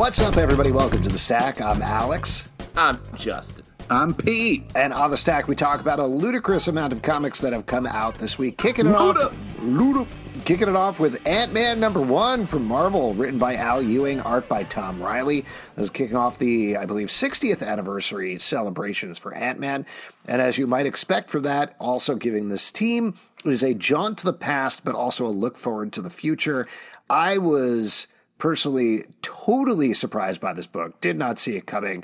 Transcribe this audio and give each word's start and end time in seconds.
What's 0.00 0.18
up, 0.18 0.38
everybody? 0.38 0.72
Welcome 0.72 1.02
to 1.02 1.10
the 1.10 1.18
Stack. 1.18 1.60
I'm 1.60 1.82
Alex. 1.82 2.48
I'm 2.74 2.98
Justin. 3.16 3.66
I'm 3.90 4.14
Pete. 4.14 4.64
And 4.74 4.94
on 4.94 5.10
the 5.10 5.16
Stack, 5.18 5.46
we 5.46 5.54
talk 5.54 5.82
about 5.82 5.98
a 5.98 6.06
ludicrous 6.06 6.68
amount 6.68 6.94
of 6.94 7.02
comics 7.02 7.38
that 7.40 7.52
have 7.52 7.66
come 7.66 7.84
out 7.84 8.14
this 8.14 8.38
week. 8.38 8.56
Kicking 8.56 8.86
it 8.86 8.94
off, 8.94 9.14
Luda. 9.58 10.06
kicking 10.46 10.70
it 10.70 10.74
off 10.74 11.00
with 11.00 11.20
Ant 11.28 11.52
Man 11.52 11.80
number 11.80 12.00
one 12.00 12.46
from 12.46 12.64
Marvel, 12.64 13.12
written 13.12 13.38
by 13.38 13.56
Al 13.56 13.82
Ewing, 13.82 14.20
art 14.20 14.48
by 14.48 14.64
Tom 14.64 15.02
Reilly. 15.02 15.42
This 15.76 15.84
is 15.84 15.90
kicking 15.90 16.16
off 16.16 16.38
the, 16.38 16.78
I 16.78 16.86
believe, 16.86 17.08
60th 17.08 17.62
anniversary 17.62 18.38
celebrations 18.38 19.18
for 19.18 19.34
Ant 19.34 19.60
Man. 19.60 19.84
And 20.26 20.40
as 20.40 20.56
you 20.56 20.66
might 20.66 20.86
expect 20.86 21.28
from 21.30 21.42
that, 21.42 21.74
also 21.78 22.14
giving 22.14 22.48
this 22.48 22.72
team 22.72 23.18
is 23.44 23.62
a 23.62 23.74
jaunt 23.74 24.16
to 24.20 24.24
the 24.24 24.32
past, 24.32 24.82
but 24.82 24.94
also 24.94 25.26
a 25.26 25.28
look 25.28 25.58
forward 25.58 25.92
to 25.92 26.00
the 26.00 26.08
future. 26.08 26.66
I 27.10 27.36
was 27.36 28.06
personally 28.40 29.04
totally 29.22 29.94
surprised 29.94 30.40
by 30.40 30.52
this 30.52 30.66
book, 30.66 31.00
did 31.00 31.16
not 31.16 31.38
see 31.38 31.54
it 31.56 31.66
coming, 31.66 32.02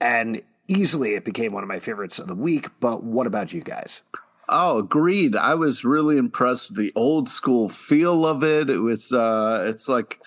and 0.00 0.42
easily 0.68 1.14
it 1.14 1.24
became 1.24 1.52
one 1.52 1.62
of 1.62 1.68
my 1.68 1.78
favorites 1.78 2.18
of 2.18 2.26
the 2.26 2.34
week. 2.34 2.68
But 2.80 3.02
what 3.02 3.26
about 3.26 3.54
you 3.54 3.62
guys? 3.62 4.02
Oh, 4.48 4.78
agreed. 4.78 5.34
I 5.34 5.54
was 5.56 5.84
really 5.84 6.18
impressed 6.18 6.68
with 6.70 6.78
the 6.78 6.92
old 6.94 7.28
school 7.28 7.68
feel 7.68 8.24
of 8.24 8.44
it. 8.44 8.70
It 8.70 8.78
was, 8.78 9.12
uh, 9.12 9.64
it's 9.66 9.88
like 9.88 10.20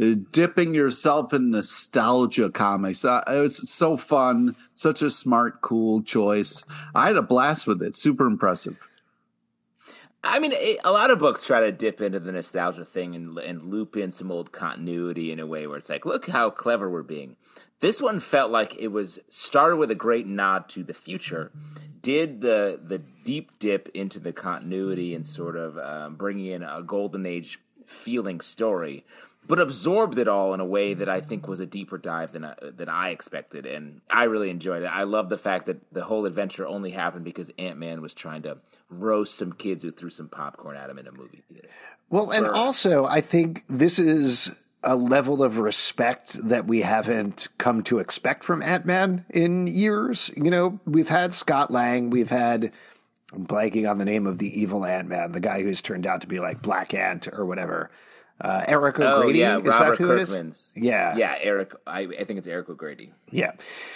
uh, 0.00 0.14
dipping 0.30 0.72
yourself 0.72 1.34
in 1.34 1.50
nostalgia 1.50 2.48
comics. 2.48 3.04
Uh, 3.04 3.22
it 3.26 3.38
was 3.38 3.68
so 3.68 3.98
fun, 3.98 4.56
such 4.74 5.02
a 5.02 5.10
smart, 5.10 5.60
cool 5.60 6.02
choice. 6.02 6.64
I 6.94 7.08
had 7.08 7.16
a 7.16 7.22
blast 7.22 7.66
with 7.66 7.82
it. 7.82 7.96
Super 7.98 8.26
impressive. 8.26 8.78
I 10.26 10.38
mean, 10.38 10.52
it, 10.52 10.80
a 10.84 10.92
lot 10.92 11.10
of 11.10 11.18
books 11.18 11.46
try 11.46 11.60
to 11.60 11.72
dip 11.72 12.00
into 12.00 12.20
the 12.20 12.32
nostalgia 12.32 12.84
thing 12.84 13.14
and, 13.14 13.38
and 13.38 13.64
loop 13.64 13.96
in 13.96 14.12
some 14.12 14.30
old 14.30 14.52
continuity 14.52 15.32
in 15.32 15.40
a 15.40 15.46
way 15.46 15.66
where 15.66 15.78
it's 15.78 15.88
like, 15.88 16.04
look 16.04 16.28
how 16.28 16.50
clever 16.50 16.90
we're 16.90 17.02
being. 17.02 17.36
This 17.80 18.00
one 18.00 18.20
felt 18.20 18.50
like 18.50 18.74
it 18.78 18.88
was 18.88 19.18
started 19.28 19.76
with 19.76 19.90
a 19.90 19.94
great 19.94 20.26
nod 20.26 20.68
to 20.70 20.82
the 20.82 20.94
future, 20.94 21.52
did 22.00 22.40
the 22.40 22.80
the 22.82 22.98
deep 22.98 23.58
dip 23.58 23.88
into 23.92 24.18
the 24.18 24.32
continuity 24.32 25.14
and 25.14 25.26
sort 25.26 25.56
of 25.56 25.76
um, 25.78 26.14
bringing 26.14 26.46
in 26.46 26.62
a 26.62 26.82
golden 26.82 27.26
age 27.26 27.58
feeling 27.84 28.40
story, 28.40 29.04
but 29.46 29.60
absorbed 29.60 30.18
it 30.18 30.28
all 30.28 30.54
in 30.54 30.60
a 30.60 30.64
way 30.64 30.94
that 30.94 31.08
I 31.08 31.20
think 31.20 31.46
was 31.46 31.60
a 31.60 31.66
deeper 31.66 31.98
dive 31.98 32.32
than 32.32 32.44
I, 32.44 32.54
than 32.60 32.88
I 32.88 33.10
expected, 33.10 33.66
and 33.66 34.00
I 34.10 34.24
really 34.24 34.50
enjoyed 34.50 34.82
it. 34.82 34.86
I 34.86 35.04
love 35.04 35.28
the 35.28 35.38
fact 35.38 35.66
that 35.66 35.92
the 35.92 36.04
whole 36.04 36.26
adventure 36.26 36.66
only 36.66 36.90
happened 36.90 37.24
because 37.24 37.50
Ant 37.58 37.78
Man 37.78 38.00
was 38.00 38.14
trying 38.14 38.42
to 38.42 38.58
roast 38.88 39.36
some 39.36 39.52
kids 39.52 39.82
who 39.82 39.90
threw 39.90 40.10
some 40.10 40.28
popcorn 40.28 40.76
at 40.76 40.90
him 40.90 40.98
in 40.98 41.06
a 41.06 41.12
movie 41.12 41.42
theater. 41.50 41.68
Well, 42.10 42.30
and 42.30 42.46
also 42.46 43.04
I 43.04 43.20
think 43.20 43.64
this 43.68 43.98
is 43.98 44.52
a 44.82 44.96
level 44.96 45.42
of 45.42 45.58
respect 45.58 46.34
that 46.48 46.66
we 46.66 46.82
haven't 46.82 47.48
come 47.58 47.82
to 47.82 47.98
expect 47.98 48.44
from 48.44 48.62
Ant 48.62 48.86
Man 48.86 49.24
in 49.30 49.66
years. 49.66 50.30
You 50.36 50.50
know, 50.50 50.80
we've 50.86 51.08
had 51.08 51.32
Scott 51.34 51.70
Lang, 51.70 52.10
we've 52.10 52.30
had 52.30 52.72
I'm 53.32 53.46
blanking 53.46 53.90
on 53.90 53.98
the 53.98 54.04
name 54.04 54.26
of 54.26 54.38
the 54.38 54.60
evil 54.60 54.84
Ant 54.84 55.08
Man, 55.08 55.32
the 55.32 55.40
guy 55.40 55.62
who's 55.62 55.82
turned 55.82 56.06
out 56.06 56.20
to 56.20 56.26
be 56.26 56.38
like 56.38 56.62
Black 56.62 56.94
Ant 56.94 57.28
or 57.32 57.44
whatever. 57.44 57.90
Uh, 58.38 58.64
Eric 58.68 59.00
O'Grady. 59.00 59.42
Oh, 59.44 59.46
yeah, 59.46 59.58
is 59.58 59.64
Robert 59.64 59.90
that 59.92 59.98
who 59.98 60.06
Kirkman's. 60.08 60.72
it 60.76 60.78
is? 60.80 60.84
Yeah. 60.84 61.16
Yeah, 61.16 61.38
Eric. 61.40 61.72
I, 61.86 62.00
I 62.00 62.24
think 62.24 62.38
it's 62.38 62.46
Eric 62.46 62.68
O'Grady. 62.68 63.12
Yeah. 63.30 63.52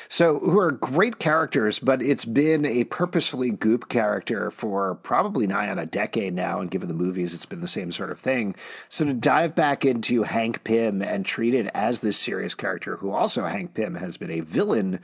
So, 0.08 0.38
who 0.38 0.58
are 0.58 0.70
great 0.70 1.18
characters, 1.18 1.78
but 1.78 2.00
it's 2.00 2.24
been 2.24 2.64
a 2.64 2.84
purposefully 2.84 3.50
goop 3.50 3.90
character 3.90 4.50
for 4.50 4.94
probably 4.94 5.46
nigh 5.46 5.68
on 5.68 5.78
a 5.78 5.84
decade 5.84 6.32
now. 6.32 6.58
And 6.58 6.70
given 6.70 6.88
the 6.88 6.94
movies, 6.94 7.34
it's 7.34 7.44
been 7.44 7.60
the 7.60 7.68
same 7.68 7.92
sort 7.92 8.10
of 8.10 8.18
thing. 8.18 8.56
So, 8.88 9.04
to 9.04 9.12
dive 9.12 9.54
back 9.54 9.84
into 9.84 10.22
Hank 10.22 10.64
Pym 10.64 11.02
and 11.02 11.26
treat 11.26 11.52
it 11.52 11.68
as 11.74 12.00
this 12.00 12.16
serious 12.16 12.54
character, 12.54 12.96
who 12.96 13.10
also 13.10 13.44
Hank 13.44 13.74
Pym 13.74 13.94
has 13.96 14.16
been 14.16 14.30
a 14.30 14.40
villain 14.40 15.00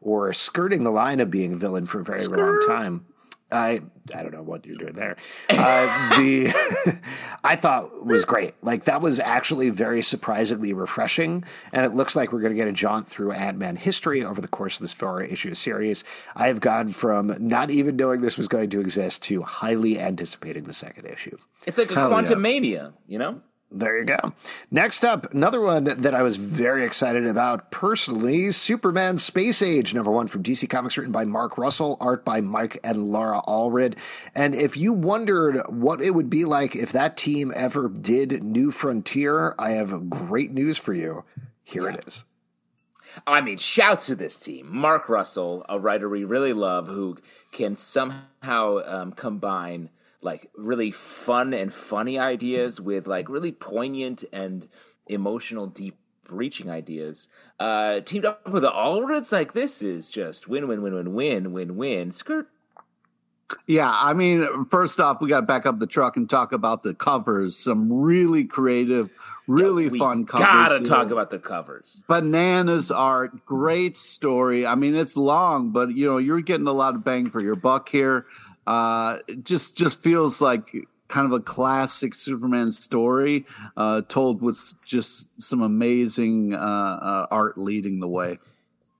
or 0.00 0.32
skirting 0.32 0.82
the 0.82 0.90
line 0.90 1.20
of 1.20 1.30
being 1.30 1.52
a 1.52 1.56
villain 1.56 1.86
for 1.86 2.00
a 2.00 2.04
very 2.04 2.26
long 2.26 2.58
time. 2.66 3.06
I 3.52 3.80
I 4.14 4.22
don't 4.22 4.32
know 4.32 4.42
what 4.42 4.64
you're 4.66 4.76
doing 4.76 4.94
there. 4.94 5.16
Uh, 5.48 6.18
the 6.18 6.98
I 7.44 7.56
thought 7.56 8.04
was 8.04 8.24
great. 8.24 8.54
Like 8.62 8.84
that 8.84 9.00
was 9.00 9.20
actually 9.20 9.70
very 9.70 10.02
surprisingly 10.02 10.72
refreshing, 10.72 11.44
and 11.72 11.84
it 11.84 11.94
looks 11.94 12.16
like 12.16 12.32
we're 12.32 12.40
going 12.40 12.52
to 12.52 12.56
get 12.56 12.68
a 12.68 12.72
jaunt 12.72 13.08
through 13.08 13.32
Ant 13.32 13.58
Man 13.58 13.76
history 13.76 14.24
over 14.24 14.40
the 14.40 14.48
course 14.48 14.76
of 14.76 14.82
this 14.82 14.92
four 14.92 15.22
issue 15.22 15.54
series. 15.54 16.04
I 16.34 16.48
have 16.48 16.60
gone 16.60 16.88
from 16.88 17.34
not 17.38 17.70
even 17.70 17.96
knowing 17.96 18.20
this 18.20 18.38
was 18.38 18.48
going 18.48 18.70
to 18.70 18.80
exist 18.80 19.22
to 19.24 19.42
highly 19.42 19.98
anticipating 19.98 20.64
the 20.64 20.74
second 20.74 21.06
issue. 21.06 21.36
It's 21.66 21.78
like 21.78 21.90
a 21.90 21.94
Hell 21.94 22.08
quantum 22.08 22.38
yeah. 22.38 22.42
mania, 22.42 22.92
you 23.06 23.18
know? 23.18 23.42
There 23.72 23.98
you 23.98 24.04
go. 24.04 24.32
Next 24.72 25.04
up, 25.04 25.32
another 25.32 25.60
one 25.60 25.84
that 25.84 26.12
I 26.12 26.22
was 26.22 26.36
very 26.36 26.84
excited 26.84 27.24
about 27.24 27.70
personally 27.70 28.50
Superman 28.50 29.16
Space 29.16 29.62
Age, 29.62 29.94
number 29.94 30.10
one 30.10 30.26
from 30.26 30.42
DC 30.42 30.68
Comics, 30.68 30.96
written 30.96 31.12
by 31.12 31.24
Mark 31.24 31.56
Russell, 31.56 31.96
art 32.00 32.24
by 32.24 32.40
Mike 32.40 32.80
and 32.82 33.12
Laura 33.12 33.40
Allred. 33.46 33.96
And 34.34 34.56
if 34.56 34.76
you 34.76 34.92
wondered 34.92 35.62
what 35.68 36.02
it 36.02 36.10
would 36.10 36.28
be 36.28 36.44
like 36.44 36.74
if 36.74 36.90
that 36.92 37.16
team 37.16 37.52
ever 37.54 37.88
did 37.88 38.42
New 38.42 38.72
Frontier, 38.72 39.54
I 39.56 39.70
have 39.70 40.10
great 40.10 40.50
news 40.50 40.76
for 40.76 40.92
you. 40.92 41.24
Here 41.62 41.88
it 41.88 42.04
is. 42.08 42.24
I 43.24 43.40
mean, 43.40 43.58
shout 43.58 44.00
to 44.02 44.16
this 44.16 44.36
team. 44.36 44.68
Mark 44.74 45.08
Russell, 45.08 45.64
a 45.68 45.78
writer 45.78 46.08
we 46.08 46.24
really 46.24 46.52
love, 46.52 46.88
who 46.88 47.18
can 47.52 47.76
somehow 47.76 48.80
um, 48.84 49.12
combine 49.12 49.90
like 50.22 50.50
really 50.56 50.90
fun 50.90 51.54
and 51.54 51.72
funny 51.72 52.18
ideas 52.18 52.80
with 52.80 53.06
like 53.06 53.28
really 53.28 53.52
poignant 53.52 54.24
and 54.32 54.68
emotional, 55.06 55.66
deep 55.66 55.98
reaching 56.28 56.70
ideas. 56.70 57.28
Uh, 57.58 58.00
teamed 58.00 58.24
up 58.24 58.48
with 58.48 58.62
the 58.62 58.70
Allreds, 58.70 59.32
like 59.32 59.52
this 59.52 59.82
is 59.82 60.10
just 60.10 60.48
win, 60.48 60.68
win, 60.68 60.82
win, 60.82 60.94
win, 60.94 61.14
win, 61.14 61.52
win, 61.52 61.76
win. 61.76 62.12
Skirt. 62.12 62.48
Yeah, 63.66 63.90
I 63.92 64.12
mean, 64.12 64.64
first 64.66 65.00
off, 65.00 65.20
we 65.20 65.28
got 65.28 65.40
to 65.40 65.46
back 65.46 65.66
up 65.66 65.80
the 65.80 65.86
truck 65.86 66.16
and 66.16 66.30
talk 66.30 66.52
about 66.52 66.84
the 66.84 66.94
covers. 66.94 67.56
Some 67.56 67.92
really 67.92 68.44
creative, 68.44 69.10
really 69.48 69.88
we 69.88 69.98
fun 69.98 70.24
covers. 70.24 70.46
Gotta 70.46 70.74
here. 70.76 70.84
talk 70.84 71.10
about 71.10 71.30
the 71.30 71.40
covers. 71.40 72.00
bananas 72.08 72.92
art. 72.92 73.44
Great 73.44 73.96
story. 73.96 74.66
I 74.66 74.76
mean, 74.76 74.94
it's 74.94 75.16
long, 75.16 75.70
but 75.70 75.96
you 75.96 76.06
know, 76.06 76.18
you're 76.18 76.42
getting 76.42 76.68
a 76.68 76.72
lot 76.72 76.94
of 76.94 77.02
bang 77.02 77.28
for 77.30 77.40
your 77.40 77.56
buck 77.56 77.88
here. 77.88 78.26
Uh, 78.66 79.18
it 79.28 79.44
just 79.44 79.76
just 79.76 80.02
feels 80.02 80.40
like 80.40 80.74
kind 81.08 81.26
of 81.26 81.32
a 81.32 81.40
classic 81.40 82.14
Superman 82.14 82.70
story, 82.70 83.44
uh, 83.76 84.02
told 84.02 84.42
with 84.42 84.74
just 84.84 85.28
some 85.42 85.60
amazing 85.60 86.54
uh, 86.54 86.58
uh, 86.58 87.26
art 87.30 87.58
leading 87.58 88.00
the 88.00 88.08
way. 88.08 88.38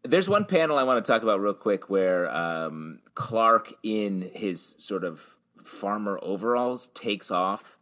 There's 0.02 0.28
one 0.28 0.44
panel 0.46 0.78
I 0.78 0.82
want 0.82 1.04
to 1.04 1.12
talk 1.12 1.22
about 1.22 1.40
real 1.40 1.54
quick 1.54 1.88
where 1.90 2.28
um, 2.34 3.00
Clark, 3.14 3.74
in 3.82 4.30
his 4.34 4.74
sort 4.78 5.04
of 5.04 5.36
farmer 5.62 6.18
overalls, 6.22 6.88
takes 6.94 7.30
off 7.30 7.78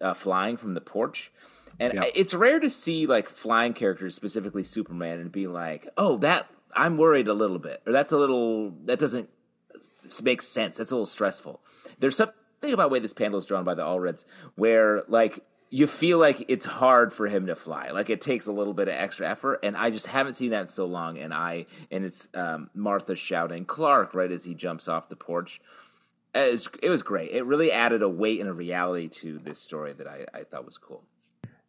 uh, 0.00 0.14
flying 0.14 0.56
from 0.56 0.74
the 0.74 0.80
porch. 0.80 1.30
And 1.78 1.94
Yeah. 1.94 2.04
it's 2.14 2.34
rare 2.34 2.60
to 2.60 2.68
see 2.68 3.06
like 3.06 3.28
flying 3.30 3.72
characters, 3.72 4.14
specifically 4.14 4.64
Superman, 4.64 5.20
and 5.20 5.32
be 5.32 5.46
like, 5.46 5.88
"Oh, 5.96 6.18
that 6.18 6.48
I'm 6.76 6.98
worried 6.98 7.28
a 7.28 7.32
little 7.34 7.58
bit," 7.58 7.80
or 7.86 7.92
"That's 7.92 8.12
a 8.12 8.18
little 8.18 8.72
that 8.84 8.98
doesn't 8.98 9.30
s- 10.04 10.22
make 10.22 10.42
sense. 10.42 10.76
That's 10.76 10.90
a 10.90 10.94
little 10.94 11.06
stressful." 11.06 11.60
There's 11.98 12.16
something 12.16 12.72
about 12.72 12.84
the 12.84 12.88
way 12.88 12.98
this 12.98 13.12
panel 13.12 13.38
is 13.38 13.46
drawn 13.46 13.64
by 13.64 13.74
the 13.74 13.82
Allreds, 13.82 14.24
where 14.56 15.02
like 15.08 15.44
you 15.70 15.86
feel 15.86 16.18
like 16.18 16.44
it's 16.48 16.64
hard 16.64 17.12
for 17.12 17.28
him 17.28 17.46
to 17.46 17.54
fly. 17.54 17.90
Like 17.90 18.10
it 18.10 18.20
takes 18.20 18.46
a 18.46 18.52
little 18.52 18.74
bit 18.74 18.88
of 18.88 18.94
extra 18.94 19.28
effort, 19.28 19.60
and 19.62 19.76
I 19.76 19.90
just 19.90 20.06
haven't 20.06 20.34
seen 20.34 20.50
that 20.50 20.62
in 20.62 20.68
so 20.68 20.84
long. 20.86 21.18
And 21.18 21.32
I 21.32 21.66
and 21.90 22.04
it's 22.04 22.28
um, 22.34 22.70
Martha 22.74 23.14
shouting 23.14 23.64
Clark 23.64 24.14
right 24.14 24.30
as 24.30 24.44
he 24.44 24.54
jumps 24.54 24.88
off 24.88 25.08
the 25.08 25.16
porch. 25.16 25.60
It 26.34 26.52
was, 26.52 26.68
it 26.82 26.90
was 26.90 27.02
great. 27.02 27.32
It 27.32 27.44
really 27.44 27.72
added 27.72 28.02
a 28.02 28.08
weight 28.08 28.40
and 28.40 28.48
a 28.48 28.52
reality 28.52 29.08
to 29.08 29.38
this 29.38 29.60
story 29.60 29.92
that 29.94 30.06
I, 30.06 30.26
I 30.32 30.44
thought 30.44 30.64
was 30.64 30.78
cool. 30.78 31.02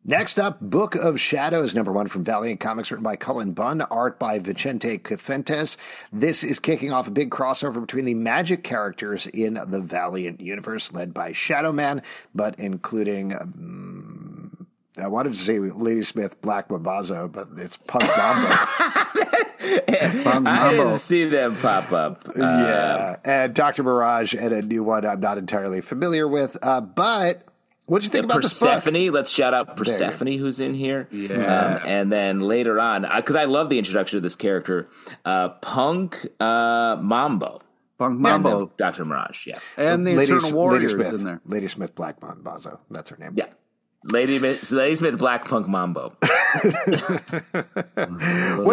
Next 0.03 0.39
up, 0.39 0.59
Book 0.59 0.95
of 0.95 1.19
Shadows, 1.19 1.75
number 1.75 1.91
one 1.91 2.07
from 2.07 2.23
Valiant 2.23 2.59
Comics, 2.59 2.89
written 2.89 3.03
by 3.03 3.15
Cullen 3.15 3.51
Bunn, 3.53 3.81
art 3.81 4.17
by 4.17 4.39
Vicente 4.39 4.97
Cifuentes. 4.97 5.77
This 6.11 6.43
is 6.43 6.57
kicking 6.57 6.91
off 6.91 7.07
a 7.07 7.11
big 7.11 7.29
crossover 7.29 7.79
between 7.79 8.05
the 8.05 8.15
magic 8.15 8.63
characters 8.63 9.27
in 9.27 9.59
the 9.67 9.79
Valiant 9.79 10.41
universe, 10.41 10.91
led 10.91 11.13
by 11.13 11.33
Shadow 11.33 11.71
Man, 11.71 12.01
but 12.33 12.57
including. 12.57 13.33
Um, 13.33 14.67
I 14.97 15.07
wanted 15.07 15.33
to 15.33 15.39
say 15.39 15.59
Ladysmith 15.59 16.41
Black 16.41 16.67
Mambazo, 16.69 17.31
but 17.31 17.47
it's 17.57 17.77
Punk 17.77 18.03
Mambo. 18.17 18.49
I 19.63 20.39
Mambo. 20.41 20.71
didn't 20.71 20.97
see 20.99 21.25
them 21.25 21.55
pop 21.57 21.91
up. 21.91 22.27
Uh, 22.27 22.33
yeah. 22.39 23.15
And 23.23 23.53
Dr. 23.53 23.83
Mirage 23.83 24.33
and 24.33 24.51
a 24.51 24.61
new 24.61 24.83
one 24.83 25.05
I'm 25.05 25.21
not 25.21 25.37
entirely 25.37 25.79
familiar 25.79 26.27
with. 26.27 26.57
Uh, 26.61 26.81
but 26.81 27.43
what'd 27.91 28.05
you 28.05 28.09
think 28.09 28.25
about 28.25 28.41
this 28.41 28.59
book? 28.59 28.83
Persephone. 28.83 29.11
Let's 29.11 29.31
shout 29.31 29.53
out. 29.53 29.75
Persephone, 29.75 30.37
who's 30.37 30.59
in 30.59 30.73
here. 30.73 31.07
Yeah. 31.11 31.35
Um, 31.35 31.81
and 31.85 32.11
then 32.11 32.39
later 32.39 32.79
on, 32.79 33.05
because 33.17 33.35
I 33.35 33.45
love 33.45 33.69
the 33.69 33.77
introduction 33.77 34.17
of 34.17 34.23
this 34.23 34.35
character, 34.35 34.87
uh, 35.25 35.49
Punk 35.49 36.27
uh, 36.39 36.97
Mambo. 37.01 37.59
Bung 37.97 38.13
And 38.13 38.21
Mambo. 38.21 38.59
then 38.59 38.69
Dr. 38.77 39.05
Mirage. 39.05 39.45
Yeah. 39.45 39.59
And 39.77 40.07
the 40.07 40.15
Lady, 40.15 40.33
Eternal 40.33 40.57
Warriors 40.57 40.93
Lady 40.93 41.03
Smith, 41.03 41.19
in 41.19 41.25
there. 41.25 41.41
Ladysmith 41.45 41.93
Black 41.93 42.19
Mambazo. 42.19 42.79
That's 42.89 43.09
her 43.11 43.17
name. 43.17 43.33
Yeah. 43.35 43.47
Lady, 44.05 44.39
Lady 44.39 44.95
Smith 44.95 45.19
Black 45.19 45.47
Punk 45.47 45.67
Mambo. 45.67 46.15
what 46.19 46.37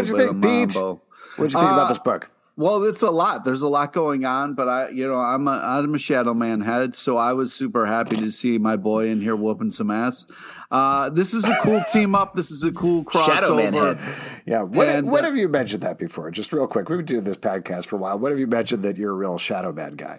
do 0.05 0.11
you 0.11 0.17
think, 0.17 0.43
Pete? 0.43 0.75
What 0.77 1.01
do 1.37 1.43
you 1.43 1.49
think 1.51 1.57
uh, 1.57 1.75
about 1.75 1.89
this 1.89 1.99
book? 1.99 2.31
Well, 2.59 2.83
it's 2.83 3.03
a 3.03 3.11
lot. 3.13 3.45
There's 3.45 3.63
a 3.63 3.69
lot 3.69 3.93
going 3.93 4.25
on, 4.25 4.55
but 4.55 4.69
I, 4.69 4.89
you 4.89 5.07
know, 5.07 5.15
I'm 5.15 5.47
a 5.47 5.53
I'm 5.63 5.95
a 5.95 5.99
Shadow 5.99 6.35
Man 6.35 6.61
head, 6.61 6.97
so 6.97 7.17
I 7.17 7.33
was 7.33 7.55
super 7.55 7.87
happy 7.87 8.17
to 8.17 8.33
see 8.33 8.59
my 8.59 8.75
boy 8.75 9.11
in 9.11 9.21
here 9.21 9.37
whooping 9.37 9.71
some 9.71 9.93
ass. 9.93 10.27
Uh, 10.69 11.09
this 11.09 11.35
is 11.35 11.45
a 11.45 11.57
cool 11.63 11.81
team 11.93 12.17
up. 12.17 12.35
This 12.35 12.51
is 12.51 12.65
a 12.65 12.73
cool 12.73 13.05
crossover. 13.05 13.97
Yeah. 14.45 14.63
What, 14.63 14.89
and, 14.89 15.09
when 15.09 15.25
uh, 15.25 15.29
have 15.29 15.37
you 15.37 15.49
mentioned 15.49 15.85
that 15.85 15.99
before? 15.99 16.33
Just 16.33 16.53
real 16.53 16.67
quick. 16.67 16.89
We've 16.89 16.99
been 16.99 17.07
doing 17.07 17.23
this 17.23 17.37
podcast 17.37 17.87
for 17.87 17.95
a 17.95 18.01
while. 18.01 18.19
What 18.19 18.33
have 18.33 18.41
you 18.41 18.49
mentioned 18.49 18.83
that 18.83 18.97
you're 18.97 19.13
a 19.13 19.15
real 19.15 19.39
Shadow 19.39 19.73
Man 19.73 19.95
guy? 19.95 20.19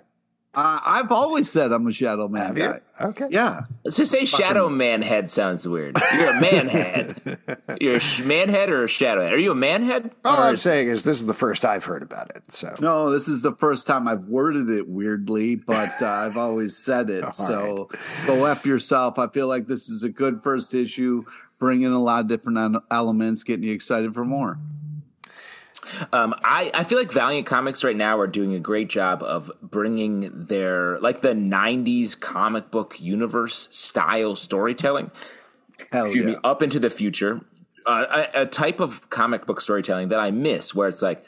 Uh, 0.59 0.81
I've 0.83 1.11
always 1.13 1.50
said 1.50 1.71
I'm 1.71 1.88
a 1.88 1.91
Shadow 1.94 2.27
Man 2.27 2.47
Have 2.47 2.56
guy. 2.56 2.81
You? 3.00 3.07
Okay. 3.07 3.27
Yeah. 3.29 3.61
Let's 3.85 3.95
just 3.95 4.11
say 4.11 4.25
Shadow 4.25 4.67
Man 4.67 5.01
head 5.01 5.31
sounds 5.31 5.65
weird. 5.65 5.97
You're 6.13 6.35
a 6.35 6.41
man 6.41 6.67
head. 6.67 7.39
You're 7.79 7.95
a 7.95 8.21
man 8.23 8.50
head 8.50 8.69
or 8.69 8.83
a 8.83 8.88
shadow 8.89 9.21
head? 9.21 9.31
Are 9.31 9.38
you 9.38 9.51
a 9.51 9.56
man 9.56 9.83
head? 9.83 10.11
All 10.25 10.38
I'm 10.38 10.57
saying 10.57 10.89
is 10.89 11.03
this 11.03 11.21
is 11.21 11.25
the 11.25 11.33
first 11.33 11.63
I've 11.63 11.85
heard 11.85 12.03
about 12.03 12.35
it. 12.35 12.51
So 12.51 12.75
no, 12.81 13.09
this 13.09 13.29
is 13.29 13.41
the 13.41 13.53
first 13.53 13.88
time 13.88 14.06
I've 14.06 14.25
worded 14.25 14.69
it 14.69 14.89
weirdly, 14.89 15.56
but 15.56 16.01
uh, 16.01 16.07
I've 16.07 16.35
always 16.35 16.75
said 16.75 17.09
it. 17.09 17.33
so 17.35 17.88
right. 17.89 18.27
go 18.27 18.45
f 18.45 18.65
yourself. 18.65 19.17
I 19.17 19.27
feel 19.27 19.47
like 19.47 19.67
this 19.67 19.88
is 19.88 20.03
a 20.03 20.09
good 20.09 20.44
first 20.44 20.73
issue, 20.73 21.23
bringing 21.57 21.94
a 21.94 22.03
lot 22.03 22.19
of 22.19 22.27
different 22.27 22.83
elements, 22.91 23.45
getting 23.45 23.63
you 23.63 23.73
excited 23.73 24.13
for 24.13 24.25
more. 24.25 24.57
Um, 26.12 26.36
I, 26.44 26.71
I 26.74 26.83
feel 26.83 26.97
like 26.97 27.12
Valiant 27.12 27.45
Comics 27.45 27.83
right 27.83 27.95
now 27.95 28.19
are 28.19 28.27
doing 28.27 28.53
a 28.56 28.59
great 28.59 28.89
job 28.89 29.24
of 29.24 29.51
bringing 29.62 30.45
their 30.45 31.00
like 31.00 31.21
the 31.21 31.33
'90s 31.33 32.19
comic 32.19 32.71
book 32.71 33.00
universe 33.00 33.68
style 33.71 34.36
storytelling. 34.36 35.12
Hell 35.91 36.06
excuse 36.06 36.25
yeah. 36.25 36.31
me, 36.31 36.38
up 36.44 36.62
into 36.62 36.80
the 36.80 36.89
future. 36.89 37.41
Uh, 37.86 38.27
a, 38.33 38.41
a 38.41 38.45
type 38.45 38.80
of 38.80 39.09
comic 39.09 39.45
book 39.45 39.62
storytelling 39.62 40.09
that 40.09 40.19
I 40.19 40.31
miss, 40.31 40.75
where 40.75 40.88
it's 40.88 41.01
like 41.01 41.25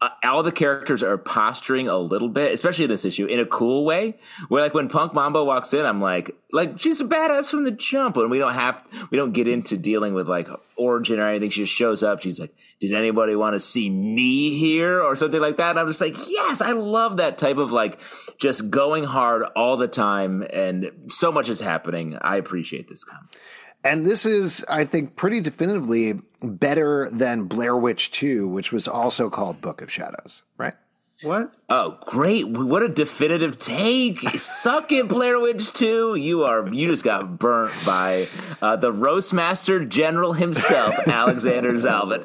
uh, 0.00 0.10
all 0.22 0.42
the 0.42 0.52
characters 0.52 1.02
are 1.02 1.18
posturing 1.18 1.88
a 1.88 1.98
little 1.98 2.28
bit, 2.28 2.52
especially 2.52 2.84
in 2.84 2.90
this 2.90 3.04
issue, 3.04 3.26
in 3.26 3.40
a 3.40 3.46
cool 3.46 3.84
way. 3.84 4.18
Where 4.48 4.62
like 4.62 4.74
when 4.74 4.88
Punk 4.88 5.12
Mambo 5.12 5.44
walks 5.44 5.72
in, 5.74 5.84
I'm 5.84 6.00
like, 6.00 6.36
like 6.52 6.78
she's 6.78 7.00
a 7.00 7.04
badass 7.04 7.50
from 7.50 7.64
the 7.64 7.72
jump, 7.72 8.16
and 8.16 8.30
we 8.30 8.38
don't 8.38 8.54
have, 8.54 8.82
we 9.10 9.18
don't 9.18 9.32
get 9.32 9.48
into 9.48 9.76
dealing 9.76 10.14
with 10.14 10.28
like 10.28 10.48
origin 10.76 11.18
or 11.18 11.28
anything. 11.28 11.50
She 11.50 11.62
just 11.62 11.72
shows 11.72 12.02
up. 12.04 12.22
She's 12.22 12.38
like, 12.38 12.54
"Did 12.78 12.94
anybody 12.94 13.34
want 13.34 13.54
to 13.54 13.60
see 13.60 13.90
me 13.90 14.56
here?" 14.56 15.02
or 15.02 15.16
something 15.16 15.40
like 15.40 15.56
that. 15.56 15.70
And 15.70 15.80
I'm 15.80 15.88
just 15.88 16.00
like, 16.00 16.16
yes, 16.28 16.60
I 16.60 16.72
love 16.72 17.16
that 17.16 17.38
type 17.38 17.56
of 17.56 17.72
like 17.72 18.00
just 18.38 18.70
going 18.70 19.04
hard 19.04 19.42
all 19.56 19.76
the 19.76 19.88
time, 19.88 20.46
and 20.52 20.92
so 21.08 21.32
much 21.32 21.48
is 21.48 21.60
happening. 21.60 22.16
I 22.20 22.36
appreciate 22.36 22.88
this 22.88 23.02
comic. 23.02 23.36
And 23.84 24.04
this 24.04 24.26
is, 24.26 24.64
I 24.68 24.84
think, 24.84 25.16
pretty 25.16 25.40
definitively 25.40 26.20
better 26.42 27.08
than 27.10 27.44
Blair 27.44 27.76
Witch 27.76 28.10
2, 28.10 28.48
which 28.48 28.72
was 28.72 28.88
also 28.88 29.30
called 29.30 29.60
Book 29.60 29.82
of 29.82 29.90
Shadows, 29.90 30.42
right? 30.56 30.74
What? 31.22 31.52
Oh, 31.68 31.98
great. 32.06 32.48
What 32.48 32.82
a 32.82 32.88
definitive 32.88 33.58
take. 33.58 34.20
Suck 34.38 34.92
it, 34.92 35.08
Blair 35.08 35.40
Witch 35.40 35.72
2. 35.72 36.14
You 36.14 36.44
are, 36.44 36.72
you 36.72 36.88
just 36.88 37.02
got 37.02 37.38
burnt 37.38 37.74
by 37.84 38.26
uh, 38.62 38.76
the 38.76 38.92
Roastmaster 38.92 39.84
General 39.84 40.32
himself, 40.32 40.94
Alexander 41.08 41.72
Zalben. 41.74 42.24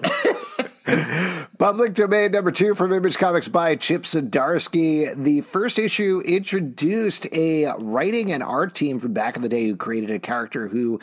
Public 1.57 1.93
domain 1.93 2.31
number 2.31 2.51
two 2.51 2.75
from 2.75 2.91
Image 2.91 3.17
Comics 3.17 3.47
by 3.47 3.75
Chip 3.77 4.03
Zdarsky. 4.03 5.15
The 5.15 5.41
first 5.41 5.79
issue 5.79 6.21
introduced 6.25 7.25
a 7.33 7.73
writing 7.79 8.33
and 8.33 8.43
art 8.43 8.75
team 8.75 8.99
from 8.99 9.13
back 9.13 9.37
in 9.37 9.41
the 9.41 9.49
day 9.49 9.65
who 9.65 9.77
created 9.77 10.11
a 10.11 10.19
character 10.19 10.67
who 10.67 10.99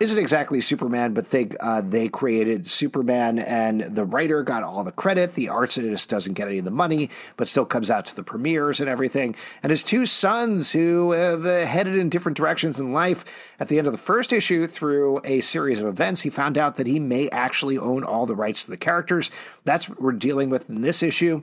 isn't 0.00 0.18
exactly 0.18 0.62
Superman, 0.62 1.12
but 1.12 1.30
they 1.30 1.50
uh, 1.60 1.82
they 1.82 2.08
created 2.08 2.66
Superman, 2.66 3.38
and 3.38 3.82
the 3.82 4.06
writer 4.06 4.42
got 4.42 4.62
all 4.62 4.82
the 4.82 4.92
credit. 4.92 5.34
The 5.34 5.50
artist 5.50 6.08
doesn't 6.08 6.32
get 6.32 6.48
any 6.48 6.58
of 6.58 6.64
the 6.64 6.70
money, 6.70 7.10
but 7.36 7.46
still 7.46 7.66
comes 7.66 7.90
out 7.90 8.06
to 8.06 8.16
the 8.16 8.22
premieres 8.22 8.80
and 8.80 8.88
everything. 8.88 9.36
And 9.62 9.68
his 9.68 9.82
two 9.82 10.06
sons, 10.06 10.72
who 10.72 11.12
have 11.12 11.44
uh, 11.44 11.66
headed 11.66 11.96
in 11.96 12.08
different 12.08 12.38
directions 12.38 12.80
in 12.80 12.94
life, 12.94 13.26
at 13.60 13.68
the 13.68 13.76
end 13.76 13.86
of 13.86 13.92
the 13.92 13.98
first 13.98 14.32
issue, 14.32 14.66
through 14.66 15.20
a 15.22 15.42
series 15.42 15.80
of 15.80 15.86
events, 15.86 16.22
he 16.22 16.30
found 16.30 16.56
out 16.56 16.76
that 16.76 16.86
he 16.86 16.98
may 16.98 17.28
actually 17.28 17.76
own 17.76 18.02
all 18.02 18.24
the 18.24 18.34
rights 18.34 18.64
to 18.64 18.70
the 18.70 18.78
characters. 18.78 19.30
That's 19.64 19.86
what 19.86 20.00
we're 20.00 20.12
dealing 20.12 20.48
with 20.48 20.70
in 20.70 20.80
this 20.80 21.02
issue. 21.02 21.42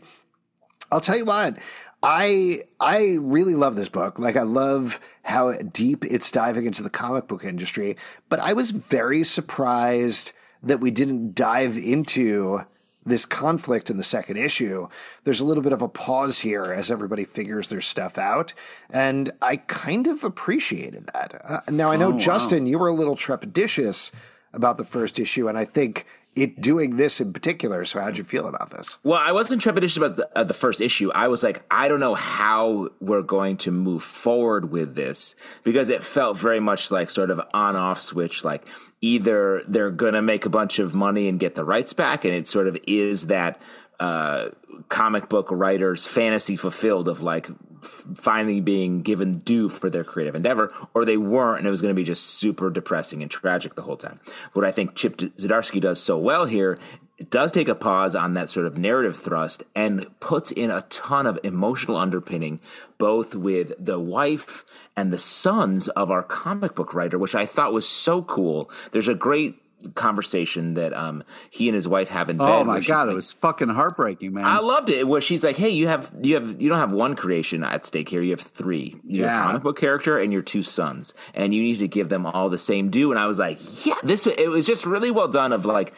I'll 0.91 1.01
tell 1.01 1.17
you 1.17 1.25
what, 1.25 1.57
I 2.03 2.59
I 2.79 3.17
really 3.19 3.55
love 3.55 3.75
this 3.75 3.89
book. 3.89 4.19
Like 4.19 4.35
I 4.35 4.43
love 4.43 4.99
how 5.23 5.51
deep 5.53 6.05
it's 6.05 6.31
diving 6.31 6.65
into 6.65 6.83
the 6.83 6.89
comic 6.89 7.27
book 7.27 7.43
industry, 7.43 7.97
but 8.29 8.39
I 8.39 8.53
was 8.53 8.71
very 8.71 9.23
surprised 9.23 10.31
that 10.63 10.79
we 10.79 10.91
didn't 10.91 11.33
dive 11.35 11.77
into 11.77 12.61
this 13.05 13.25
conflict 13.25 13.89
in 13.89 13.97
the 13.97 14.03
second 14.03 14.37
issue. 14.37 14.87
There's 15.23 15.39
a 15.39 15.45
little 15.45 15.63
bit 15.63 15.73
of 15.73 15.81
a 15.81 15.87
pause 15.87 16.39
here 16.39 16.65
as 16.65 16.91
everybody 16.91 17.23
figures 17.23 17.69
their 17.69 17.81
stuff 17.81 18.17
out, 18.17 18.53
and 18.89 19.31
I 19.41 19.57
kind 19.57 20.07
of 20.07 20.23
appreciated 20.23 21.09
that. 21.13 21.41
Uh, 21.43 21.61
now 21.71 21.89
I 21.89 21.95
know 21.95 22.13
oh, 22.13 22.17
Justin, 22.17 22.65
wow. 22.65 22.69
you 22.69 22.79
were 22.79 22.89
a 22.89 22.93
little 22.93 23.15
trepidatious 23.15 24.11
about 24.53 24.77
the 24.77 24.83
first 24.83 25.19
issue, 25.19 25.47
and 25.47 25.57
I 25.57 25.65
think 25.65 26.05
it 26.37 26.61
doing 26.61 26.97
this 26.97 27.19
in 27.19 27.33
particular. 27.33 27.83
So, 27.85 27.99
how'd 27.99 28.17
you 28.17 28.23
feel 28.23 28.47
about 28.47 28.69
this? 28.69 28.97
Well, 29.03 29.19
I 29.19 29.31
wasn't 29.31 29.61
trepidatious 29.61 29.97
about 29.97 30.15
the, 30.15 30.29
uh, 30.37 30.43
the 30.43 30.53
first 30.53 30.81
issue. 30.81 31.11
I 31.13 31.27
was 31.27 31.43
like, 31.43 31.63
I 31.71 31.87
don't 31.87 31.99
know 31.99 32.15
how 32.15 32.89
we're 32.99 33.21
going 33.21 33.57
to 33.57 33.71
move 33.71 34.03
forward 34.03 34.71
with 34.71 34.95
this 34.95 35.35
because 35.63 35.89
it 35.89 36.03
felt 36.03 36.37
very 36.37 36.59
much 36.59 36.91
like 36.91 37.09
sort 37.09 37.31
of 37.31 37.41
on 37.53 37.75
off 37.75 37.99
switch. 37.99 38.43
Like 38.43 38.67
either 39.01 39.63
they're 39.67 39.91
going 39.91 40.13
to 40.13 40.21
make 40.21 40.45
a 40.45 40.49
bunch 40.49 40.79
of 40.79 40.93
money 40.93 41.27
and 41.27 41.39
get 41.39 41.55
the 41.55 41.65
rights 41.65 41.93
back, 41.93 42.25
and 42.25 42.33
it 42.33 42.47
sort 42.47 42.67
of 42.67 42.77
is 42.87 43.27
that 43.27 43.59
uh, 43.99 44.49
comic 44.89 45.29
book 45.29 45.47
writers' 45.49 46.05
fantasy 46.05 46.55
fulfilled 46.55 47.07
of 47.07 47.21
like 47.21 47.47
finally 47.81 48.59
being 48.59 49.01
given 49.01 49.31
due 49.31 49.69
for 49.69 49.89
their 49.89 50.03
creative 50.03 50.35
endeavor, 50.35 50.73
or 50.93 51.05
they 51.05 51.17
weren't, 51.17 51.59
and 51.59 51.67
it 51.67 51.71
was 51.71 51.81
going 51.81 51.93
to 51.93 51.99
be 51.99 52.03
just 52.03 52.25
super 52.25 52.69
depressing 52.69 53.21
and 53.21 53.31
tragic 53.31 53.75
the 53.75 53.81
whole 53.81 53.97
time. 53.97 54.19
What 54.53 54.65
I 54.65 54.71
think 54.71 54.95
Chip 54.95 55.17
Zdarsky 55.17 55.81
does 55.81 56.01
so 56.01 56.17
well 56.17 56.45
here 56.45 56.77
it 57.17 57.31
does 57.31 57.51
take 57.51 57.67
a 57.67 57.75
pause 57.75 58.15
on 58.15 58.35
that 58.35 58.49
sort 58.49 58.67
of 58.67 58.77
narrative 58.77 59.17
thrust 59.17 59.63
and 59.75 60.07
puts 60.19 60.51
in 60.51 60.69
a 60.69 60.81
ton 60.89 61.25
of 61.25 61.39
emotional 61.43 61.97
underpinning, 61.97 62.59
both 62.99 63.33
with 63.33 63.73
the 63.83 63.99
wife 63.99 64.63
and 64.95 65.11
the 65.11 65.17
sons 65.17 65.87
of 65.89 66.11
our 66.11 66.21
comic 66.21 66.75
book 66.75 66.93
writer, 66.93 67.17
which 67.17 67.33
I 67.33 67.47
thought 67.47 67.73
was 67.73 67.87
so 67.87 68.21
cool. 68.21 68.69
There's 68.91 69.07
a 69.07 69.15
great 69.15 69.59
conversation 69.95 70.75
that 70.75 70.93
um 70.93 71.23
he 71.49 71.67
and 71.67 71.75
his 71.75 71.87
wife 71.87 72.09
have 72.09 72.29
in 72.29 72.37
bed. 72.37 72.49
Oh 72.49 72.63
my 72.63 72.79
god, 72.79 73.07
like, 73.07 73.13
it 73.13 73.15
was 73.15 73.33
fucking 73.33 73.69
heartbreaking, 73.69 74.33
man. 74.33 74.45
I 74.45 74.59
loved 74.59 74.89
it. 74.89 75.07
Where 75.07 75.21
she's 75.21 75.43
like, 75.43 75.57
"Hey, 75.57 75.69
you 75.69 75.87
have 75.87 76.11
you 76.21 76.35
have 76.35 76.61
you 76.61 76.69
don't 76.69 76.79
have 76.79 76.91
one 76.91 77.15
creation 77.15 77.63
at 77.63 77.85
stake 77.85 78.09
here. 78.09 78.21
You 78.21 78.31
have 78.31 78.41
three. 78.41 78.99
Your 79.05 79.27
yeah. 79.27 79.43
comic 79.43 79.63
book 79.63 79.79
character 79.79 80.17
and 80.17 80.31
your 80.31 80.41
two 80.41 80.63
sons, 80.63 81.13
and 81.33 81.53
you 81.53 81.63
need 81.63 81.79
to 81.79 81.87
give 81.87 82.09
them 82.09 82.25
all 82.25 82.49
the 82.49 82.57
same 82.57 82.89
due." 82.89 83.11
And 83.11 83.19
I 83.19 83.25
was 83.25 83.39
like, 83.39 83.59
"Yeah, 83.85 83.95
this 84.03 84.27
it 84.27 84.49
was 84.49 84.65
just 84.65 84.85
really 84.85 85.11
well 85.11 85.27
done." 85.27 85.53
Of 85.53 85.65
like 85.65 85.93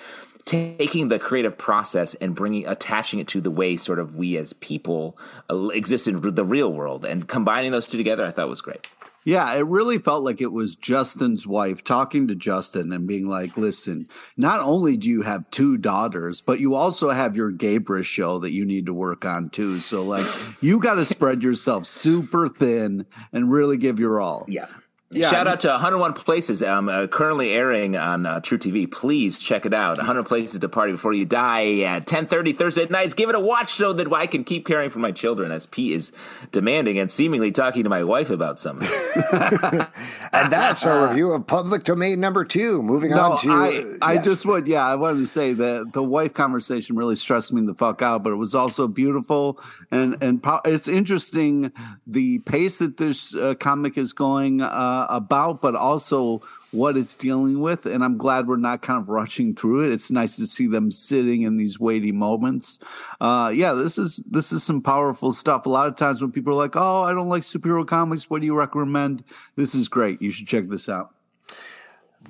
taking 0.49 1.09
the 1.09 1.19
creative 1.19 1.57
process 1.57 2.15
and 2.15 2.33
bringing 2.33 2.67
attaching 2.67 3.19
it 3.19 3.27
to 3.27 3.39
the 3.39 3.51
way 3.51 3.77
sort 3.77 3.99
of 3.99 4.15
we 4.15 4.35
as 4.35 4.53
people 4.53 5.15
uh, 5.49 5.67
exist 5.67 6.07
in 6.07 6.21
the 6.21 6.45
real 6.45 6.73
world 6.73 7.05
and 7.05 7.27
combining 7.27 7.71
those 7.71 7.87
two 7.87 7.97
together, 7.97 8.25
I 8.25 8.31
thought 8.31 8.49
was 8.49 8.61
great. 8.61 8.87
Yeah, 9.29 9.53
it 9.53 9.67
really 9.67 9.99
felt 9.99 10.23
like 10.23 10.41
it 10.41 10.51
was 10.51 10.75
Justin's 10.75 11.45
wife 11.45 11.83
talking 11.83 12.27
to 12.29 12.35
Justin 12.35 12.91
and 12.91 13.05
being 13.05 13.27
like, 13.27 13.57
listen, 13.57 14.07
not 14.35 14.59
only 14.59 14.97
do 14.97 15.07
you 15.07 15.21
have 15.21 15.47
two 15.51 15.77
daughters, 15.77 16.41
but 16.41 16.59
you 16.59 16.73
also 16.73 17.11
have 17.11 17.35
your 17.35 17.51
Gabrus 17.51 18.05
show 18.05 18.39
that 18.39 18.53
you 18.53 18.65
need 18.65 18.87
to 18.87 18.93
work 18.93 19.25
on 19.25 19.51
too. 19.51 19.81
So, 19.81 20.03
like, 20.03 20.25
you 20.63 20.79
got 20.79 20.95
to 20.95 21.05
spread 21.05 21.43
yourself 21.43 21.85
super 21.85 22.47
thin 22.47 23.05
and 23.31 23.51
really 23.51 23.77
give 23.77 23.99
your 23.99 24.19
all. 24.19 24.45
Yeah. 24.47 24.65
Yeah, 25.11 25.31
Shout 25.31 25.47
out 25.47 25.61
to 25.61 25.69
101 25.69 26.13
Places, 26.13 26.61
um, 26.61 26.87
uh, 26.87 27.07
currently 27.07 27.51
airing 27.51 27.97
on 27.97 28.27
uh, 28.27 28.41
truTV. 28.41 28.91
Please 28.91 29.39
check 29.39 29.65
it 29.65 29.73
out. 29.73 29.97
100 29.97 30.23
Places 30.25 30.59
to 30.59 30.69
Party 30.69 30.91
Before 30.91 31.13
You 31.13 31.25
Die 31.25 31.79
at 31.79 32.05
10:30 32.05 32.55
Thursday 32.55 32.85
nights. 32.85 33.15
Give 33.15 33.27
it 33.27 33.33
a 33.33 33.39
watch 33.39 33.73
so 33.73 33.91
that 33.93 34.13
I 34.13 34.27
can 34.27 34.43
keep 34.43 34.67
caring 34.67 34.91
for 34.91 34.99
my 34.99 35.11
children, 35.11 35.51
as 35.51 35.65
Pete 35.65 35.93
is 35.93 36.11
demanding 36.51 36.99
and 36.99 37.09
seemingly 37.09 37.51
talking 37.51 37.83
to 37.85 37.89
my 37.89 38.03
wife 38.03 38.29
about 38.29 38.59
something. 38.59 38.87
and 40.31 40.51
that's 40.51 40.85
our 40.85 41.07
review 41.07 41.31
of 41.31 41.47
Public 41.47 41.85
Domain 41.85 42.19
number 42.19 42.45
two. 42.45 42.83
Moving 42.83 43.09
no, 43.09 43.31
on 43.31 43.39
to, 43.39 43.49
I, 43.49 44.13
I 44.13 44.17
just 44.19 44.45
would, 44.45 44.67
yeah, 44.67 44.85
I 44.85 44.93
wanted 44.93 45.21
to 45.21 45.27
say 45.27 45.53
that 45.53 45.89
the 45.93 46.03
wife 46.03 46.35
conversation 46.35 46.95
really 46.95 47.15
stressed 47.15 47.51
me 47.51 47.65
the 47.65 47.73
fuck 47.73 48.03
out, 48.03 48.21
but 48.21 48.31
it 48.31 48.35
was 48.35 48.53
also 48.53 48.87
beautiful 48.87 49.59
and 49.89 50.21
and 50.21 50.39
it's 50.65 50.87
interesting 50.87 51.71
the 52.05 52.39
pace 52.39 52.77
that 52.77 52.97
this 52.97 53.33
uh, 53.33 53.55
comic 53.55 53.97
is 53.97 54.13
going. 54.13 54.61
Uh, 54.61 54.98
uh, 54.99 55.07
about, 55.09 55.61
but 55.61 55.75
also 55.75 56.41
what 56.71 56.97
it's 56.97 57.15
dealing 57.15 57.61
with. 57.61 57.85
And 57.85 58.03
I'm 58.03 58.17
glad 58.17 58.47
we're 58.47 58.57
not 58.57 58.81
kind 58.81 59.01
of 59.01 59.09
rushing 59.09 59.55
through 59.55 59.85
it. 59.85 59.93
It's 59.93 60.11
nice 60.11 60.35
to 60.37 60.47
see 60.47 60.67
them 60.67 60.91
sitting 60.91 61.43
in 61.43 61.57
these 61.57 61.79
weighty 61.79 62.11
moments. 62.11 62.79
Uh, 63.19 63.51
yeah, 63.53 63.73
this 63.73 63.97
is 63.97 64.17
this 64.29 64.51
is 64.51 64.63
some 64.63 64.81
powerful 64.81 65.33
stuff. 65.33 65.65
A 65.65 65.69
lot 65.69 65.87
of 65.87 65.95
times 65.95 66.21
when 66.21 66.31
people 66.31 66.53
are 66.53 66.57
like, 66.57 66.75
"Oh, 66.75 67.03
I 67.03 67.13
don't 67.13 67.29
like 67.29 67.43
superhero 67.43 67.87
comics. 67.87 68.29
What 68.29 68.41
do 68.41 68.45
you 68.45 68.55
recommend?" 68.55 69.23
This 69.55 69.75
is 69.75 69.87
great. 69.87 70.21
You 70.21 70.29
should 70.29 70.47
check 70.47 70.67
this 70.67 70.89
out. 70.89 71.11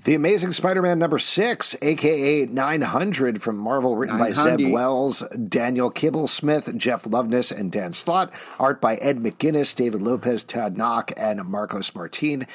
The 0.06 0.16
Amazing 0.16 0.54
Spider 0.54 0.82
Man 0.82 0.98
number 0.98 1.20
six, 1.20 1.76
aka 1.82 2.46
900 2.46 3.42
from 3.42 3.58
Marvel, 3.58 3.98
written 3.98 4.18
by 4.18 4.32
Zeb 4.32 4.72
Wells, 4.72 5.22
Daniel 5.50 5.92
Kibblesmith, 5.92 6.74
Jeff 6.78 7.04
Loveness, 7.04 7.52
and 7.52 7.70
Dan 7.70 7.92
Slott. 7.92 8.32
Art 8.60 8.80
by 8.80 8.96
Ed 8.98 9.20
McGuinness, 9.20 9.76
David 9.76 10.02
Lopez, 10.02 10.46
Todd 10.46 10.78
Nauck, 10.78 11.12
and 11.18 11.44
Marcos 11.44 11.94
Martin. 11.94 12.48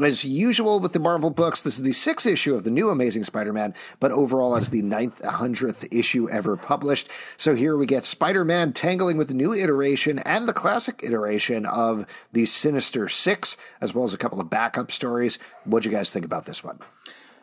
As 0.00 0.24
usual 0.24 0.80
with 0.80 0.94
the 0.94 0.98
Marvel 0.98 1.28
books, 1.28 1.60
this 1.60 1.76
is 1.76 1.82
the 1.82 1.92
sixth 1.92 2.26
issue 2.26 2.54
of 2.54 2.64
the 2.64 2.70
new 2.70 2.88
Amazing 2.88 3.24
Spider 3.24 3.52
Man, 3.52 3.74
but 4.00 4.10
overall 4.10 4.56
it's 4.56 4.70
the 4.70 4.80
ninth 4.80 5.22
hundredth 5.22 5.86
issue 5.92 6.30
ever 6.30 6.56
published. 6.56 7.10
So 7.36 7.54
here 7.54 7.76
we 7.76 7.84
get 7.84 8.06
Spider 8.06 8.42
Man 8.42 8.72
tangling 8.72 9.18
with 9.18 9.28
the 9.28 9.34
new 9.34 9.52
iteration 9.52 10.18
and 10.20 10.48
the 10.48 10.54
classic 10.54 11.00
iteration 11.02 11.66
of 11.66 12.06
the 12.32 12.46
Sinister 12.46 13.06
Six, 13.10 13.58
as 13.82 13.94
well 13.94 14.04
as 14.04 14.14
a 14.14 14.18
couple 14.18 14.40
of 14.40 14.48
backup 14.48 14.90
stories. 14.90 15.38
What'd 15.64 15.84
you 15.84 15.94
guys 15.94 16.10
think 16.10 16.24
about 16.24 16.46
this 16.46 16.64
one? 16.64 16.78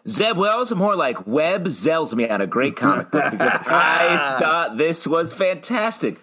Zeb 0.08 0.36
Wells, 0.36 0.74
more 0.74 0.96
like 0.96 1.28
Webb 1.28 1.66
zells 1.66 2.16
me 2.16 2.28
on 2.28 2.42
a 2.42 2.48
great 2.48 2.76
comic 2.76 3.12
book 3.12 3.30
because 3.30 3.62
I 3.68 4.38
thought 4.40 4.78
this 4.78 5.06
was 5.06 5.34
fantastic. 5.34 6.18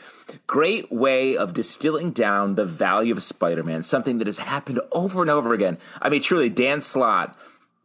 Great 0.46 0.90
way 0.90 1.36
of 1.36 1.54
distilling 1.54 2.10
down 2.10 2.54
the 2.54 2.64
value 2.64 3.12
of 3.12 3.22
Spider 3.22 3.62
Man, 3.62 3.82
something 3.82 4.18
that 4.18 4.26
has 4.26 4.38
happened 4.38 4.80
over 4.92 5.22
and 5.22 5.30
over 5.30 5.54
again. 5.54 5.78
I 6.02 6.08
mean, 6.08 6.20
truly, 6.20 6.48
Dan 6.48 6.80
Slott 6.80 7.36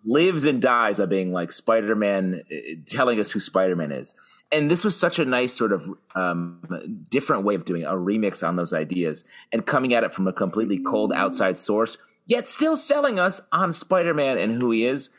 lives 0.04 0.46
and 0.46 0.62
dies 0.62 0.98
by 0.98 1.06
being 1.06 1.32
like 1.32 1.52
Spider 1.52 1.96
Man, 1.96 2.44
telling 2.88 3.20
us 3.20 3.32
who 3.32 3.40
Spider 3.40 3.76
Man 3.76 3.92
is. 3.92 4.16
And 4.52 4.70
this 4.70 4.84
was 4.84 4.98
such 4.98 5.20
a 5.20 5.26
nice 5.26 5.54
sort 5.54 5.72
of 5.72 5.90
um, 6.16 7.06
different 7.10 7.44
way 7.44 7.56
of 7.56 7.64
doing 7.64 7.84
it, 7.84 7.86
a 7.86 7.94
remix 7.94 8.46
on 8.46 8.56
those 8.56 8.74
ideas 8.74 9.24
and 9.54 9.66
coming 9.66 9.94
at 9.94 10.04
it 10.04 10.14
from 10.14 10.28
a 10.28 10.34
completely 10.34 10.80
cold 10.80 11.14
outside 11.14 11.60
source, 11.60 11.98
yet 12.26 12.50
still 12.50 12.76
selling 12.76 13.20
us 13.20 13.42
on 13.52 13.72
Spider 13.72 14.14
Man 14.14 14.38
and 14.38 14.60
who 14.62 14.72
he 14.72 14.86
is 14.86 15.10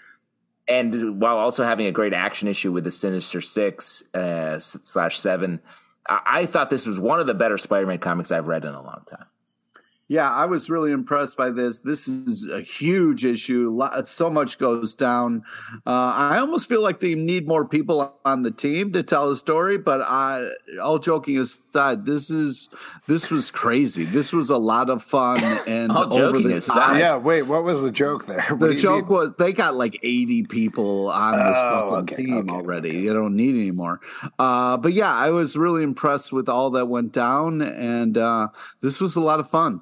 and 0.69 1.21
while 1.21 1.39
also 1.39 1.65
having 1.65 1.87
a 1.87 1.93
great 1.93 2.13
action 2.13 2.49
issue 2.49 2.73
with 2.73 2.85
the 2.85 2.93
Sinister 2.93 3.41
Six 3.41 4.03
uh, 4.15 4.59
slash 4.61 5.19
Seven, 5.19 5.61
I-, 6.09 6.23
I 6.27 6.47
thought 6.47 6.71
this 6.71 6.87
was 6.87 6.99
one 6.99 7.21
of 7.21 7.27
the 7.27 7.35
better 7.35 7.59
Spider-Man 7.59 7.99
comics 7.99 8.31
I've 8.31 8.47
read 8.47 8.65
in 8.65 8.75
a 8.75 8.83
long 8.83 9.03
time. 9.09 9.27
Yeah, 10.13 10.31
I 10.31 10.45
was 10.45 10.69
really 10.69 10.93
impressed 10.93 11.39
by 11.39 11.49
this. 11.51 11.79
This 11.79 12.07
is 12.07 12.47
a 12.51 12.61
huge 12.61 13.25
issue. 13.25 13.81
So 14.05 14.29
much 14.29 14.59
goes 14.59 14.95
down. 14.95 15.43
Uh, 15.87 16.13
I 16.15 16.37
almost 16.37 16.69
feel 16.69 16.83
like 16.83 17.01
they 17.01 17.15
need 17.15 17.49
more 17.49 17.65
people 17.67 18.15
on 18.27 18.43
the 18.43 18.51
team 18.51 18.93
to 18.93 19.03
tell 19.03 19.31
the 19.31 19.39
story. 19.39 19.79
But 19.79 20.03
I, 20.03 20.51
all 20.83 20.99
joking 20.99 21.39
aside, 21.39 22.05
this 22.05 22.29
is 22.29 22.69
this 23.09 23.31
was 23.31 23.51
crazy. 23.51 24.05
This 24.05 24.35
was 24.35 24.51
a 24.51 24.59
lot 24.59 24.91
of 24.91 25.03
fun 25.03 25.43
and 25.67 25.91
All 25.91 26.13
over 26.13 26.39
the 26.41 26.59
aside. 26.59 26.75
top. 26.75 26.99
yeah, 26.99 27.17
wait, 27.17 27.43
what 27.45 27.65
was 27.65 27.81
the 27.81 27.91
joke 27.91 28.27
there? 28.27 28.43
What 28.51 28.61
The 28.69 28.75
joke 28.75 29.09
mean? 29.09 29.17
was 29.19 29.33
they 29.39 29.55
got 29.55 29.77
like 29.77 29.99
80 30.03 30.43
people 30.43 31.09
on 31.09 31.39
this 31.39 31.57
Oh, 31.57 31.91
fucking 31.93 32.15
okay, 32.15 32.17
team 32.17 32.37
okay, 32.51 32.51
already. 32.55 32.89
okay. 32.91 32.99
You 32.99 33.15
don't 33.15 33.35
need 33.35 33.55
any 33.55 33.71
more. 33.71 33.99
Uh, 34.39 34.77
but 34.77 34.93
yeah, 34.93 35.15
I 35.15 35.31
was 35.31 35.57
really 35.57 35.83
impressed 35.83 36.35
with 36.35 36.51
all 36.51 36.69
that 36.73 36.85
went 36.85 37.13
down, 37.13 37.63
and 37.63 38.19
uh, 38.19 38.49
this 38.83 39.01
was 39.01 39.17
a 39.17 39.21
lot 39.21 39.41
of 39.41 39.49
fun. 39.49 39.81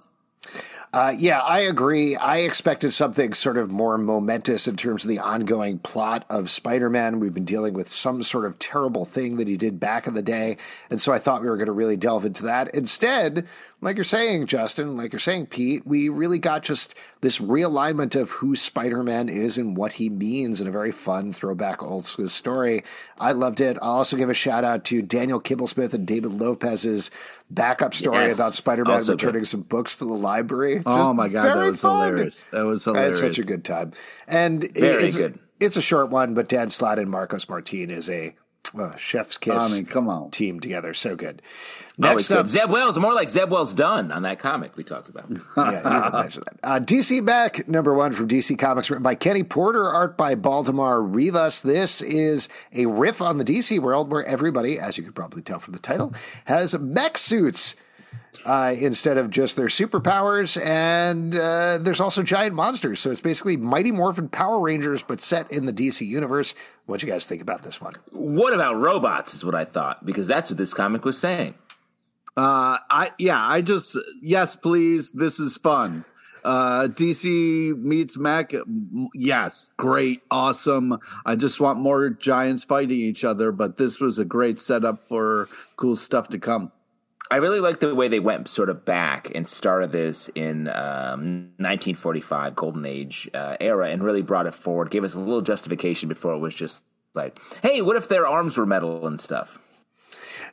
Uh, 0.93 1.15
yeah, 1.17 1.39
I 1.39 1.61
agree. 1.61 2.17
I 2.17 2.39
expected 2.39 2.93
something 2.93 3.33
sort 3.33 3.59
of 3.59 3.71
more 3.71 3.97
momentous 3.97 4.67
in 4.67 4.77
terms 4.77 5.05
of 5.05 5.09
the 5.09 5.21
ongoing 5.21 5.79
plot 5.79 6.25
of 6.29 6.51
Spider 6.51 6.91
Man. 6.91 7.21
We've 7.21 7.33
been 7.33 7.45
dealing 7.45 7.75
with 7.75 7.89
some 7.89 8.25
sort 8.25 8.45
of 8.45 8.59
terrible 8.59 9.05
thing 9.05 9.37
that 9.37 9.47
he 9.47 9.57
did 9.57 9.79
back 9.79 10.09
in 10.09 10.15
the 10.15 10.23
day. 10.23 10.57
And 10.91 11.01
so 11.01 11.13
I 11.13 11.21
thought 11.21 11.43
we 11.43 11.49
were 11.49 11.57
going 11.57 11.67
to 11.67 11.73
really 11.73 11.97
delve 11.97 12.25
into 12.25 12.43
that. 12.45 12.75
Instead, 12.75 13.47
like 13.83 13.97
you're 13.97 14.05
saying, 14.05 14.47
Justin, 14.47 14.97
like 14.97 15.13
you're 15.13 15.19
saying, 15.21 15.47
Pete, 15.47 15.87
we 15.87 16.09
really 16.09 16.39
got 16.39 16.63
just 16.63 16.95
this 17.23 17.39
realignment 17.39 18.15
of 18.15 18.31
who 18.31 18.55
Spider 18.55 19.03
Man 19.03 19.29
is 19.29 19.57
and 19.57 19.77
what 19.77 19.93
he 19.95 20.11
means 20.11 20.61
in 20.61 20.67
a 20.67 20.71
very 20.71 20.93
fun 20.93 21.33
throwback 21.33 21.83
old 21.83 22.05
school 22.05 22.29
story. 22.29 22.85
I 23.19 23.33
loved 23.33 23.61
it. 23.61 23.79
I'll 23.81 23.93
also 23.93 24.17
give 24.17 24.29
a 24.31 24.35
shout 24.35 24.65
out 24.65 24.85
to 24.87 25.01
Daniel 25.03 25.41
Kibblesmith 25.41 25.95
and 25.95 26.07
David 26.07 26.35
Lopez's 26.35 27.11
backup 27.51 27.95
story 27.95 28.27
Yes, 28.27 28.35
about 28.37 28.55
Spider 28.55 28.85
Man 28.85 28.95
also 28.95 29.13
good. 29.13 29.23
returning 29.25 29.45
some 29.45 29.63
books 29.63 29.97
to 29.99 30.05
the 30.05 30.13
library. 30.15 30.83
Oh 30.85 31.07
Just 31.09 31.17
my 31.17 31.29
god, 31.29 31.57
that 31.57 31.67
was 31.67 31.81
fun. 31.81 32.09
hilarious. 32.11 32.47
That 32.53 32.67
was 32.67 32.85
hilarious. 32.85 33.21
I 33.23 33.25
had 33.27 33.35
such 33.35 33.43
a 33.43 33.47
good 33.47 33.65
time, 33.65 33.93
and 34.29 34.71
Very 34.75 35.05
it's, 35.05 35.17
good. 35.17 35.39
It's 35.59 35.77
a 35.77 35.83
short 35.83 36.11
one, 36.11 36.35
but 36.35 36.49
Dan 36.49 36.69
Slott 36.71 36.99
and 36.99 37.11
Marcos 37.11 37.49
Martin 37.49 37.91
is 37.91 38.09
a 38.11 38.35
uh, 38.79 38.97
chef's 38.97 39.39
kiss. 39.39 39.63
I 39.63 39.75
mean, 39.75 39.87
come 39.87 40.09
on. 40.09 40.31
team 40.31 40.61
together, 40.61 40.95
so 40.95 41.17
good. 41.17 41.43
Always 42.03 42.31
Next 42.31 42.31
up, 42.31 42.39
good. 42.45 42.49
Zeb 42.49 42.71
Wells, 42.71 42.99
more 42.99 43.15
like 43.15 43.31
Zeb 43.31 43.51
Wells 43.51 43.75
done 43.75 44.11
on 44.11 44.23
that 44.23 44.39
comic 44.39 44.77
we 44.77 44.85
talked 44.85 45.09
about. 45.09 45.31
yeah, 45.57 45.67
you 45.67 45.73
didn't 45.73 46.13
mention 46.13 46.43
that. 46.47 46.57
Uh, 46.63 46.81
DC 46.81 47.23
Mech, 47.23 47.69
number 47.69 47.95
one 47.95 48.13
from 48.13 48.29
DC 48.29 48.59
Comics, 48.59 48.91
written 48.91 49.03
by 49.03 49.15
Kenny 49.15 49.45
Porter, 49.45 49.89
art 49.89 50.17
by 50.17 50.35
Baldemar 50.35 51.03
Rivas. 51.03 51.63
This 51.63 52.01
is 52.01 52.49
a 52.73 52.87
riff 52.87 53.21
on 53.21 53.39
the 53.39 53.45
DC 53.45 53.79
world 53.81 54.11
where 54.11 54.25
everybody, 54.25 54.79
as 54.79 54.97
you 54.97 55.05
could 55.05 55.15
probably 55.15 55.43
tell 55.43 55.59
from 55.59 55.73
the 55.73 55.81
title, 55.81 56.15
has 56.45 56.79
mech 56.79 57.19
suits. 57.19 57.77
Uh, 58.45 58.75
instead 58.79 59.19
of 59.19 59.29
just 59.29 59.57
their 59.57 59.67
superpowers, 59.67 60.59
and 60.65 61.35
uh, 61.35 61.77
there's 61.79 62.01
also 62.01 62.23
giant 62.23 62.55
monsters. 62.55 62.99
So 63.01 63.11
it's 63.11 63.21
basically 63.21 63.57
Mighty 63.57 63.93
Morphin 63.93 64.29
Power 64.29 64.61
Rangers, 64.61 65.03
but 65.03 65.21
set 65.21 65.51
in 65.53 65.67
the 65.67 65.73
DC 65.73 66.07
universe. 66.07 66.55
What 66.87 67.01
do 67.01 67.07
you 67.07 67.13
guys 67.13 67.27
think 67.27 67.43
about 67.43 67.63
this 67.63 67.81
one? 67.81 67.95
what 68.13 68.55
about 68.55 68.77
robots? 68.77 69.35
Is 69.35 69.45
what 69.45 69.55
I 69.55 69.65
thought 69.65 70.07
because 70.07 70.27
that's 70.27 70.49
what 70.49 70.59
this 70.59 70.73
comic 70.73 71.05
was 71.05 71.19
saying. 71.19 71.55
Uh, 72.37 72.79
I 72.89 73.11
yeah, 73.19 73.45
I 73.45 73.61
just 73.61 73.99
yes, 74.23 74.57
please. 74.57 75.11
This 75.11 75.41
is 75.41 75.57
fun. 75.57 76.05
Uh, 76.43 76.89
DC 76.89 77.77
meets 77.77 78.17
Mac. 78.17 78.53
Yes, 79.15 79.71
great, 79.77 80.23
awesome. 80.31 80.99
I 81.27 81.37
just 81.37 81.61
want 81.61 81.81
more 81.81 82.09
giants 82.09 82.65
fighting 82.65 82.99
each 82.99 83.25
other, 83.25 83.53
but 83.53 83.77
this 83.77 84.01
was 84.01 84.19
a 84.19 84.25
great 84.25 84.61
setup 84.61 85.07
for 85.07 85.49
cool 85.77 85.97
stuff 85.97 86.29
to 86.29 86.39
come. 86.39 86.73
I 87.31 87.37
really 87.37 87.61
like 87.61 87.79
the 87.79 87.95
way 87.95 88.09
they 88.09 88.19
went 88.19 88.49
sort 88.49 88.69
of 88.69 88.85
back 88.85 89.31
and 89.35 89.49
started 89.49 89.93
this 89.93 90.29
in 90.35 90.67
um, 90.69 91.53
1945 91.59 92.57
Golden 92.57 92.85
Age 92.85 93.31
uh, 93.33 93.57
era 93.61 93.89
and 93.89 94.03
really 94.03 94.23
brought 94.23 94.47
it 94.47 94.55
forward. 94.55 94.91
Gave 94.91 95.05
us 95.05 95.15
a 95.15 95.21
little 95.21 95.41
justification 95.41 96.09
before 96.09 96.35
it 96.35 96.39
was 96.39 96.55
just 96.57 96.83
like, 97.15 97.39
hey, 97.63 97.83
what 97.83 97.97
if 97.97 98.09
their 98.09 98.27
arms 98.27 98.57
were 98.57 98.67
metal 98.67 99.07
and 99.07 99.21
stuff? 99.21 99.61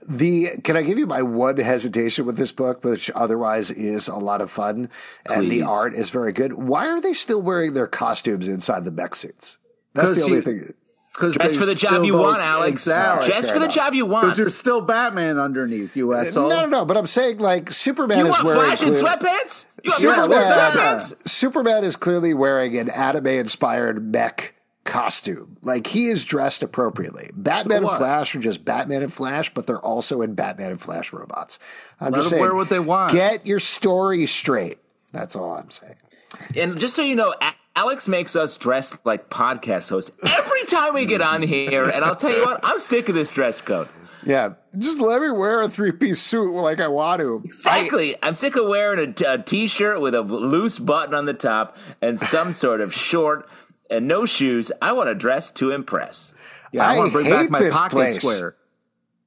The 0.08 0.50
can 0.64 0.78
I 0.78 0.84
give 0.84 1.00
you 1.00 1.08
my 1.08 1.24
one 1.24 1.58
hesitation 1.58 2.28
with 2.28 2.38
this 2.38 2.52
book, 2.52 2.84
which 2.84 3.10
otherwise 3.16 3.72
is 3.72 4.08
a 4.08 4.16
lot 4.16 4.42
of 4.42 4.52
fun, 4.52 4.90
and 5.26 5.50
the 5.52 5.64
art 5.64 5.96
is 5.96 6.12
very 6.12 6.32
good. 6.32 6.54
Why 6.54 6.88
are 6.88 7.02
they 7.02 7.14
still 7.14 7.42
wearing 7.42 7.74
their 7.74 7.88
costumes 7.88 8.48
inside 8.48 8.86
the 8.86 8.92
mech 8.92 9.16
suits? 9.16 9.58
That's 9.94 10.14
the 10.14 10.24
only 10.24 10.36
you- 10.38 10.42
thing. 10.44 10.74
Because 11.18 11.36
Just 11.36 11.58
for 11.58 11.66
the 11.66 11.74
job 11.74 12.04
you 12.04 12.16
want, 12.16 12.42
Alex. 12.42 12.70
Exactly. 12.70 13.28
Just 13.28 13.52
for 13.52 13.58
the 13.58 13.68
job 13.68 13.96
you 13.96 14.06
want. 14.06 14.26
Because 14.26 14.34
want. 14.38 14.38
you're 14.38 14.50
still 14.52 14.82
Batman 14.82 15.40
underneath 15.40 15.96
you, 15.98 16.14
uh, 16.14 16.18
asshole. 16.18 16.48
No, 16.48 16.62
no, 16.62 16.68
no. 16.68 16.86
But 16.86 16.96
I'm 16.96 17.08
saying 17.08 17.40
like 17.40 17.72
Superman 17.72 18.20
You 18.20 18.26
is 18.28 18.32
want 18.34 18.44
wearing 18.46 18.62
Flash 18.62 18.84
in 18.84 18.90
clear- 18.94 19.04
sweatpants? 19.04 19.66
You 19.84 19.90
want 19.92 20.04
Yeah, 20.04 20.14
Flash 20.14 20.24
in 20.26 20.30
well, 20.30 20.70
sweatpants? 21.00 21.28
Superman 21.28 21.84
is 21.84 21.96
clearly 21.96 22.36
wearing 22.36 22.78
an 22.78 22.92
anime-inspired 22.92 24.12
mech 24.12 24.54
costume. 24.84 25.58
Like 25.64 25.88
he 25.88 26.08
is 26.08 26.24
dressed 26.24 26.62
appropriately. 26.62 27.32
Batman 27.34 27.84
and? 27.84 27.98
Flash 27.98 28.36
are 28.36 28.40
just 28.40 28.64
Batman 28.64 29.02
and 29.02 29.12
Flash, 29.12 29.52
but 29.54 29.66
they're 29.66 29.80
also 29.80 30.22
in 30.22 30.36
Batman 30.36 30.70
and 30.72 30.80
Flash 30.82 31.12
robots. 31.12 31.58
I'm 32.00 32.12
Let 32.12 32.20
just 32.20 32.30
them 32.30 32.38
saying, 32.38 32.42
wear 32.44 32.54
what 32.56 32.70
they 32.70 32.80
want. 32.80 33.12
Get 33.12 33.46
your 33.48 33.60
story 33.60 34.28
straight. 34.28 34.78
That's 35.12 35.36
all 35.36 35.54
I'm 35.58 35.72
saying. 35.72 35.96
And 36.56 36.80
just 36.80 36.96
so 36.96 37.02
you 37.02 37.16
know, 37.16 37.34
A- 37.42 37.54
Alex 37.78 38.08
makes 38.08 38.36
us 38.36 38.58
dress 38.58 38.98
like 39.06 39.30
podcast 39.30 39.90
hosts 39.90 40.10
every 40.28 40.66
time 40.66 40.96
we 40.96 41.06
get 41.06 41.22
on 41.22 41.44
here. 41.44 41.88
And 41.88 42.04
I'll 42.04 42.16
tell 42.16 42.36
you 42.36 42.44
what, 42.44 42.60
I'm 42.64 42.80
sick 42.80 43.08
of 43.08 43.14
this 43.14 43.32
dress 43.32 43.62
code. 43.62 43.88
Yeah, 44.26 44.56
just 44.80 45.00
let 45.00 45.22
me 45.22 45.30
wear 45.30 45.62
a 45.62 45.70
three-piece 45.70 46.20
suit 46.20 46.54
like 46.54 46.82
I 46.82 46.88
want 46.88 47.22
to. 47.22 47.44
Exactly. 47.46 48.18
I'm 48.24 48.34
sick 48.34 48.56
of 48.56 48.68
wearing 48.68 49.10
a, 49.10 49.14
t- 49.14 49.24
a 49.24 49.38
t-shirt 49.38 50.02
with 50.02 50.16
a 50.16 50.22
loose 50.22 50.80
button 50.80 51.14
on 51.14 51.26
the 51.26 51.36
top 51.36 51.78
and 52.02 52.20
some 52.20 52.52
sort 52.52 52.82
of 52.82 52.94
short 52.94 53.48
and 53.92 54.08
no 54.08 54.26
shoes. 54.26 54.72
I 54.82 54.94
want 54.94 55.10
to 55.10 55.16
dress 55.16 55.52
to 55.52 55.70
impress. 55.70 56.34
Yeah, 56.74 56.86
I, 56.86 56.96
I 56.96 56.98
want 56.98 57.10
to 57.10 57.14
bring 57.14 57.30
back 57.30 57.50
my 57.52 57.70
pocket 57.70 57.92
place. 57.92 58.16
square. 58.18 58.56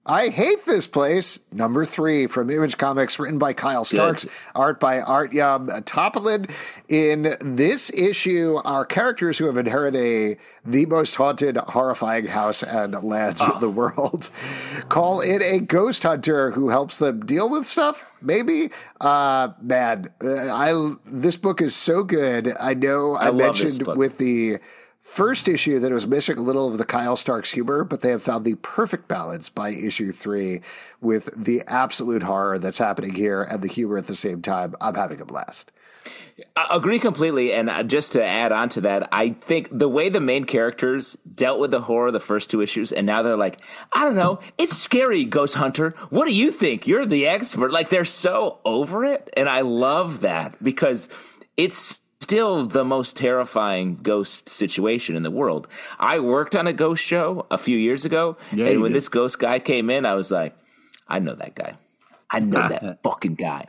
I 0.07 0.31
hate 0.31 0.65
this 0.65 0.87
place. 0.87 1.41
Number 1.53 1.85
three 1.85 2.27
from 2.27 2.49
Image 2.49 2.79
Comics, 2.79 3.19
written 3.19 3.39
by 3.39 3.53
Kyle 3.53 3.85
Starks, 3.85 4.27
art 4.55 4.81
by 4.81 5.01
Artyom 5.01 5.69
Topilin. 5.85 6.51
In 6.89 7.37
this 7.41 7.91
issue, 7.91 8.61
our 8.65 8.87
characters 8.87 9.37
who 9.37 9.45
have 9.45 9.59
inherited 9.59 10.01
a, 10.01 10.39
the 10.69 10.87
most 10.87 11.17
haunted, 11.17 11.59
horrifying 11.59 12.27
house 12.27 12.63
and 12.63 12.95
lands 13.03 13.43
in 13.43 13.61
the 13.61 13.69
world 13.69 14.31
call 14.89 15.21
in 15.21 15.43
a 15.43 15.59
ghost 15.61 16.03
hunter 16.03 16.51
who 16.53 16.71
helps 16.71 16.99
them 16.99 17.21
deal 17.27 17.51
with 17.51 17.67
stuff. 17.67 18.11
Maybe, 18.23 18.71
uh, 19.03 19.51
man, 19.61 20.09
uh, 20.25 20.51
I 20.51 20.95
this 21.05 21.37
book 21.37 21.61
is 21.61 21.77
so 21.77 22.05
good. 22.05 22.55
I 22.59 22.73
know 22.73 23.17
I, 23.17 23.31
this 23.31 23.39
mentioned 23.39 23.87
with 23.87 24.17
the 24.17 24.61
first 25.11 25.49
issue 25.49 25.81
that 25.81 25.91
was 25.91 26.07
missing 26.07 26.39
a 26.39 26.43
little 26.43 26.69
of 26.69 26.79
the 26.79 26.85
Kyle 26.85 27.17
Starks 27.17 27.51
humor, 27.51 27.83
but 27.83 28.01
they 28.01 28.11
have 28.11 28.23
found 28.23 28.45
the 28.45 28.55
perfect 28.55 29.09
balance 29.09 29.49
by 29.49 29.71
issue 29.71 30.13
three 30.13 30.61
with 31.01 31.29
the 31.37 31.63
absolute 31.67 32.23
horror 32.23 32.61
that's 32.61 32.79
happening 32.79 33.13
here 33.13 33.43
and 33.43 33.61
the 33.61 33.69
humor 33.69 33.99
at 33.99 34.07
the 34.07 34.15
same 34.15 34.41
time. 34.41 34.77
I'm 34.81 34.95
having 34.95 35.21
a 35.21 35.25
blast. 35.25 35.73
I 36.57 36.69
agree 36.71 37.01
completely. 37.01 37.53
And 37.53 37.91
just 37.91 38.13
to 38.13 38.25
add 38.25 38.53
on 38.53 38.69
to 38.71 38.83
that, 38.83 39.09
I 39.13 39.31
think 39.31 39.69
the 39.77 39.89
way 39.89 40.11
the 40.11 40.21
main 40.21 40.45
characters 40.45 41.17
dealt 41.35 41.59
with 41.59 41.73
the 41.73 41.83
horror 41.83 42.13
the 42.13 42.21
first 42.21 42.49
two 42.49 42.61
issues, 42.61 42.93
and 42.93 43.05
now 43.05 43.23
they're 43.23 43.37
like, 43.37 43.61
I 43.93 44.05
don't 44.05 44.17
know, 44.17 44.39
it's 44.59 44.77
scary, 44.77 45.25
Ghost 45.25 45.57
Hunter. 45.57 45.91
What 46.11 46.27
do 46.27 46.35
you 46.35 46.53
think? 46.53 46.87
You're 46.87 47.05
the 47.05 47.27
expert. 47.27 47.73
Like 47.73 47.91
they're 47.91 48.05
so 48.05 48.61
over 48.65 49.05
it. 49.05 49.29
And 49.37 49.49
I 49.49 49.63
love 49.63 50.21
that 50.21 50.63
because 50.63 51.09
it's 51.57 52.01
still 52.21 52.67
the 52.67 52.85
most 52.85 53.17
terrifying 53.17 53.97
ghost 53.97 54.49
situation 54.49 55.17
in 55.17 55.23
the 55.23 55.31
world. 55.31 55.67
I 55.99 56.21
worked 56.21 56.55
on 56.55 56.67
a 56.67 56.73
ghost 56.73 57.03
show 57.03 57.47
a 57.51 57.59
few 57.59 57.77
years 57.77 58.05
ago. 58.05 58.37
Yeah, 58.53 58.67
and 58.67 58.81
when 58.81 58.93
did. 58.93 58.97
this 58.97 59.09
ghost 59.09 59.39
guy 59.39 59.59
came 59.59 59.91
in, 59.91 60.05
I 60.07 60.15
was 60.15 60.31
like, 60.31 60.57
I 61.09 61.19
know 61.19 61.35
that 61.35 61.55
guy. 61.55 61.75
I 62.31 62.41
know 62.41 62.69
that 62.69 63.01
fucking 63.03 63.35
guy. 63.35 63.67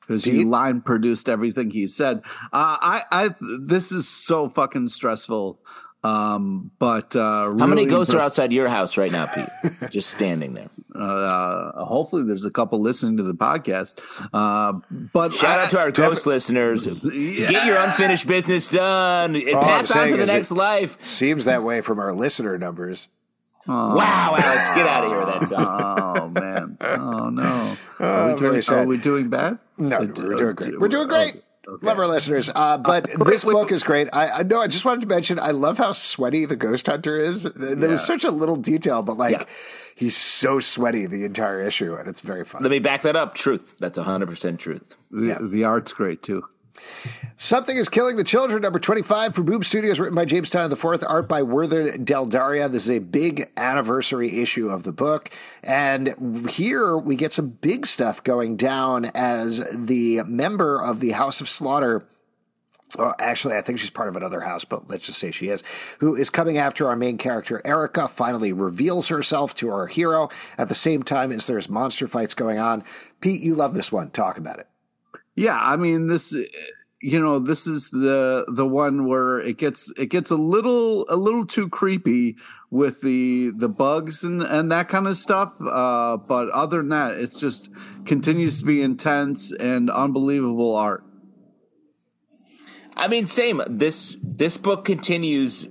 because 0.00 0.26
you 0.26 0.48
line 0.48 0.80
produced 0.80 1.28
everything 1.28 1.70
he 1.70 1.86
said. 1.86 2.22
Uh, 2.52 2.76
I, 2.80 3.02
I, 3.12 3.34
this 3.60 3.92
is 3.92 4.08
so 4.08 4.48
fucking 4.48 4.88
stressful. 4.88 5.60
Um, 6.04 6.72
but 6.80 7.14
uh, 7.14 7.44
How 7.44 7.52
many 7.54 7.82
really 7.82 7.86
ghosts 7.86 8.12
are 8.14 8.18
outside 8.18 8.52
your 8.52 8.68
house 8.68 8.96
right 8.96 9.12
now, 9.12 9.26
Pete? 9.26 9.46
Just 9.90 10.10
standing 10.10 10.54
there. 10.54 10.68
Uh, 10.94 11.84
hopefully, 11.84 12.24
there's 12.24 12.44
a 12.44 12.50
couple 12.50 12.80
listening 12.80 13.16
to 13.18 13.22
the 13.22 13.34
podcast. 13.34 13.98
Uh, 14.32 14.80
but 15.12 15.32
Shout 15.32 15.60
I- 15.60 15.64
out 15.64 15.70
to 15.70 15.78
our 15.78 15.90
Def- 15.92 16.08
ghost 16.08 16.26
listeners. 16.26 16.86
Yeah. 16.86 17.48
Get 17.50 17.66
your 17.66 17.76
unfinished 17.76 18.26
business 18.26 18.68
done. 18.68 19.36
I'm 19.36 19.60
Pass 19.60 19.90
on 19.92 20.08
to 20.08 20.16
the 20.16 20.22
is 20.24 20.28
it- 20.28 20.32
next 20.32 20.50
life. 20.50 20.98
Seems 21.04 21.44
that 21.44 21.62
way 21.62 21.80
from 21.82 21.98
our 22.00 22.12
listener 22.12 22.58
numbers. 22.58 23.08
Wow, 23.68 24.34
Alex, 24.36 24.74
get 24.74 24.88
out 24.88 25.04
of 25.04 25.10
here 25.12 25.20
with 25.40 25.48
that 25.50 25.56
time. 25.56 26.16
Oh 26.18 26.28
man! 26.28 26.76
Oh 26.80 27.28
no! 27.30 27.76
Oh, 28.00 28.04
Are 28.04 28.34
we 28.34 28.40
doing? 28.40 28.62
Are 28.70 28.84
we 28.86 28.96
doing 28.96 29.30
bad? 29.30 29.60
No, 29.78 29.98
Uh, 29.98 30.00
we're 30.16 30.34
uh, 30.34 30.36
doing 30.36 30.54
great. 30.56 30.74
uh, 30.74 30.78
We're 30.80 30.88
doing 30.88 31.06
great. 31.06 31.44
Okay. 31.68 31.86
Love 31.86 31.98
our 31.98 32.06
listeners. 32.06 32.50
Uh, 32.54 32.78
but 32.78 33.06
wait, 33.18 33.26
this 33.28 33.44
book 33.44 33.72
is 33.72 33.82
great. 33.82 34.08
I, 34.12 34.28
I 34.28 34.42
know. 34.42 34.60
I 34.60 34.66
just 34.66 34.84
wanted 34.84 35.02
to 35.02 35.06
mention. 35.06 35.38
I 35.38 35.50
love 35.52 35.78
how 35.78 35.92
sweaty 35.92 36.44
the 36.46 36.56
ghost 36.56 36.86
hunter 36.86 37.16
is. 37.16 37.42
There 37.44 37.76
was 37.88 38.00
Yeah. 38.00 38.06
such 38.06 38.24
a 38.24 38.30
little 38.30 38.56
detail, 38.56 39.02
but 39.02 39.16
like 39.16 39.32
Yeah. 39.40 39.44
he's 39.94 40.16
so 40.16 40.60
sweaty 40.60 41.06
the 41.06 41.24
entire 41.24 41.60
issue, 41.60 41.94
and 41.94 42.08
it's 42.08 42.20
very 42.20 42.44
fun. 42.44 42.62
Let 42.62 42.70
me 42.70 42.78
back 42.78 43.02
that 43.02 43.16
up. 43.16 43.34
Truth. 43.34 43.76
That's 43.78 43.98
100% 43.98 44.58
truth. 44.58 44.96
The, 45.10 45.26
Yeah. 45.26 45.38
the 45.40 45.64
art's 45.64 45.92
great 45.92 46.22
too. 46.22 46.44
Something 47.36 47.76
is 47.76 47.88
Killing 47.88 48.16
the 48.16 48.24
Children, 48.24 48.62
number 48.62 48.78
25 48.78 49.34
from 49.34 49.44
Boom 49.46 49.62
Studios, 49.62 49.98
written 49.98 50.14
by 50.14 50.24
James 50.24 50.50
Tynion 50.50 50.70
IV, 50.70 51.04
art 51.08 51.28
by 51.28 51.42
Werther 51.42 51.92
Dell'Edera. 51.98 52.70
This 52.70 52.84
is 52.84 52.90
a 52.90 52.98
big 53.00 53.50
anniversary 53.56 54.40
issue 54.40 54.68
of 54.68 54.82
the 54.82 54.92
book. 54.92 55.30
And 55.62 56.48
here 56.48 56.96
we 56.96 57.16
get 57.16 57.32
some 57.32 57.50
big 57.50 57.86
stuff 57.86 58.22
going 58.22 58.56
down 58.56 59.06
as 59.14 59.64
the 59.74 60.22
member 60.24 60.80
of 60.80 61.00
the 61.00 61.10
House 61.10 61.40
of 61.40 61.48
Slaughter. 61.48 62.04
Well, 62.98 63.14
actually, 63.18 63.56
I 63.56 63.62
think 63.62 63.78
she's 63.78 63.90
part 63.90 64.08
of 64.08 64.16
another 64.16 64.40
house, 64.40 64.64
but 64.64 64.88
let's 64.90 65.06
just 65.06 65.18
say 65.18 65.30
she 65.30 65.48
is, 65.48 65.64
who 65.98 66.14
is 66.14 66.28
coming 66.28 66.58
after 66.58 66.86
our 66.86 66.96
main 66.96 67.16
character, 67.16 67.62
Erica, 67.64 68.06
finally 68.06 68.52
reveals 68.52 69.08
herself 69.08 69.54
to 69.56 69.70
our 69.70 69.86
hero 69.86 70.28
at 70.58 70.68
the 70.68 70.74
same 70.74 71.02
time 71.02 71.32
as 71.32 71.46
there's 71.46 71.70
monster 71.70 72.06
fights 72.06 72.34
going 72.34 72.58
on. 72.58 72.84
Pete, 73.20 73.40
you 73.40 73.54
love 73.54 73.72
this 73.72 73.90
one. 73.90 74.10
Talk 74.10 74.36
about 74.36 74.58
it. 74.58 74.68
Yeah, 75.34 75.58
I 75.60 75.76
mean 75.76 76.08
this. 76.08 76.34
You 77.00 77.18
know, 77.18 77.38
this 77.40 77.66
is 77.66 77.90
the 77.90 78.44
the 78.48 78.66
one 78.66 79.06
where 79.06 79.40
it 79.40 79.58
gets 79.58 79.92
it 79.98 80.06
gets 80.06 80.30
a 80.30 80.36
little 80.36 81.04
a 81.08 81.16
little 81.16 81.46
too 81.46 81.68
creepy 81.68 82.36
with 82.70 83.00
the 83.00 83.52
the 83.56 83.68
bugs 83.68 84.22
and 84.24 84.42
and 84.42 84.70
that 84.70 84.88
kind 84.88 85.06
of 85.06 85.16
stuff. 85.16 85.56
Uh, 85.60 86.16
but 86.16 86.48
other 86.50 86.78
than 86.78 86.88
that, 86.88 87.12
it's 87.12 87.40
just 87.40 87.70
continues 88.04 88.60
to 88.60 88.64
be 88.64 88.82
intense 88.82 89.52
and 89.52 89.90
unbelievable 89.90 90.76
art. 90.76 91.04
I 92.96 93.08
mean, 93.08 93.26
same. 93.26 93.62
This 93.68 94.16
this 94.22 94.56
book 94.56 94.84
continues. 94.84 95.68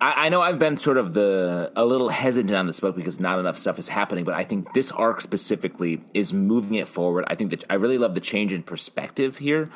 I, 0.00 0.26
I 0.26 0.28
know 0.28 0.40
I've 0.40 0.58
been 0.58 0.76
sort 0.76 0.96
of 0.96 1.14
the 1.14 1.72
a 1.76 1.84
little 1.84 2.08
hesitant 2.08 2.54
on 2.54 2.66
this 2.66 2.80
book 2.80 2.96
because 2.96 3.20
not 3.20 3.38
enough 3.38 3.58
stuff 3.58 3.78
is 3.78 3.88
happening, 3.88 4.24
but 4.24 4.34
I 4.34 4.44
think 4.44 4.72
this 4.74 4.92
arc 4.92 5.20
specifically 5.20 6.00
is 6.14 6.32
moving 6.32 6.74
it 6.74 6.88
forward. 6.88 7.24
I 7.28 7.34
think 7.34 7.50
that 7.50 7.64
I 7.68 7.74
really 7.74 7.98
love 7.98 8.14
the 8.14 8.20
change 8.20 8.52
in 8.52 8.62
perspective 8.62 9.38
here, 9.38 9.68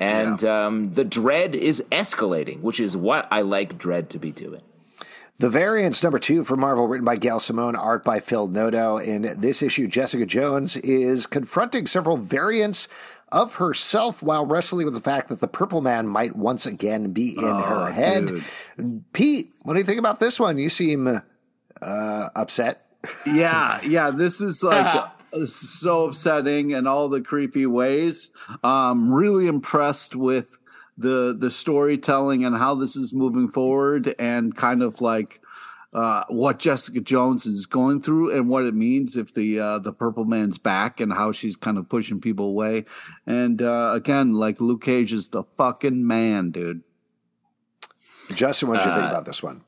and 0.00 0.42
um, 0.44 0.92
the 0.92 1.04
dread 1.04 1.54
is 1.54 1.82
escalating, 1.92 2.60
which 2.60 2.80
is 2.80 2.96
what 2.96 3.28
I 3.30 3.42
like 3.42 3.78
dread 3.78 4.10
to 4.10 4.18
be 4.18 4.32
doing. 4.32 4.62
The 5.40 5.48
Variants, 5.48 6.02
number 6.02 6.18
two 6.18 6.42
for 6.42 6.56
Marvel, 6.56 6.88
written 6.88 7.04
by 7.04 7.14
Gail 7.14 7.38
Simone, 7.38 7.76
art 7.76 8.02
by 8.02 8.18
Phil 8.18 8.48
Noto. 8.48 8.96
In 8.98 9.36
this 9.40 9.62
issue, 9.62 9.86
Jessica 9.86 10.26
Jones 10.26 10.76
is 10.78 11.26
confronting 11.26 11.86
several 11.86 12.16
variants 12.16 12.88
of 13.32 13.54
herself 13.56 14.22
while 14.22 14.46
wrestling 14.46 14.84
with 14.84 14.94
the 14.94 15.00
fact 15.00 15.28
that 15.28 15.40
the 15.40 15.48
Purple 15.48 15.80
Man 15.80 16.06
might 16.06 16.36
once 16.36 16.66
again 16.66 17.12
be 17.12 17.36
in 17.36 17.44
her 17.44 17.90
head. 17.90 18.26
dude. 18.26 19.04
Pete, 19.12 19.52
what 19.62 19.74
do 19.74 19.80
you 19.80 19.86
think 19.86 19.98
about 19.98 20.20
this 20.20 20.40
one? 20.40 20.58
You 20.58 20.68
seem 20.68 21.20
uh, 21.82 22.28
upset. 22.34 22.86
yeah, 23.26 23.80
yeah. 23.84 24.10
This 24.10 24.40
is 24.40 24.62
like 24.62 24.86
uh, 25.32 25.46
so 25.46 26.06
upsetting 26.06 26.70
in 26.70 26.86
all 26.86 27.08
the 27.08 27.20
creepy 27.20 27.66
ways. 27.66 28.30
Um, 28.64 29.12
really 29.12 29.46
impressed 29.46 30.16
with 30.16 30.58
the 30.96 31.36
the 31.38 31.50
storytelling 31.50 32.44
and 32.44 32.56
how 32.56 32.74
this 32.74 32.96
is 32.96 33.12
moving 33.12 33.48
forward, 33.48 34.14
and 34.18 34.54
kind 34.54 34.82
of 34.82 35.00
like 35.00 35.40
uh, 35.92 36.24
what 36.28 36.58
Jessica 36.58 37.00
Jones 37.00 37.46
is 37.46 37.66
going 37.66 38.02
through 38.02 38.36
and 38.36 38.48
what 38.48 38.64
it 38.64 38.74
means 38.74 39.16
if 39.16 39.32
the 39.32 39.58
uh, 39.58 39.78
the 39.78 39.92
Purple 39.92 40.24
Man's 40.24 40.58
back, 40.58 41.00
and 41.00 41.12
how 41.12 41.32
she's 41.32 41.56
kind 41.56 41.78
of 41.78 41.88
pushing 41.88 42.20
people 42.20 42.46
away. 42.46 42.84
And 43.26 43.62
uh, 43.62 43.92
again, 43.94 44.34
like 44.34 44.60
Luke 44.60 44.82
Cage 44.82 45.12
is 45.12 45.30
the 45.30 45.44
fucking 45.56 46.06
man, 46.06 46.50
dude. 46.50 46.82
Justin, 48.34 48.68
what 48.68 48.78
did 48.78 48.86
you 48.86 48.92
think 48.92 49.04
Uh, 49.04 49.08
about 49.10 49.24
this 49.24 49.42
one? 49.42 49.62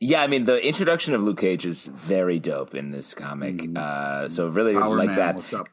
Yeah, 0.00 0.22
I 0.22 0.26
mean 0.28 0.44
the 0.44 0.64
introduction 0.64 1.14
of 1.14 1.22
Luke 1.22 1.40
Cage 1.40 1.64
is 1.66 1.86
very 1.86 2.38
dope 2.38 2.74
in 2.74 2.90
this 2.90 3.14
comic. 3.14 3.60
Uh, 3.76 4.28
so 4.28 4.48
really 4.48 4.74
Power 4.74 4.96
like 4.96 5.08
man, 5.08 5.16
that. 5.16 5.36
what's 5.36 5.52
up? 5.52 5.68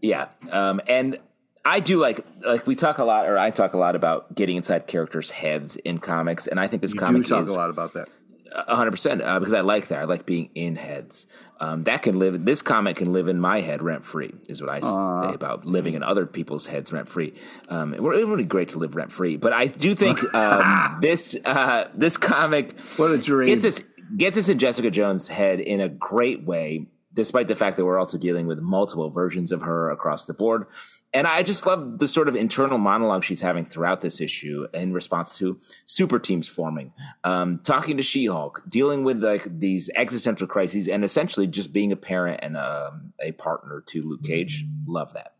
Yeah, 0.00 0.30
um, 0.50 0.80
and 0.86 1.18
I 1.64 1.80
do 1.80 2.00
like 2.00 2.24
like 2.44 2.66
we 2.66 2.74
talk 2.74 2.98
a 2.98 3.04
lot, 3.04 3.28
or 3.28 3.38
I 3.38 3.50
talk 3.50 3.74
a 3.74 3.76
lot 3.76 3.94
about 3.96 4.34
getting 4.34 4.56
inside 4.56 4.86
characters' 4.86 5.30
heads 5.30 5.76
in 5.76 5.98
comics, 5.98 6.46
and 6.46 6.58
I 6.58 6.66
think 6.68 6.82
this 6.82 6.94
You 6.94 7.00
comic 7.00 7.22
do 7.22 7.28
talk 7.28 7.44
is 7.44 7.50
a 7.50 7.54
lot 7.54 7.70
about 7.70 7.92
that. 7.94 8.08
Hundred 8.54 8.92
percent 8.92 9.22
uh, 9.22 9.38
because 9.38 9.54
I 9.54 9.60
like 9.60 9.88
that. 9.88 10.00
I 10.00 10.04
like 10.04 10.26
being 10.26 10.50
in 10.54 10.76
heads. 10.76 11.26
Um, 11.60 11.82
that 11.82 12.02
can 12.02 12.18
live. 12.18 12.44
This 12.44 12.62
comic 12.62 12.96
can 12.96 13.12
live 13.12 13.28
in 13.28 13.38
my 13.38 13.60
head 13.60 13.82
rent 13.82 14.06
free. 14.06 14.32
Is 14.48 14.62
what 14.62 14.70
I 14.70 14.80
say 14.80 15.34
about 15.34 15.66
living 15.66 15.92
in 15.94 16.02
other 16.02 16.24
people's 16.24 16.64
heads 16.64 16.90
rent 16.90 17.08
free. 17.08 17.34
Um, 17.68 17.92
it 17.92 18.02
would 18.02 18.18
it 18.18 18.26
would 18.26 18.38
be 18.38 18.44
great 18.44 18.70
to 18.70 18.78
live 18.78 18.96
rent 18.96 19.12
free, 19.12 19.36
but 19.36 19.52
I 19.52 19.66
do 19.66 19.94
think 19.94 20.22
um, 20.34 20.98
this 21.02 21.36
uh, 21.44 21.88
this 21.94 22.16
comic 22.16 22.80
What 22.96 23.10
a 23.10 23.18
dream. 23.18 23.48
gets 23.48 23.64
us 23.64 23.84
gets 24.16 24.38
us 24.38 24.48
in 24.48 24.58
Jessica 24.58 24.90
Jones' 24.90 25.28
head 25.28 25.60
in 25.60 25.80
a 25.80 25.88
great 25.88 26.44
way, 26.44 26.86
despite 27.12 27.48
the 27.48 27.56
fact 27.56 27.76
that 27.76 27.84
we're 27.84 27.98
also 27.98 28.16
dealing 28.16 28.46
with 28.46 28.60
multiple 28.60 29.10
versions 29.10 29.52
of 29.52 29.62
her 29.62 29.90
across 29.90 30.24
the 30.24 30.34
board. 30.34 30.66
And 31.12 31.26
I 31.26 31.42
just 31.42 31.66
love 31.66 31.98
the 31.98 32.06
sort 32.06 32.28
of 32.28 32.36
internal 32.36 32.78
monologue 32.78 33.24
she's 33.24 33.40
having 33.40 33.64
throughout 33.64 34.00
this 34.00 34.20
issue 34.20 34.66
in 34.72 34.92
response 34.92 35.36
to 35.38 35.58
super 35.84 36.20
teams 36.20 36.48
forming, 36.48 36.92
um, 37.24 37.60
talking 37.64 37.96
to 37.96 38.02
She-Hulk, 38.02 38.62
dealing 38.68 39.02
with 39.02 39.22
like 39.22 39.58
these 39.58 39.90
existential 39.96 40.46
crises, 40.46 40.86
and 40.86 41.02
essentially 41.02 41.48
just 41.48 41.72
being 41.72 41.90
a 41.90 41.96
parent 41.96 42.40
and 42.42 42.56
um, 42.56 43.12
a 43.20 43.32
partner 43.32 43.82
to 43.88 44.02
Luke 44.02 44.22
Cage. 44.22 44.64
Love 44.86 45.12
that. 45.14 45.34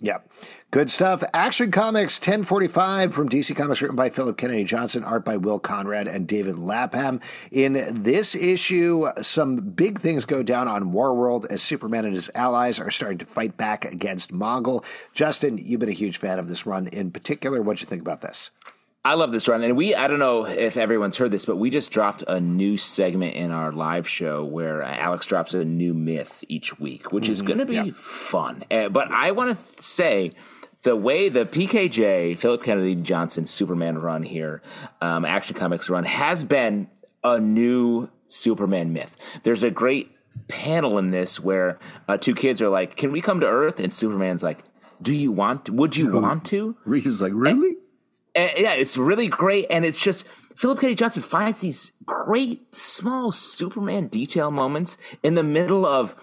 Yeah. 0.00 0.18
Good 0.70 0.90
stuff. 0.90 1.22
Action 1.34 1.70
Comics 1.70 2.18
1045 2.18 3.12
from 3.12 3.28
DC 3.28 3.54
Comics, 3.54 3.82
written 3.82 3.96
by 3.96 4.08
Philip 4.08 4.38
Kennedy 4.38 4.64
Johnson, 4.64 5.04
art 5.04 5.26
by 5.26 5.36
Will 5.36 5.58
Conrad 5.58 6.08
and 6.08 6.26
David 6.26 6.58
Lapham. 6.58 7.20
In 7.50 7.86
this 7.90 8.34
issue, 8.34 9.06
some 9.20 9.56
big 9.56 10.00
things 10.00 10.24
go 10.24 10.42
down 10.42 10.68
on 10.68 10.92
Warworld 10.92 11.46
as 11.50 11.60
Superman 11.60 12.06
and 12.06 12.14
his 12.14 12.30
allies 12.34 12.80
are 12.80 12.90
starting 12.90 13.18
to 13.18 13.26
fight 13.26 13.58
back 13.58 13.84
against 13.84 14.32
Mongul. 14.32 14.84
Justin, 15.12 15.58
you've 15.58 15.80
been 15.80 15.90
a 15.90 15.92
huge 15.92 16.16
fan 16.16 16.38
of 16.38 16.48
this 16.48 16.64
run 16.64 16.86
in 16.86 17.10
particular. 17.10 17.60
What'd 17.60 17.82
you 17.82 17.86
think 17.86 18.00
about 18.02 18.22
this? 18.22 18.52
I 19.02 19.14
love 19.14 19.32
this 19.32 19.48
run. 19.48 19.62
And 19.62 19.76
we, 19.76 19.94
I 19.94 20.08
don't 20.08 20.18
know 20.18 20.44
if 20.44 20.76
everyone's 20.76 21.16
heard 21.16 21.30
this, 21.30 21.46
but 21.46 21.56
we 21.56 21.70
just 21.70 21.90
dropped 21.90 22.22
a 22.28 22.38
new 22.38 22.76
segment 22.76 23.34
in 23.34 23.50
our 23.50 23.72
live 23.72 24.06
show 24.06 24.44
where 24.44 24.82
uh, 24.82 24.94
Alex 24.94 25.24
drops 25.24 25.54
a 25.54 25.64
new 25.64 25.94
myth 25.94 26.44
each 26.48 26.78
week, 26.78 27.10
which 27.10 27.28
is 27.28 27.40
going 27.40 27.58
to 27.58 27.66
be 27.66 27.92
fun. 27.92 28.62
Uh, 28.70 28.90
but 28.90 29.10
I 29.10 29.30
want 29.30 29.56
to 29.56 29.82
say 29.82 30.32
the 30.82 30.96
way 30.96 31.30
the 31.30 31.46
PKJ, 31.46 32.38
Philip 32.38 32.62
Kennedy 32.62 32.94
Johnson 32.94 33.46
Superman 33.46 33.98
run 33.98 34.22
here, 34.22 34.60
um, 35.00 35.24
Action 35.24 35.56
Comics 35.56 35.88
run, 35.88 36.04
has 36.04 36.44
been 36.44 36.88
a 37.24 37.40
new 37.40 38.10
Superman 38.28 38.92
myth. 38.92 39.16
There's 39.44 39.62
a 39.62 39.70
great 39.70 40.14
panel 40.48 40.98
in 40.98 41.10
this 41.10 41.40
where 41.40 41.78
uh, 42.06 42.18
two 42.18 42.34
kids 42.34 42.60
are 42.60 42.68
like, 42.68 42.96
Can 42.96 43.12
we 43.12 43.22
come 43.22 43.40
to 43.40 43.46
Earth? 43.46 43.80
And 43.80 43.92
Superman's 43.92 44.42
like, 44.42 44.62
Do 45.00 45.14
you 45.14 45.32
want, 45.32 45.70
would 45.70 45.96
you 45.96 46.12
want 46.12 46.44
to? 46.46 46.76
Rita's 46.84 47.22
like, 47.22 47.32
really? 47.34 47.68
And, 47.68 47.76
Eh, 48.34 48.52
yeah, 48.58 48.72
it's 48.72 48.96
really 48.96 49.26
great, 49.28 49.66
and 49.70 49.84
it's 49.84 50.00
just 50.00 50.26
Philip 50.54 50.80
Kennedy 50.80 50.94
Johnson 50.96 51.22
finds 51.22 51.60
these 51.60 51.92
great 52.04 52.74
small 52.74 53.32
Superman 53.32 54.08
detail 54.08 54.50
moments 54.50 54.96
in 55.22 55.34
the 55.34 55.42
middle 55.42 55.84
of 55.86 56.14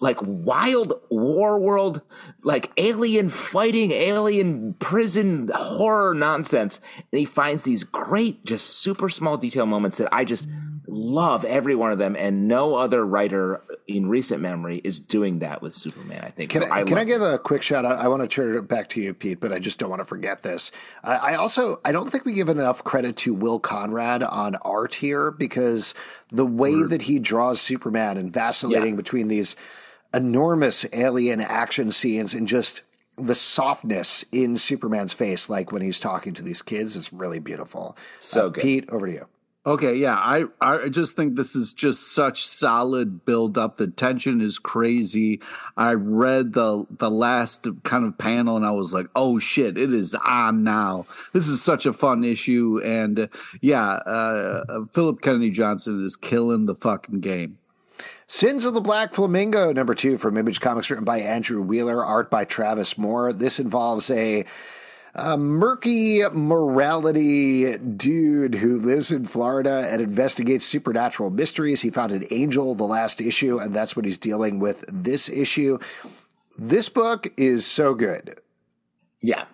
like 0.00 0.18
wild 0.22 0.92
war 1.08 1.58
world, 1.58 2.02
like 2.42 2.70
alien 2.76 3.28
fighting, 3.28 3.92
alien 3.92 4.74
prison 4.74 5.48
horror 5.54 6.12
nonsense. 6.14 6.80
And 7.12 7.18
he 7.18 7.24
finds 7.24 7.64
these 7.64 7.84
great, 7.84 8.44
just 8.44 8.66
super 8.66 9.08
small 9.08 9.36
detail 9.36 9.66
moments 9.66 9.98
that 9.98 10.12
I 10.12 10.24
just 10.24 10.46
love 10.88 11.44
every 11.44 11.74
one 11.74 11.92
of 11.92 11.98
them. 11.98 12.16
And 12.16 12.48
no 12.48 12.74
other 12.76 13.04
writer 13.04 13.62
in 13.86 14.08
recent 14.08 14.40
memory 14.40 14.80
is 14.84 15.00
doing 15.00 15.40
that 15.40 15.62
with 15.62 15.74
Superman, 15.74 16.22
I 16.24 16.30
think. 16.30 16.50
Can, 16.50 16.62
so 16.62 16.68
I, 16.70 16.84
can 16.84 16.98
I 16.98 17.04
give 17.04 17.20
this. 17.20 17.34
a 17.34 17.38
quick 17.38 17.62
shout 17.62 17.84
out? 17.84 17.98
I 17.98 18.08
want 18.08 18.22
to 18.22 18.28
turn 18.28 18.56
it 18.56 18.68
back 18.68 18.88
to 18.90 19.00
you, 19.00 19.14
Pete, 19.14 19.40
but 19.40 19.52
I 19.52 19.58
just 19.58 19.78
don't 19.78 19.90
want 19.90 20.00
to 20.00 20.04
forget 20.06 20.42
this. 20.42 20.72
I, 21.04 21.16
I 21.16 21.34
also 21.34 21.80
I 21.84 21.92
don't 21.92 22.10
think 22.10 22.24
we 22.24 22.32
give 22.32 22.48
enough 22.48 22.84
credit 22.84 23.16
to 23.18 23.34
Will 23.34 23.58
Conrad 23.58 24.22
on 24.22 24.56
art 24.56 24.94
here 24.94 25.30
because 25.30 25.94
the 26.28 26.46
way 26.46 26.82
that 26.82 27.02
he 27.02 27.18
draws 27.18 27.60
Superman 27.60 28.16
and 28.16 28.32
vacillating 28.32 28.90
Yeah. 28.90 28.96
between 28.96 29.28
these 29.28 29.56
enormous 30.14 30.86
alien 30.92 31.40
action 31.40 31.90
scenes 31.92 32.32
and 32.34 32.46
just 32.48 32.82
the 33.18 33.34
softness 33.34 34.24
in 34.30 34.56
Superman's 34.56 35.12
face, 35.12 35.48
like 35.48 35.72
when 35.72 35.82
he's 35.82 35.98
talking 35.98 36.34
to 36.34 36.42
these 36.42 36.62
kids, 36.62 36.96
is 36.96 37.12
really 37.12 37.38
beautiful. 37.38 37.96
So 38.20 38.46
Uh, 38.46 38.48
good. 38.50 38.62
Pete, 38.62 38.88
over 38.90 39.06
to 39.06 39.12
you. 39.12 39.26
Okay, 39.66 39.96
yeah, 39.96 40.14
I 40.14 40.44
I 40.60 40.88
just 40.88 41.16
think 41.16 41.34
this 41.34 41.56
is 41.56 41.72
just 41.72 42.12
such 42.12 42.46
solid 42.46 43.24
build 43.24 43.58
up. 43.58 43.76
The 43.76 43.88
tension 43.88 44.40
is 44.40 44.60
crazy. 44.60 45.40
I 45.76 45.94
read 45.94 46.52
the 46.52 46.86
the 46.98 47.10
last 47.10 47.66
kind 47.82 48.04
of 48.04 48.16
panel 48.16 48.56
and 48.56 48.64
I 48.64 48.70
was 48.70 48.92
like, 48.92 49.08
"Oh 49.16 49.40
shit, 49.40 49.76
it 49.76 49.92
is 49.92 50.14
on 50.14 50.62
now." 50.62 51.06
This 51.32 51.48
is 51.48 51.60
such 51.60 51.84
a 51.84 51.92
fun 51.92 52.22
issue 52.22 52.80
and 52.84 53.28
yeah, 53.60 53.88
uh, 53.88 54.84
Philip 54.92 55.20
Kennedy 55.20 55.50
Johnson 55.50 56.04
is 56.04 56.14
killing 56.14 56.66
the 56.66 56.76
fucking 56.76 57.18
game. 57.18 57.58
Sins 58.28 58.64
of 58.64 58.74
the 58.74 58.80
Black 58.80 59.14
Flamingo, 59.14 59.72
number 59.72 59.94
two 59.94 60.18
from 60.18 60.36
Image 60.36 60.60
Comics, 60.60 60.90
written 60.90 61.04
by 61.04 61.20
Andrew 61.20 61.62
Wheeler, 61.62 62.04
art 62.04 62.28
by 62.30 62.44
Travis 62.44 62.98
Moore. 62.98 63.32
This 63.32 63.60
involves 63.60 64.10
a, 64.10 64.44
a 65.16 65.36
murky 65.38 66.22
morality 66.32 67.76
dude 67.78 68.54
who 68.54 68.78
lives 68.80 69.10
in 69.10 69.24
Florida 69.24 69.88
and 69.90 70.00
investigates 70.02 70.64
supernatural 70.64 71.30
mysteries. 71.30 71.80
He 71.80 71.90
found 71.90 72.12
an 72.12 72.24
angel 72.30 72.74
the 72.74 72.84
last 72.84 73.20
issue, 73.20 73.58
and 73.58 73.74
that's 73.74 73.96
what 73.96 74.04
he's 74.04 74.18
dealing 74.18 74.58
with 74.58 74.84
this 74.88 75.28
issue. 75.28 75.78
This 76.58 76.88
book 76.88 77.28
is 77.36 77.66
so 77.66 77.94
good. 77.94 78.40
Yeah. 79.20 79.44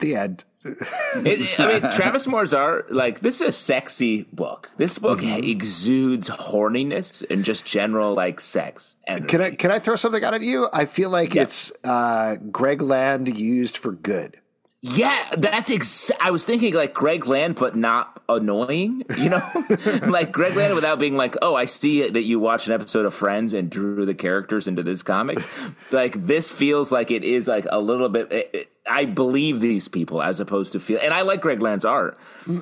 The 0.00 0.16
end. 0.16 0.44
It, 1.16 1.60
I 1.60 1.66
mean, 1.80 1.92
Travis 1.92 2.26
Moore's 2.26 2.52
art, 2.54 2.90
like, 2.90 3.20
this 3.20 3.40
is 3.40 3.48
a 3.48 3.52
sexy 3.52 4.22
book. 4.32 4.68
This 4.78 4.98
book 4.98 5.20
Mm-hmm. 5.20 5.44
exudes 5.44 6.28
horniness 6.28 7.22
and 7.30 7.44
just 7.44 7.64
general, 7.64 8.14
like, 8.14 8.40
sex. 8.40 8.96
And 9.06 9.28
Can 9.28 9.40
I 9.42 9.50
can 9.50 9.70
I 9.70 9.78
throw 9.78 9.94
something 9.96 10.24
out 10.24 10.34
at 10.34 10.40
you? 10.42 10.66
I 10.72 10.86
feel 10.86 11.10
like 11.10 11.34
Yeah. 11.34 11.42
it's 11.42 11.70
uh, 11.84 12.36
Greg 12.50 12.82
Land 12.82 13.38
used 13.38 13.76
for 13.76 13.92
good. 13.92 14.40
Yeah, 14.86 15.30
that's 15.38 15.70
ex- 15.70 16.10
I 16.20 16.30
was 16.30 16.44
thinking 16.44 16.74
like 16.74 16.92
Greg 16.92 17.26
Land, 17.26 17.54
but 17.56 17.74
not 17.74 18.22
annoying. 18.28 19.02
You 19.16 19.30
know, 19.30 19.42
like 20.06 20.30
Greg 20.30 20.54
Land 20.56 20.74
without 20.74 20.98
being 20.98 21.16
like, 21.16 21.36
"Oh, 21.40 21.54
I 21.54 21.64
see 21.64 22.06
that 22.06 22.22
you 22.24 22.38
watched 22.38 22.66
an 22.66 22.74
episode 22.74 23.06
of 23.06 23.14
Friends 23.14 23.54
and 23.54 23.70
drew 23.70 24.04
the 24.04 24.14
characters 24.14 24.68
into 24.68 24.82
this 24.82 25.02
comic." 25.02 25.38
like 25.90 26.26
this 26.26 26.50
feels 26.50 26.92
like 26.92 27.10
it 27.10 27.24
is 27.24 27.48
like 27.48 27.66
a 27.70 27.80
little 27.80 28.10
bit. 28.10 28.30
It, 28.30 28.50
it- 28.52 28.68
I 28.86 29.06
believe 29.06 29.60
these 29.60 29.88
people 29.88 30.20
as 30.22 30.38
opposed 30.40 30.72
to 30.72 30.80
feel, 30.80 30.98
and 31.02 31.14
I 31.14 31.22
like 31.22 31.40
Greg 31.40 31.62
Land's 31.62 31.86
art. 31.86 32.18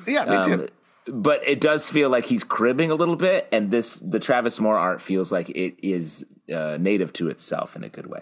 Yeah, 0.07 0.23
me 0.23 0.45
too. 0.45 0.53
Um, 0.53 0.67
but 1.21 1.45
it 1.45 1.59
does 1.59 1.89
feel 1.89 2.09
like 2.09 2.23
he's 2.23 2.45
cribbing 2.45 2.89
a 2.89 2.95
little 2.95 3.17
bit, 3.17 3.49
and 3.51 3.69
this 3.69 3.95
the 3.97 4.19
Travis 4.21 4.61
Moore 4.61 4.77
art 4.77 5.01
feels 5.01 5.29
like 5.33 5.49
it 5.49 5.75
is 5.85 6.25
uh, 6.49 6.77
native 6.79 7.11
to 7.13 7.27
itself 7.27 7.75
in 7.75 7.83
a 7.83 7.89
good 7.89 8.05
way. 8.07 8.21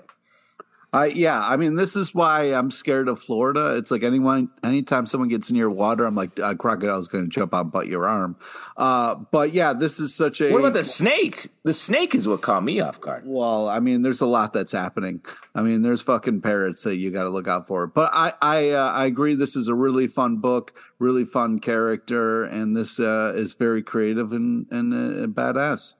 I 0.93 1.05
yeah, 1.05 1.41
I 1.41 1.55
mean, 1.55 1.75
this 1.75 1.95
is 1.95 2.13
why 2.13 2.53
I'm 2.53 2.69
scared 2.69 3.07
of 3.07 3.17
Florida. 3.17 3.77
It's 3.77 3.91
like 3.91 4.03
anyone, 4.03 4.49
anytime 4.61 5.05
someone 5.05 5.29
gets 5.29 5.49
near 5.49 5.69
water, 5.69 6.05
I'm 6.05 6.15
like, 6.15 6.37
a 6.37 6.53
crocodile's 6.53 7.07
going 7.07 7.23
to 7.23 7.29
jump 7.29 7.53
out 7.53 7.61
and 7.61 7.71
butt 7.71 7.87
your 7.87 8.09
arm. 8.09 8.35
Uh, 8.75 9.15
but 9.15 9.53
yeah, 9.53 9.71
this 9.71 10.01
is 10.01 10.13
such 10.13 10.41
a. 10.41 10.51
What 10.51 10.59
about 10.59 10.73
the 10.73 10.83
snake? 10.83 11.47
The 11.63 11.71
snake 11.71 12.13
is 12.13 12.27
what 12.27 12.41
caught 12.41 12.65
me 12.65 12.81
off 12.81 12.99
guard. 12.99 13.23
Well, 13.25 13.69
I 13.69 13.79
mean, 13.79 14.01
there's 14.01 14.19
a 14.19 14.25
lot 14.25 14.51
that's 14.51 14.73
happening. 14.73 15.21
I 15.55 15.61
mean, 15.61 15.81
there's 15.81 16.01
fucking 16.01 16.41
parrots 16.41 16.83
that 16.83 16.97
you 16.97 17.09
got 17.09 17.23
to 17.23 17.29
look 17.29 17.47
out 17.47 17.67
for. 17.67 17.87
But 17.87 18.09
I, 18.13 18.33
I, 18.41 18.69
uh, 18.71 18.91
I 18.91 19.05
agree. 19.05 19.35
This 19.35 19.55
is 19.55 19.69
a 19.69 19.75
really 19.75 20.07
fun 20.07 20.37
book, 20.37 20.77
really 20.99 21.23
fun 21.23 21.59
character, 21.59 22.43
and 22.43 22.75
this 22.75 22.99
uh, 22.99 23.31
is 23.33 23.53
very 23.53 23.81
creative 23.81 24.33
and 24.33 24.65
and 24.69 24.93
uh, 24.93 25.27
badass. 25.27 25.93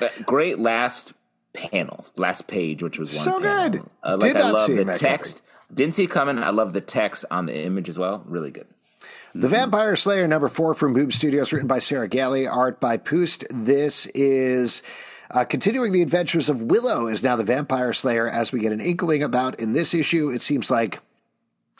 Uh, 0.00 0.08
great 0.24 0.60
last 0.60 1.14
panel, 1.56 2.06
last 2.16 2.46
page, 2.46 2.82
which 2.82 2.98
was 2.98 3.14
one 3.14 3.24
So 3.24 3.40
panel. 3.40 3.70
good. 3.70 3.82
Uh, 4.02 4.16
Did 4.16 4.26
like 4.34 4.36
I 4.36 4.40
not 4.40 4.54
love 4.54 4.68
the 4.68 4.84
text. 4.98 5.42
Didn't 5.72 5.94
see 5.94 6.04
it 6.04 6.10
coming. 6.10 6.38
I 6.38 6.50
love 6.50 6.72
the 6.72 6.80
text 6.80 7.24
on 7.30 7.46
the 7.46 7.56
image 7.58 7.88
as 7.88 7.98
well. 7.98 8.22
Really 8.26 8.50
good. 8.50 8.66
The 9.34 9.48
Vampire 9.48 9.96
Slayer 9.96 10.26
number 10.26 10.48
four 10.48 10.72
from 10.74 10.94
Boom 10.94 11.10
Studios, 11.10 11.52
written 11.52 11.68
by 11.68 11.78
Sarah 11.78 12.08
Gailey, 12.08 12.46
art 12.46 12.80
by 12.80 12.96
Poost. 12.96 13.44
This 13.50 14.06
is 14.14 14.82
uh, 15.30 15.44
continuing 15.44 15.92
the 15.92 16.00
adventures 16.00 16.48
of 16.48 16.62
Willow 16.62 17.06
is 17.06 17.22
now 17.22 17.36
the 17.36 17.44
Vampire 17.44 17.92
Slayer. 17.92 18.28
As 18.28 18.50
we 18.52 18.60
get 18.60 18.72
an 18.72 18.80
inkling 18.80 19.22
about 19.22 19.60
in 19.60 19.72
this 19.74 19.92
issue, 19.92 20.30
it 20.30 20.40
seems 20.40 20.70
like 20.70 21.00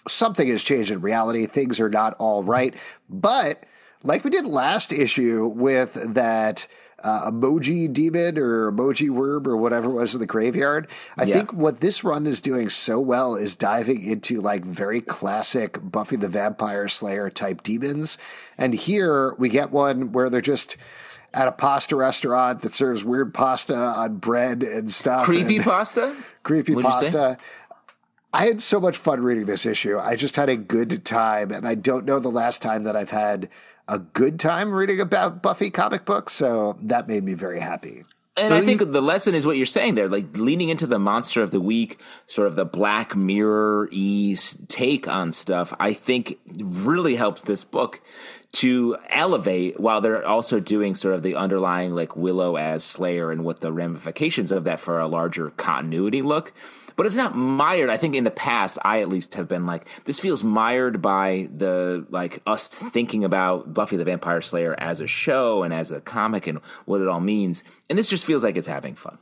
something 0.08 0.46
has 0.48 0.62
changed 0.62 0.90
in 0.90 1.00
reality. 1.00 1.46
Things 1.46 1.80
are 1.80 1.88
not 1.88 2.14
all 2.18 2.42
right, 2.42 2.74
but 3.08 3.64
like 4.02 4.22
we 4.24 4.30
did 4.30 4.44
last 4.46 4.92
issue 4.92 5.46
with 5.46 5.94
that. 6.14 6.66
Uh, 7.06 7.30
emoji 7.30 7.92
demon 7.92 8.36
or 8.36 8.72
emoji 8.72 9.08
worm 9.10 9.46
or 9.46 9.56
whatever 9.56 9.90
it 9.90 9.92
was 9.92 10.12
in 10.14 10.18
the 10.18 10.26
graveyard. 10.26 10.88
I 11.16 11.22
Yeah. 11.22 11.36
think 11.36 11.52
what 11.52 11.78
this 11.78 12.02
run 12.02 12.26
is 12.26 12.40
doing 12.40 12.68
so 12.68 12.98
well 12.98 13.36
is 13.36 13.54
diving 13.54 14.02
into 14.02 14.40
like 14.40 14.64
very 14.64 15.00
classic 15.00 15.78
Buffy 15.80 16.16
the 16.16 16.26
Vampire 16.26 16.88
Slayer 16.88 17.30
type 17.30 17.62
demons. 17.62 18.18
And 18.58 18.74
here 18.74 19.34
we 19.38 19.48
get 19.50 19.70
one 19.70 20.10
where 20.10 20.28
they're 20.28 20.40
just 20.40 20.76
at 21.32 21.46
a 21.46 21.52
pasta 21.52 21.94
restaurant 21.94 22.62
that 22.62 22.72
serves 22.72 23.04
weird 23.04 23.32
pasta 23.32 23.76
on 23.76 24.16
bread 24.16 24.64
and 24.64 24.90
stuff. 24.90 25.26
Creepy 25.26 25.56
and 25.56 25.64
pasta. 25.64 26.16
creepy 26.42 26.74
What'd 26.74 26.90
pasta. 26.90 27.36
I 28.32 28.46
had 28.46 28.60
so 28.60 28.80
much 28.80 28.96
fun 28.96 29.22
reading 29.22 29.46
this 29.46 29.64
issue. 29.64 29.96
I 29.96 30.16
just 30.16 30.34
had 30.34 30.48
a 30.48 30.56
good 30.56 31.04
time, 31.04 31.52
and 31.52 31.68
I 31.68 31.76
don't 31.76 32.04
know 32.04 32.18
the 32.18 32.30
last 32.32 32.62
time 32.62 32.82
that 32.82 32.96
I've 32.96 33.10
had 33.10 33.48
a 33.88 33.98
good 33.98 34.40
time 34.40 34.72
reading 34.72 35.00
about 35.00 35.42
Buffy 35.42 35.70
comic 35.70 36.04
books, 36.04 36.32
so 36.32 36.76
that 36.82 37.08
made 37.08 37.24
me 37.24 37.34
very 37.34 37.60
happy. 37.60 38.04
And 38.38 38.52
I 38.52 38.60
think 38.60 38.92
the 38.92 39.00
lesson 39.00 39.34
is 39.34 39.46
what 39.46 39.56
you're 39.56 39.64
saying 39.64 39.94
there, 39.94 40.10
like 40.10 40.36
leaning 40.36 40.68
into 40.68 40.86
the 40.86 40.98
monster 40.98 41.42
of 41.42 41.52
the 41.52 41.60
week, 41.60 41.98
sort 42.26 42.48
of 42.48 42.54
the 42.54 42.66
Black 42.66 43.16
Mirror 43.16 43.88
y 43.90 44.36
take 44.68 45.08
on 45.08 45.32
stuff. 45.32 45.72
I 45.80 45.94
think 45.94 46.38
really 46.58 47.16
helps 47.16 47.44
this 47.44 47.64
book 47.64 48.02
to 48.52 48.98
elevate 49.08 49.80
while 49.80 50.02
they're 50.02 50.26
also 50.26 50.60
doing 50.60 50.94
sort 50.94 51.14
of 51.14 51.22
the 51.22 51.34
underlying 51.34 51.94
like 51.94 52.14
Willow 52.14 52.56
as 52.56 52.84
Slayer 52.84 53.32
and 53.32 53.42
what 53.42 53.62
the 53.62 53.72
ramifications 53.72 54.50
of 54.50 54.64
that 54.64 54.80
for 54.80 55.00
a 55.00 55.08
larger 55.08 55.50
continuity 55.50 56.20
look. 56.20 56.52
But 56.96 57.04
it's 57.06 57.14
not 57.14 57.34
mired. 57.36 57.90
I 57.90 57.98
think 57.98 58.14
in 58.14 58.24
the 58.24 58.30
past, 58.30 58.78
I 58.82 59.00
at 59.02 59.08
least 59.10 59.34
have 59.34 59.46
been 59.46 59.66
like, 59.66 59.86
this 60.06 60.18
feels 60.18 60.42
mired 60.42 61.02
by 61.02 61.48
the 61.54 62.06
like 62.08 62.40
us 62.46 62.68
thinking 62.68 63.22
about 63.22 63.74
Buffy 63.74 63.96
the 63.98 64.04
Vampire 64.04 64.40
Slayer 64.40 64.74
as 64.78 65.00
a 65.00 65.06
show 65.06 65.62
and 65.62 65.74
as 65.74 65.90
a 65.90 66.00
comic 66.00 66.46
and 66.46 66.58
what 66.86 67.02
it 67.02 67.08
all 67.08 67.20
means. 67.20 67.62
And 67.90 67.98
this 67.98 68.08
just 68.08 68.24
feels 68.24 68.42
like 68.42 68.56
it's 68.56 68.66
having 68.66 68.94
fun. 68.94 69.18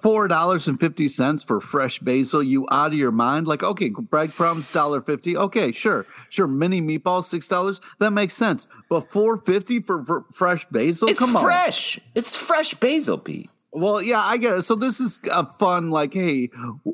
Four 0.00 0.28
dollars 0.28 0.68
and 0.68 0.78
fifty 0.78 1.08
cents 1.08 1.42
for 1.42 1.60
fresh 1.60 1.98
basil. 1.98 2.40
You 2.40 2.68
out 2.70 2.92
of 2.92 2.98
your 2.98 3.10
mind? 3.10 3.48
Like, 3.48 3.64
okay, 3.64 3.88
breadcrumbs 3.88 4.70
dollar 4.70 5.00
fifty. 5.00 5.36
Okay, 5.36 5.72
sure, 5.72 6.06
sure. 6.28 6.46
Mini 6.46 6.80
meatballs 6.80 7.24
six 7.24 7.48
dollars. 7.48 7.80
That 7.98 8.12
makes 8.12 8.34
sense. 8.34 8.68
But 8.88 9.10
four 9.10 9.36
fifty 9.36 9.80
for, 9.80 10.04
for 10.04 10.24
fresh 10.32 10.68
basil? 10.68 11.08
It's 11.08 11.18
Come 11.18 11.34
on. 11.34 11.42
fresh. 11.42 11.98
It's 12.14 12.36
fresh 12.36 12.74
basil, 12.74 13.18
Pete. 13.18 13.50
Well, 13.74 14.02
yeah, 14.02 14.20
I 14.20 14.36
get 14.36 14.56
it. 14.58 14.64
So 14.64 14.74
this 14.74 15.00
is 15.00 15.20
a 15.30 15.46
fun, 15.46 15.90
like, 15.90 16.14
hey, 16.14 16.50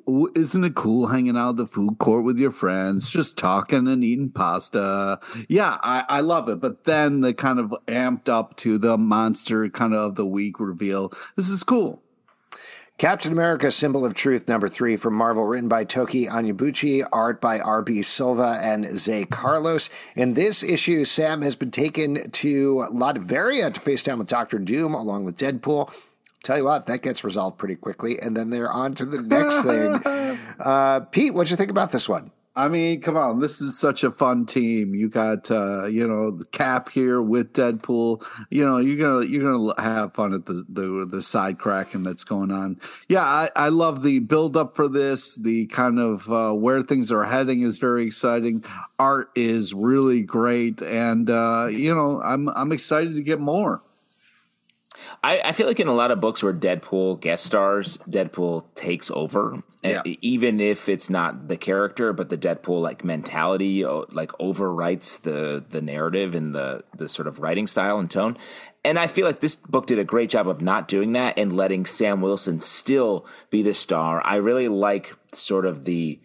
w- 0.07 0.33
isn't 0.37 0.63
it 0.65 0.75
cool 0.75 1.09
hanging 1.09 1.37
out 1.37 1.51
at 1.51 1.57
the 1.57 1.67
food 1.67 1.99
court 1.99 2.25
with 2.25 2.39
your 2.39 2.53
friends, 2.53 3.11
just 3.11 3.37
talking 3.37 3.89
and 3.89 4.05
eating 4.05 4.31
pasta? 4.31 5.19
Yeah, 5.49 5.77
I, 5.83 6.05
I 6.09 6.21
love 6.21 6.49
it. 6.49 6.61
But 6.61 6.85
then 6.85 7.21
the 7.21 7.35
kind 7.35 7.59
of 7.59 7.75
amped 7.89 8.29
up 8.29 8.57
to 8.59 8.79
the 8.79 8.97
monster 8.97 9.69
kind 9.69 9.93
of 9.93 9.99
of 9.99 10.15
the 10.15 10.27
week 10.27 10.59
reveal. 10.59 11.13
This 11.37 11.49
is 11.51 11.63
cool. 11.63 12.03
Captain 12.97 13.31
America: 13.31 13.71
Symbol 13.71 14.05
of 14.05 14.15
Truth, 14.15 14.49
number 14.49 14.69
three 14.69 14.97
from 14.97 15.15
Marvel, 15.15 15.45
written 15.45 15.69
by 15.69 15.85
Tochi 15.85 16.29
Onyebuchi, 16.29 17.07
art 17.13 17.41
by 17.41 17.61
R.B. 17.61 18.03
Silva 18.03 18.59
and 18.61 18.99
Ze 18.99 19.25
Carlos. 19.25 19.89
In 20.17 20.35
this 20.35 20.65
issue, 20.65 21.05
Sam 21.05 21.43
has 21.43 21.55
been 21.55 21.71
taken 21.71 22.31
to 22.31 22.87
Latveria 22.93 23.73
to 23.73 23.81
face 23.81 24.03
down 24.03 24.19
with 24.19 24.29
Doctor 24.29 24.59
Doom 24.59 24.95
along 24.95 25.25
with 25.25 25.37
Deadpool. 25.37 25.93
Tell 26.45 26.57
you 26.57 26.65
what, 26.65 26.87
that 26.87 27.03
gets 27.03 27.25
resolved 27.25 27.59
pretty 27.59 27.75
quickly, 27.75 28.21
and 28.21 28.37
then 28.37 28.51
they're 28.51 28.71
on 28.71 28.95
to 28.97 29.05
the 29.05 29.23
next 29.23 29.63
thing. 29.63 30.39
Uh, 30.59 30.99
Pete, 31.01 31.33
what'd 31.33 31.51
you 31.53 31.57
think 31.57 31.71
about 31.71 31.93
this 31.93 32.09
one? 32.09 32.33
I 32.59 32.67
mean, 32.67 33.01
come 33.01 33.17
on, 33.17 33.39
this 33.39 33.61
is 33.61 33.79
such 33.79 34.03
a 34.03 34.11
fun 34.11 34.45
team. 34.45 34.93
You 34.93 35.09
got 35.09 35.49
uh, 35.49 35.85
you 35.85 36.09
know 36.09 36.33
the 36.33 36.45
Cap 36.47 36.89
here 36.89 37.23
with 37.23 37.53
Deadpool. 37.53 38.25
You 38.51 38.67
know 38.67 38.79
you're 38.79 38.97
gonna 38.97 39.25
you're 39.25 39.53
gonna 39.53 39.81
have 39.81 40.13
fun 40.15 40.35
at 40.35 40.47
the 40.47 40.67
the, 40.69 41.07
the 41.09 41.23
side 41.23 41.61
cracking 41.61 42.03
that's 42.03 42.25
going 42.25 42.51
on. 42.51 42.81
Yeah, 43.07 43.23
I, 43.23 43.49
I 43.55 43.69
love 43.69 44.03
the 44.03 44.19
build 44.19 44.57
up 44.57 44.75
for 44.75 44.89
this. 44.89 45.37
The 45.37 45.67
kind 45.67 46.01
of 46.01 46.33
uh, 46.33 46.53
where 46.53 46.83
things 46.83 47.13
are 47.13 47.25
heading 47.25 47.63
is 47.63 47.79
very 47.79 48.05
exciting. 48.05 48.65
Art 48.99 49.31
is 49.37 49.73
really 49.73 50.23
great, 50.23 50.83
and 50.83 51.31
uh, 51.31 51.69
you 51.71 51.95
know 51.95 52.21
I'm 52.21 52.49
I'm 52.49 52.73
excited 52.73 53.15
to 53.15 53.23
get 53.23 53.39
more. 53.39 53.81
I, 55.23 55.41
I, 55.45 55.53
feel 55.53 55.67
like 55.67 55.81
in 55.81 55.89
a 55.89 55.95
lot 55.95 56.11
of 56.11 56.21
books 56.21 56.43
where 56.43 56.53
Deadpool 56.53 57.21
guest 57.21 57.45
stars, 57.45 57.99
Deadpool 58.09 58.65
takes 58.75 59.11
over, 59.11 59.63
yeah. 59.83 60.03
even 60.05 60.61
if 60.61 60.89
it's 60.89 61.11
not 61.11 61.49
the 61.49 61.57
character, 61.57 62.13
but 62.13 62.31
the 62.31 62.39
Deadpool 62.39 62.81
like 62.81 63.05
mentality 63.05 63.85
like 63.85 64.33
overwrites 64.33 65.21
the 65.23 65.65
the 65.69 65.83
narrative 65.83 66.35
and 66.35 66.55
the 66.55 66.85
the 66.97 67.09
sort 67.09 67.29
of 67.29 67.41
writing 67.41 67.67
style 67.67 67.99
and 67.99 68.11
tone. 68.11 68.37
And 68.85 68.99
I 68.99 69.07
feel 69.07 69.27
like 69.27 69.41
this 69.41 69.57
book 69.57 69.87
did 69.87 69.99
a 69.99 70.05
great 70.05 70.31
job 70.31 70.49
of 70.49 70.61
not 70.61 70.89
doing 70.89 71.13
that 71.13 71.39
and 71.39 71.57
letting 71.57 71.85
Sam 71.85 72.21
Wilson 72.21 72.61
still 72.61 73.27
be 73.51 73.63
the 73.63 73.75
star. 73.75 74.25
I 74.25 74.37
really 74.37 74.69
like 74.69 75.17
sort 75.33 75.67
of 75.67 75.85
the 75.85 76.21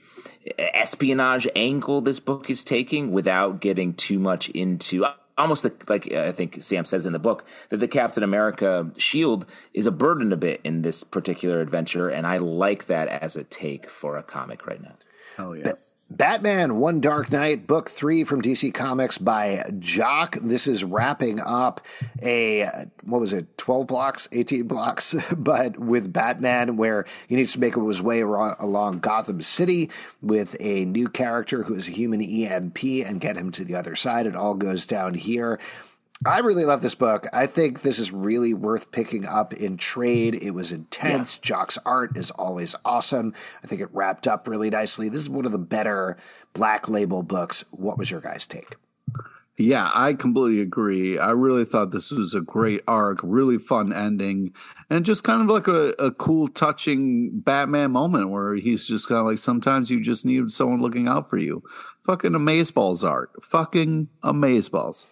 espionage 0.58 1.48
angle 1.56 2.02
this 2.02 2.20
book 2.20 2.50
is 2.50 2.64
taking 2.64 3.12
without 3.12 3.60
getting 3.60 3.94
too 3.94 4.20
much 4.20 4.50
into 4.50 5.06
almost 5.38 5.64
the, 5.64 5.74
like 5.88 6.12
I 6.12 6.32
think 6.32 6.62
Sam 6.62 6.86
says 6.86 7.06
in 7.06 7.14
the 7.14 7.20
book 7.20 7.46
that 7.70 7.78
the 7.78 7.88
Captain 7.88 8.24
America 8.24 8.92
shield 8.98 9.46
is 9.74 9.86
a 9.86 9.92
burden 9.92 10.32
a 10.32 10.38
bit 10.38 10.62
in 10.64 10.82
this 10.82 11.04
particular 11.04 11.62
adventure, 11.62 12.10
and 12.10 12.28
I 12.28 12.38
like 12.38 12.86
that 12.86 13.08
as 13.08 13.36
a 13.36 13.44
take 13.44 13.90
for 13.90 14.18
a 14.18 14.24
comic 14.24 14.68
right 14.68 14.82
now. 14.82 14.96
Oh 15.38 15.54
yeah. 15.54 15.74
Batman 16.16 16.78
One 16.78 17.00
Dark 17.02 17.32
Night, 17.32 17.66
book 17.66 17.90
three 17.90 18.24
from 18.24 18.44
DC 18.44 18.72
Comics 18.72 19.18
by 19.18 19.66
Jock. 19.80 20.36
This 20.36 20.68
is 20.68 20.84
wrapping 20.84 21.40
up 21.40 21.82
a, 22.22 22.70
what 23.02 23.20
was 23.20 23.34
it, 23.34 23.58
12 23.58 23.88
blocks, 23.88 24.30
18 24.32 24.68
blocks, 24.68 25.16
but 25.36 25.80
with 25.80 26.14
Batman, 26.14 26.78
where 26.78 27.06
he 27.28 27.36
needs 27.36 27.54
to 27.54 27.60
make 27.60 27.74
his 27.74 28.02
way 28.02 28.22
along 28.22 29.00
Gotham 29.00 29.42
City 29.42 29.90
with 30.22 30.56
a 30.60 30.86
new 30.86 31.10
character 31.10 31.64
who 31.64 31.74
is 31.74 31.88
a 31.88 31.92
human 31.92 32.22
EMP 32.22 32.84
and 32.84 33.20
get 33.20 33.36
him 33.36 33.52
to 33.54 33.66
the 33.66 33.74
other 33.74 33.96
side. 33.96 34.28
It 34.28 34.36
all 34.36 34.54
goes 34.54 34.86
down 34.86 35.16
here. 35.16 35.60
I 36.26 36.40
really 36.40 36.64
love 36.64 36.82
this 36.82 36.96
book. 36.96 37.28
I 37.34 37.48
think 37.48 37.82
this 37.82 38.00
is 38.00 38.12
really 38.12 38.54
worth 38.54 38.92
picking 38.92 39.26
up 39.26 39.54
in 39.54 39.76
trade. 39.78 40.36
It 40.42 40.52
was 40.52 40.72
intense. 40.72 41.36
Yeah. 41.36 41.42
Jock's 41.42 41.78
art 41.86 42.16
is 42.18 42.32
always 42.32 42.76
awesome. 42.86 43.34
I 43.64 43.68
think 43.68 43.82
it 43.82 43.90
wrapped 43.92 44.28
up 44.28 44.48
really 44.48 44.70
nicely. 44.70 45.10
This 45.10 45.22
is 45.22 45.30
one 45.30 45.46
of 45.46 45.52
the 45.52 45.58
better 45.58 46.18
black 46.54 46.88
label 46.88 47.24
books. 47.24 47.66
What 47.72 47.98
was 47.98 48.10
your 48.10 48.22
guys' 48.22 48.46
take? 48.46 48.76
Yeah, 49.58 49.92
I 49.94 50.14
completely 50.14 50.62
agree. 50.62 51.20
I 51.20 51.30
really 51.32 51.66
thought 51.66 51.92
this 51.92 52.10
was 52.10 52.34
a 52.34 52.42
great 52.42 52.82
arc, 52.88 53.20
really 53.22 53.60
fun 53.60 53.94
ending, 53.94 54.52
and 54.90 55.06
just 55.06 55.24
kind 55.24 55.42
of 55.42 55.48
like 55.48 55.68
a, 55.68 55.90
a 56.00 56.10
cool, 56.10 56.48
touching 56.48 57.40
Batman 57.42 57.92
moment 57.92 58.30
where 58.30 58.56
he's 58.56 58.88
just 58.88 59.08
kind 59.08 59.20
of 59.20 59.28
like, 59.28 59.38
sometimes 59.38 59.92
you 59.92 60.02
just 60.02 60.26
need 60.26 60.50
someone 60.52 60.82
looking 60.82 61.08
out 61.08 61.30
for 61.30 61.38
you. 61.38 61.62
Fucking 62.06 62.32
amazeballs 62.32 63.08
art. 63.08 63.32
Fucking 63.44 64.08
amazeballs. 64.24 65.06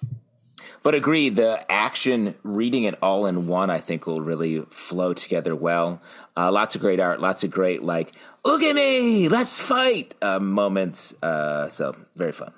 But 0.83 0.95
agree, 0.95 1.29
the 1.29 1.71
action, 1.71 2.35
reading 2.43 2.85
it 2.85 2.95
all 3.03 3.27
in 3.27 3.47
one, 3.47 3.69
I 3.69 3.79
think 3.79 4.07
will 4.07 4.21
really 4.21 4.61
flow 4.71 5.13
together 5.13 5.55
well. 5.55 6.01
Uh, 6.35 6.51
lots 6.51 6.73
of 6.73 6.81
great 6.81 6.99
art, 6.99 7.19
lots 7.19 7.43
of 7.43 7.51
great, 7.51 7.83
like, 7.83 8.13
look 8.43 8.63
at 8.63 8.73
me, 8.73 9.29
let's 9.29 9.59
fight 9.59 10.15
uh, 10.23 10.39
moments. 10.39 11.13
Uh, 11.21 11.69
so, 11.69 11.95
very 12.15 12.31
fun. 12.31 12.51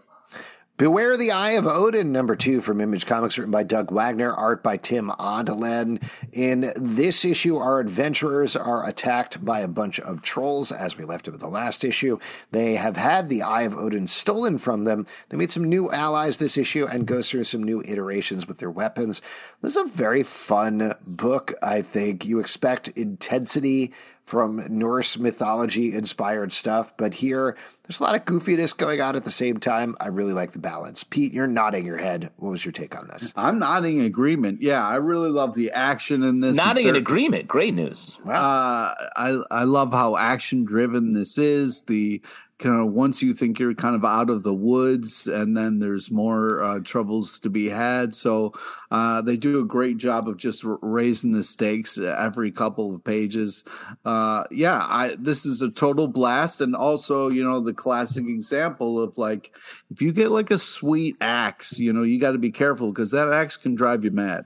Beware 0.78 1.18
the 1.18 1.30
Eye 1.30 1.52
of 1.52 1.68
Odin, 1.68 2.12
number 2.12 2.36
two 2.36 2.60
from 2.60 2.82
Image 2.82 3.06
Comics, 3.06 3.38
written 3.38 3.52
by 3.52 3.62
Doug 3.62 3.92
Wagner, 3.92 4.34
art 4.34 4.64
by 4.64 4.78
Tim 4.78 5.12
Odland. 5.20 6.02
In 6.32 6.74
this 6.76 7.24
issue, 7.24 7.58
our 7.58 7.80
adventurers 7.80 8.56
are 8.56 8.90
attacked 8.90 9.46
by 9.46 9.60
a 9.60 9.68
bunch 9.68 10.00
of 10.00 10.24
trolls, 10.24 10.72
as 10.72 10.98
we 10.98 11.06
left 11.06 11.28
it 11.28 11.32
with 11.32 11.42
the 11.42 11.48
last 11.48 11.84
issue. 11.84 12.18
They 12.50 12.74
have 12.74 12.98
had 12.98 13.30
the 13.30 13.44
Eye 13.44 13.62
of 13.62 13.78
Odin 13.78 14.08
stolen 14.08 14.58
from 14.58 14.84
them. 14.84 15.06
They 15.30 15.38
meet 15.38 15.52
some 15.52 15.70
new 15.70 15.92
allies 15.92 16.38
this 16.38 16.58
issue 16.58 16.88
and 16.88 17.06
go 17.06 17.22
through 17.22 17.44
some 17.44 17.62
new 17.62 17.84
iterations 17.86 18.48
with 18.48 18.58
their 18.58 18.72
weapons. 18.72 19.22
This 19.62 19.76
is 19.76 19.78
a 19.78 19.96
very 19.96 20.24
fun 20.24 20.96
book, 21.06 21.54
I 21.62 21.84
think. 21.84 22.26
You 22.26 22.40
expect 22.40 22.88
intensity 22.88 23.94
from 24.26 24.66
Norse 24.70 25.18
mythology 25.18 25.94
inspired 25.94 26.54
stuff, 26.54 26.96
but 26.98 27.14
here 27.14 27.58
there's 27.84 28.00
a 28.00 28.04
lot 28.04 28.16
of 28.16 28.24
goofiness 28.24 28.76
going 28.76 29.02
on 29.02 29.18
at 29.18 29.26
the 29.26 29.32
same 29.32 29.60
time. 29.60 29.96
I 30.00 30.08
really 30.08 30.32
like 30.32 30.54
the 30.54 30.60
balance. 30.60 31.04
Pete, 31.04 31.34
you're 31.34 31.48
nodding 31.48 31.86
your 31.86 31.98
head. 31.98 32.32
What 32.38 32.52
was 32.52 32.64
your 32.64 32.72
take 32.72 32.98
on 32.98 33.10
this? 33.10 33.34
I'm 33.36 33.60
nodding 33.60 34.00
in 34.00 34.06
agreement. 34.06 34.62
Yeah, 34.62 34.86
I 34.86 34.96
really 34.96 35.30
love 35.30 35.54
the 35.54 35.72
action 35.72 36.24
in 36.24 36.40
this. 36.40 36.56
Nodding 36.56 36.88
in 36.88 36.96
agreement. 36.96 37.48
Great 37.48 37.74
news. 37.74 38.18
Wow. 38.24 38.34
Uh, 38.36 39.10
I 39.18 39.44
I 39.52 39.64
love 39.66 39.92
how 39.92 40.16
action 40.16 40.64
driven 40.64 41.14
this 41.14 41.38
is. 41.38 41.82
The 41.82 42.22
kind 42.64 42.80
of 42.80 42.94
once 42.94 43.22
you 43.22 43.34
think 43.34 43.60
you're 43.60 43.74
kind 43.74 43.96
of 43.96 44.06
out 44.06 44.30
of 44.30 44.44
the 44.44 44.54
woods 44.54 45.28
and 45.28 45.56
then 45.56 45.80
there's 45.80 46.10
more 46.10 46.64
uh, 46.64 46.80
troubles 46.80 47.38
to 47.40 47.50
be 47.50 47.68
had. 47.68 48.16
So 48.16 48.54
uh, 48.90 49.22
they 49.22 49.36
do 49.36 49.60
a 49.60 49.66
great 49.66 49.98
job 49.98 50.30
of 50.30 50.38
just 50.38 50.64
raising 50.64 51.34
the 51.34 51.44
stakes 51.44 51.98
every 51.98 52.52
couple 52.52 52.96
of 52.96 53.04
pages. 53.04 53.66
Uh, 54.06 54.46
yeah 54.50 54.80
I, 54.82 55.18
this 55.20 55.46
is 55.46 55.62
a 55.62 55.70
total 55.70 56.08
blast. 56.08 56.62
And 56.62 56.76
also 56.76 57.30
you 57.30 57.44
know 57.44 57.60
the 57.60 57.74
classic 57.74 58.26
example 58.26 59.00
of 59.00 59.18
like 59.18 59.54
if 59.92 60.02
you 60.02 60.14
get 60.14 60.32
like 60.32 60.50
a 60.50 60.60
sweet 60.60 61.18
axe 61.20 61.78
you 61.78 61.92
know 61.92 62.04
you 62.04 62.20
got 62.20 62.32
to 62.32 62.38
be 62.38 62.52
careful 62.52 62.92
because 62.92 63.12
that 63.12 63.28
axe 63.28 63.58
can 63.58 63.76
drive 63.76 64.06
you 64.06 64.12
mad 64.12 64.46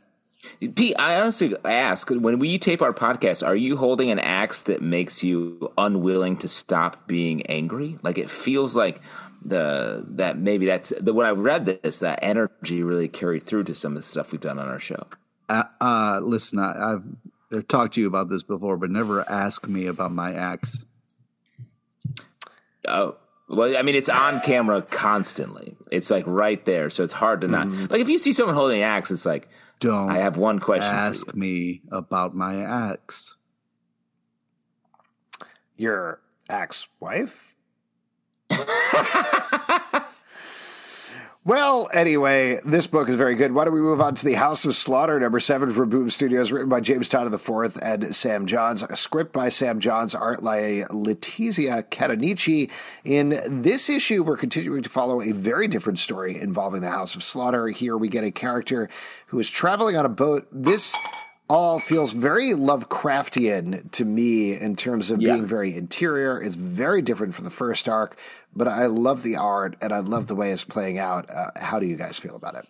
Pete, 0.75 0.95
I 0.97 1.19
honestly 1.19 1.55
ask 1.65 2.10
when 2.10 2.39
we 2.39 2.57
tape 2.57 2.81
our 2.81 2.93
podcast, 2.93 3.45
are 3.45 3.55
you 3.55 3.77
holding 3.77 4.12
an 4.12 4.19
axe 4.19 4.63
that 4.63 4.81
makes 4.81 5.23
you 5.23 5.71
unwilling 5.77 6.38
to 6.38 6.47
stop 6.47 7.07
being 7.07 7.45
angry? 7.47 7.97
Like 8.03 8.17
it 8.17 8.29
feels 8.29 8.75
like 8.75 9.01
the 9.41 10.03
that 10.10 10.38
maybe 10.38 10.65
that's 10.65 10.91
the 10.99 11.13
when 11.13 11.25
I 11.25 11.31
read 11.31 11.65
this, 11.65 11.99
that 11.99 12.19
energy 12.21 12.83
really 12.83 13.07
carried 13.07 13.43
through 13.43 13.65
to 13.65 13.75
some 13.75 13.95
of 13.95 14.01
the 14.01 14.07
stuff 14.07 14.31
we've 14.31 14.41
done 14.41 14.60
on 14.60 14.67
our 14.67 14.79
show. 14.79 15.05
Uh, 15.49 15.63
uh 15.79 16.19
listen, 16.21 16.60
I, 16.60 16.93
I've, 16.93 17.03
I've 17.51 17.67
talked 17.67 17.93
to 17.93 18.01
you 18.01 18.07
about 18.07 18.29
this 18.29 18.43
before, 18.43 18.77
but 18.77 18.89
never 18.89 19.29
ask 19.29 19.67
me 19.67 19.88
about 19.88 20.12
my 20.12 20.33
axe. 20.33 20.83
Oh, 22.88 23.17
well, 23.49 23.77
I 23.77 23.81
mean, 23.81 23.95
it's 23.95 24.10
on 24.10 24.41
camera 24.41 24.81
constantly. 24.81 25.77
It's 25.89 26.10
like 26.10 26.25
right 26.27 26.63
there, 26.65 26.89
so 26.89 27.03
it's 27.03 27.13
hard 27.13 27.41
to 27.41 27.47
not. 27.47 27.67
Mm-hmm. 27.67 27.86
Like 27.89 28.01
if 28.01 28.10
you 28.10 28.17
see 28.17 28.33
someone 28.33 28.55
holding 28.55 28.81
an 28.81 28.88
axe, 28.88 29.10
it's 29.10 29.25
like 29.25 29.47
don't. 29.79 30.11
I 30.11 30.17
have 30.17 30.37
one 30.37 30.59
question. 30.59 30.93
Ask 30.93 31.33
me 31.33 31.81
about 31.91 32.35
my 32.35 32.91
ex. 32.91 33.35
Your 35.75 36.21
ex-wife? 36.49 37.55
Well, 41.47 41.88
anyway, 41.93 42.60
this 42.65 42.88
book 42.88 43.07
is 43.07 43.15
very 43.15 43.36
good. 43.36 43.53
Why 43.53 43.63
don't 43.63 43.73
we 43.73 43.79
move 43.79 44.01
on 44.01 44.15
to 44.15 44.25
The 44.25 44.33
House 44.33 44.65
of 44.65 44.75
Slaughter, 44.75 45.17
number 45.17 45.39
seven 45.39 45.69
from 45.69 45.89
Boom 45.89 46.10
Studios, 46.10 46.51
written 46.51 46.67
by 46.67 46.81
James 46.81 47.07
Tynion 47.07 47.33
IV 47.33 47.77
and 47.81 48.13
Sam 48.13 48.47
Johns. 48.47 48.83
A 48.83 48.97
script 48.97 49.31
by 49.31 49.47
Sam 49.47 49.79
Johns, 49.79 50.13
art 50.13 50.43
by 50.43 50.83
Letizia 50.89 51.83
Cadonici. 51.83 52.69
In 53.05 53.62
this 53.62 53.89
issue, 53.89 54.23
we're 54.23 54.36
continuing 54.36 54.83
to 54.83 54.89
follow 54.89 55.21
a 55.21 55.31
very 55.31 55.69
different 55.69 55.99
story 55.99 56.38
involving 56.38 56.81
The 56.81 56.89
House 56.89 57.15
of 57.15 57.23
Slaughter. 57.23 57.69
Here 57.69 57.95
we 57.95 58.10
get 58.10 58.25
a 58.25 58.31
character 58.31 58.89
who 59.27 59.39
is 59.39 59.49
traveling 59.49 59.95
on 59.95 60.05
a 60.05 60.10
boat. 60.10 60.49
This 60.51 60.97
all 61.49 61.79
feels 61.79 62.12
very 62.12 62.49
Lovecraftian 62.49 63.89
to 63.91 64.03
me 64.03 64.53
in 64.53 64.75
terms 64.75 65.12
of 65.12 65.21
yeah. 65.21 65.33
being 65.33 65.45
very 65.45 65.75
interior. 65.75 66.41
It's 66.41 66.55
very 66.55 67.01
different 67.01 67.36
from 67.36 67.45
the 67.45 67.51
first 67.51 67.88
arc, 67.88 68.17
but 68.57 68.67
I 68.67 68.87
love 68.87 69.21
the 69.23 69.35
art 69.35 69.77
and 69.81 69.93
I 69.93 69.99
love 69.99 70.27
the 70.27 70.35
way 70.35 70.51
it's 70.51 70.63
playing 70.63 70.97
out. 70.97 71.29
Uh, 71.29 71.51
how 71.55 71.79
do 71.79 71.85
you 71.85 71.95
guys 71.95 72.17
feel 72.17 72.35
about 72.35 72.55
it? 72.55 72.65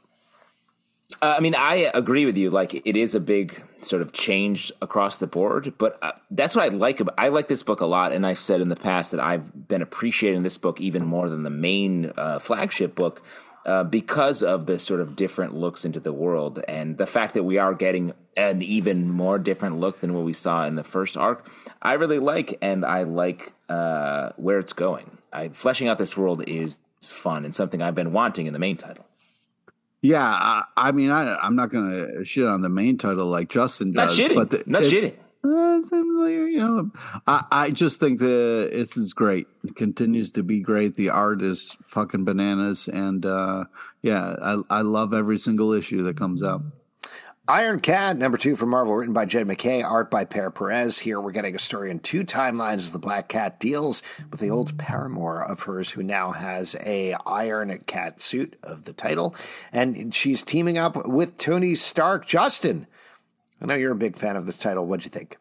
Uh, 1.21 1.35
I 1.37 1.39
mean, 1.39 1.55
I 1.55 1.89
agree 1.93 2.25
with 2.25 2.37
you. 2.37 2.49
Like, 2.49 2.73
it 2.85 2.97
is 2.97 3.15
a 3.15 3.19
big 3.19 3.63
sort 3.81 4.01
of 4.01 4.11
change 4.11 4.71
across 4.81 5.17
the 5.17 5.25
board, 5.25 5.73
but 5.77 5.97
uh, 6.03 6.11
that's 6.29 6.55
what 6.55 6.65
I 6.65 6.75
like. 6.75 6.99
About, 6.99 7.15
I 7.17 7.29
like 7.29 7.47
this 7.47 7.63
book 7.63 7.79
a 7.79 7.85
lot, 7.85 8.11
and 8.11 8.27
I've 8.27 8.41
said 8.41 8.59
in 8.59 8.67
the 8.67 8.75
past 8.75 9.11
that 9.11 9.21
I've 9.21 9.67
been 9.67 9.81
appreciating 9.81 10.43
this 10.43 10.57
book 10.57 10.81
even 10.81 11.05
more 11.05 11.29
than 11.29 11.43
the 11.43 11.49
main 11.49 12.11
uh, 12.17 12.39
flagship 12.39 12.93
book 12.93 13.23
uh, 13.65 13.85
because 13.85 14.43
of 14.43 14.65
the 14.65 14.77
sort 14.77 14.99
of 14.99 15.15
different 15.15 15.55
looks 15.55 15.85
into 15.85 15.99
the 15.99 16.13
world 16.13 16.61
and 16.67 16.97
the 16.97 17.07
fact 17.07 17.33
that 17.33 17.43
we 17.43 17.57
are 17.57 17.73
getting 17.73 18.13
an 18.35 18.61
even 18.61 19.09
more 19.09 19.39
different 19.39 19.79
look 19.79 20.01
than 20.01 20.13
what 20.13 20.25
we 20.25 20.33
saw 20.33 20.65
in 20.65 20.75
the 20.75 20.83
first 20.83 21.17
arc. 21.17 21.49
I 21.81 21.93
really 21.93 22.19
like, 22.19 22.57
and 22.61 22.85
I 22.85 23.03
like 23.03 23.53
uh, 23.69 24.31
where 24.35 24.59
it's 24.59 24.73
going. 24.73 25.16
I, 25.31 25.49
fleshing 25.49 25.87
out 25.87 25.97
this 25.97 26.17
world 26.17 26.43
is 26.47 26.77
fun 27.01 27.45
and 27.45 27.53
something 27.53 27.81
I've 27.81 27.95
been 27.95 28.13
wanting 28.13 28.47
in 28.47 28.53
the 28.53 28.59
main 28.59 28.77
title. 28.77 29.05
Yeah, 30.01 30.23
I, 30.23 30.63
I 30.75 30.91
mean, 30.91 31.09
I, 31.09 31.45
am 31.45 31.55
not 31.55 31.71
going 31.71 31.89
to 31.89 32.25
shit 32.25 32.45
on 32.45 32.61
the 32.61 32.69
main 32.69 32.97
title 32.97 33.25
like 33.27 33.49
Justin 33.49 33.93
does. 33.93 34.17
Not 34.17 34.25
shitting. 34.25 34.35
But 34.35 34.49
the, 34.51 34.63
not 34.65 34.83
it, 34.83 34.91
shitting. 34.91 35.15
Uh, 35.43 36.25
you 36.25 36.59
know, 36.59 36.91
I, 37.25 37.45
I 37.51 37.69
just 37.71 37.99
think 37.99 38.19
that 38.19 38.69
this 38.73 38.97
is 38.97 39.13
great. 39.13 39.47
It 39.63 39.75
continues 39.75 40.31
to 40.31 40.43
be 40.43 40.59
great. 40.59 40.95
The 40.95 41.09
art 41.09 41.41
is 41.41 41.77
fucking 41.87 42.25
bananas, 42.25 42.87
and 42.87 43.25
uh, 43.25 43.65
yeah, 44.01 44.35
I, 44.41 44.61
I 44.69 44.81
love 44.81 45.13
every 45.13 45.39
single 45.39 45.73
issue 45.73 46.03
that 46.03 46.17
comes 46.17 46.43
out. 46.43 46.63
Iron 47.49 47.79
Cat, 47.79 48.17
number 48.17 48.37
two 48.37 48.57
from 48.57 48.69
Marvel, 48.69 48.93
written 48.93 49.13
by 49.13 49.23
Jed 49.23 49.47
MacKay, 49.47 49.81
art 49.81 50.11
by 50.11 50.25
Pere 50.25 50.51
Perez. 50.51 50.99
Here 50.99 51.21
we're 51.21 51.31
getting 51.31 51.55
a 51.55 51.59
story 51.59 51.89
in 51.89 51.99
two 51.99 52.25
timelines 52.25 52.75
as 52.75 52.91
the 52.91 52.99
Black 52.99 53.29
Cat 53.29 53.57
deals 53.61 54.03
with 54.29 54.41
the 54.41 54.49
old 54.49 54.77
paramour 54.77 55.43
of 55.43 55.61
hers 55.61 55.89
who 55.89 56.03
now 56.03 56.31
has 56.31 56.75
a 56.81 57.15
Iron 57.25 57.77
Cat 57.85 58.19
suit 58.19 58.57
of 58.63 58.83
the 58.83 58.91
title. 58.91 59.33
And 59.71 60.13
she's 60.13 60.43
teaming 60.43 60.77
up 60.77 61.07
with 61.07 61.37
Tony 61.37 61.75
Stark. 61.75 62.25
Justin, 62.25 62.85
I 63.61 63.65
know 63.65 63.75
you're 63.75 63.93
a 63.93 63.95
big 63.95 64.17
fan 64.17 64.35
of 64.35 64.45
this 64.45 64.57
title. 64.57 64.85
What'd 64.85 65.05
you 65.05 65.11
think? 65.11 65.37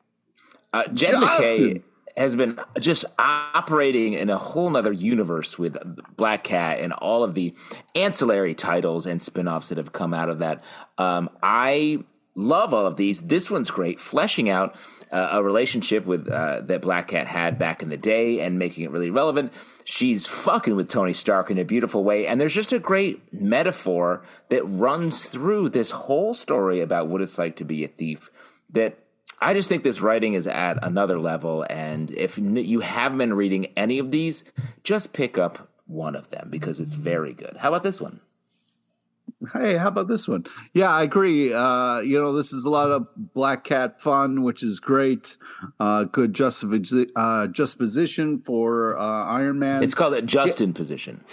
Uh, 0.73 0.87
Jed 0.89 1.19
MacKay 1.19 1.83
has 2.17 2.35
been 2.35 2.59
just 2.81 3.05
operating 3.19 4.15
in 4.15 4.31
a 4.31 4.39
whole 4.39 4.71
nother 4.71 4.93
universe 4.93 5.59
with 5.59 5.77
Black 6.17 6.45
Cat 6.45 6.81
and 6.81 6.93
all 6.93 7.23
of 7.23 7.35
the 7.35 7.55
ancillary 7.95 8.55
titles 8.55 9.07
and 9.07 9.23
spin-offs 9.23 9.69
that 9.69 9.79
have 9.79 9.93
come 9.93 10.15
out 10.15 10.29
of 10.29 10.39
that. 10.39 10.65
Um, 10.97 11.29
I 11.43 12.05
love 12.35 12.73
all 12.73 12.87
of 12.87 12.97
these. 12.97 13.23
This 13.23 13.51
one's 13.51 13.71
great, 13.71 13.99
fleshing 13.99 14.49
out 14.49 14.77
uh, 15.11 15.29
a 15.33 15.43
relationship 15.43 16.05
with 16.07 16.29
uh, 16.29 16.61
that 16.63 16.83
Black 16.83 17.09
Cat 17.09 17.27
had 17.27 17.59
back 17.59 17.83
in 17.83 17.89
the 17.89 17.97
day 17.97 18.41
and 18.41 18.59
making 18.59 18.85
it 18.85 18.91
really 18.91 19.11
relevant. 19.11 19.53
She's 19.85 20.27
fucking 20.27 20.77
with 20.77 20.89
Tony 20.89 21.13
Stark 21.13 21.51
in 21.51 21.59
a 21.59 21.65
beautiful 21.65 22.05
way, 22.05 22.27
and 22.27 22.41
there's 22.41 22.55
just 22.55 22.73
a 22.73 22.79
great 22.79 23.33
metaphor 23.33 24.23
that 24.49 24.63
runs 24.65 25.27
through 25.27 25.71
this 25.71 25.91
whole 25.91 26.35
story 26.35 26.81
about 26.81 27.09
what 27.09 27.23
it's 27.23 27.39
like 27.39 27.57
to 27.57 27.65
be 27.65 27.85
a 27.85 27.89
thief. 27.89 28.31
That 28.71 28.99
I 29.41 29.55
just 29.55 29.69
think 29.69 29.83
this 29.83 30.01
writing 30.01 30.35
is 30.35 30.47
at 30.47 30.79
another 30.83 31.19
level. 31.19 31.67
And 31.69 32.11
if 32.11 32.39
you 32.39 32.81
haven't 32.81 33.19
been 33.19 33.35
reading 33.35 33.67
any 33.77 33.99
of 33.99 34.11
these, 34.11 34.45
just 34.83 35.13
pick 35.13 35.39
up 35.39 35.71
one 35.87 36.17
of 36.17 36.31
them 36.31 36.49
because 36.51 36.81
it's 36.81 36.95
very 36.95 37.33
good. 37.33 37.57
How 37.59 37.69
about 37.69 37.83
this 37.83 38.01
one? 38.01 38.21
Hey, 39.53 39.77
how 39.77 39.89
about 39.89 40.09
this 40.09 40.27
one? 40.27 40.47
Yeah, 40.73 40.91
I 40.91 41.03
agree. 41.03 41.53
Uh, 41.53 42.01
you 42.01 42.19
know, 42.19 42.33
this 42.33 42.53
is 42.53 42.65
a 42.65 42.71
lot 42.71 42.91
of 42.91 43.09
Black 43.17 43.65
Cat 43.65 44.01
fun, 44.01 44.43
which 44.43 44.63
is 44.63 44.81
great. 44.81 45.37
Uh, 45.79 46.05
good 46.05 46.33
justification, 46.33 47.11
uh, 47.15 47.47
just 47.47 47.77
position 47.77 48.41
for 48.41 48.99
uh, 48.99 49.25
Iron 49.27 49.59
Man. 49.59 49.83
It's 49.83 49.95
called 49.95 50.15
a 50.15 50.23
Justin 50.23 50.71
yeah. 50.71 50.77
position. 50.77 51.25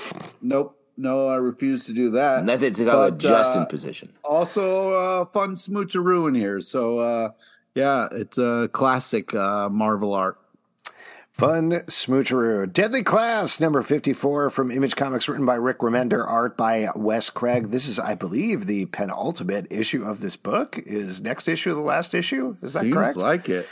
Nope. 0.41 0.79
No, 0.95 1.27
I 1.27 1.37
refuse 1.37 1.85
to 1.85 1.93
do 1.93 2.11
that. 2.11 2.47
It's 2.47 2.77
called 2.77 2.87
but, 2.87 3.13
a 3.13 3.17
Justin 3.17 3.63
uh, 3.63 3.65
position. 3.65 4.13
Also, 4.23 4.91
uh, 4.91 5.25
fun 5.25 5.55
smoocheroo 5.55 6.27
in 6.27 6.35
here. 6.35 6.59
So, 6.61 6.99
uh, 6.99 7.29
yeah, 7.75 8.07
it's 8.11 8.37
a 8.37 8.69
classic 8.71 9.33
uh, 9.33 9.69
Marvel 9.69 10.13
art. 10.13 10.39
Fun 11.31 11.71
smoocheroo. 11.87 12.71
Deadly 12.71 13.01
Class, 13.01 13.59
number 13.59 13.81
54 13.81 14.51
from 14.51 14.69
Image 14.69 14.95
Comics, 14.95 15.27
written 15.27 15.47
by 15.47 15.55
Rick 15.55 15.79
Remender, 15.79 16.23
art 16.27 16.55
by 16.55 16.89
Wes 16.95 17.31
Craig. 17.31 17.69
This 17.69 17.87
is, 17.87 17.97
I 17.97 18.13
believe, 18.13 18.67
the 18.67 18.85
penultimate 18.85 19.65
issue 19.71 20.03
of 20.05 20.21
this 20.21 20.35
book. 20.35 20.77
Is 20.85 21.21
next 21.21 21.47
issue 21.47 21.73
the 21.73 21.79
last 21.79 22.13
issue? 22.13 22.55
Is 22.61 22.73
that 22.73 22.81
Seems 22.81 22.93
correct? 22.93 23.17
like 23.17 23.49
it. 23.49 23.67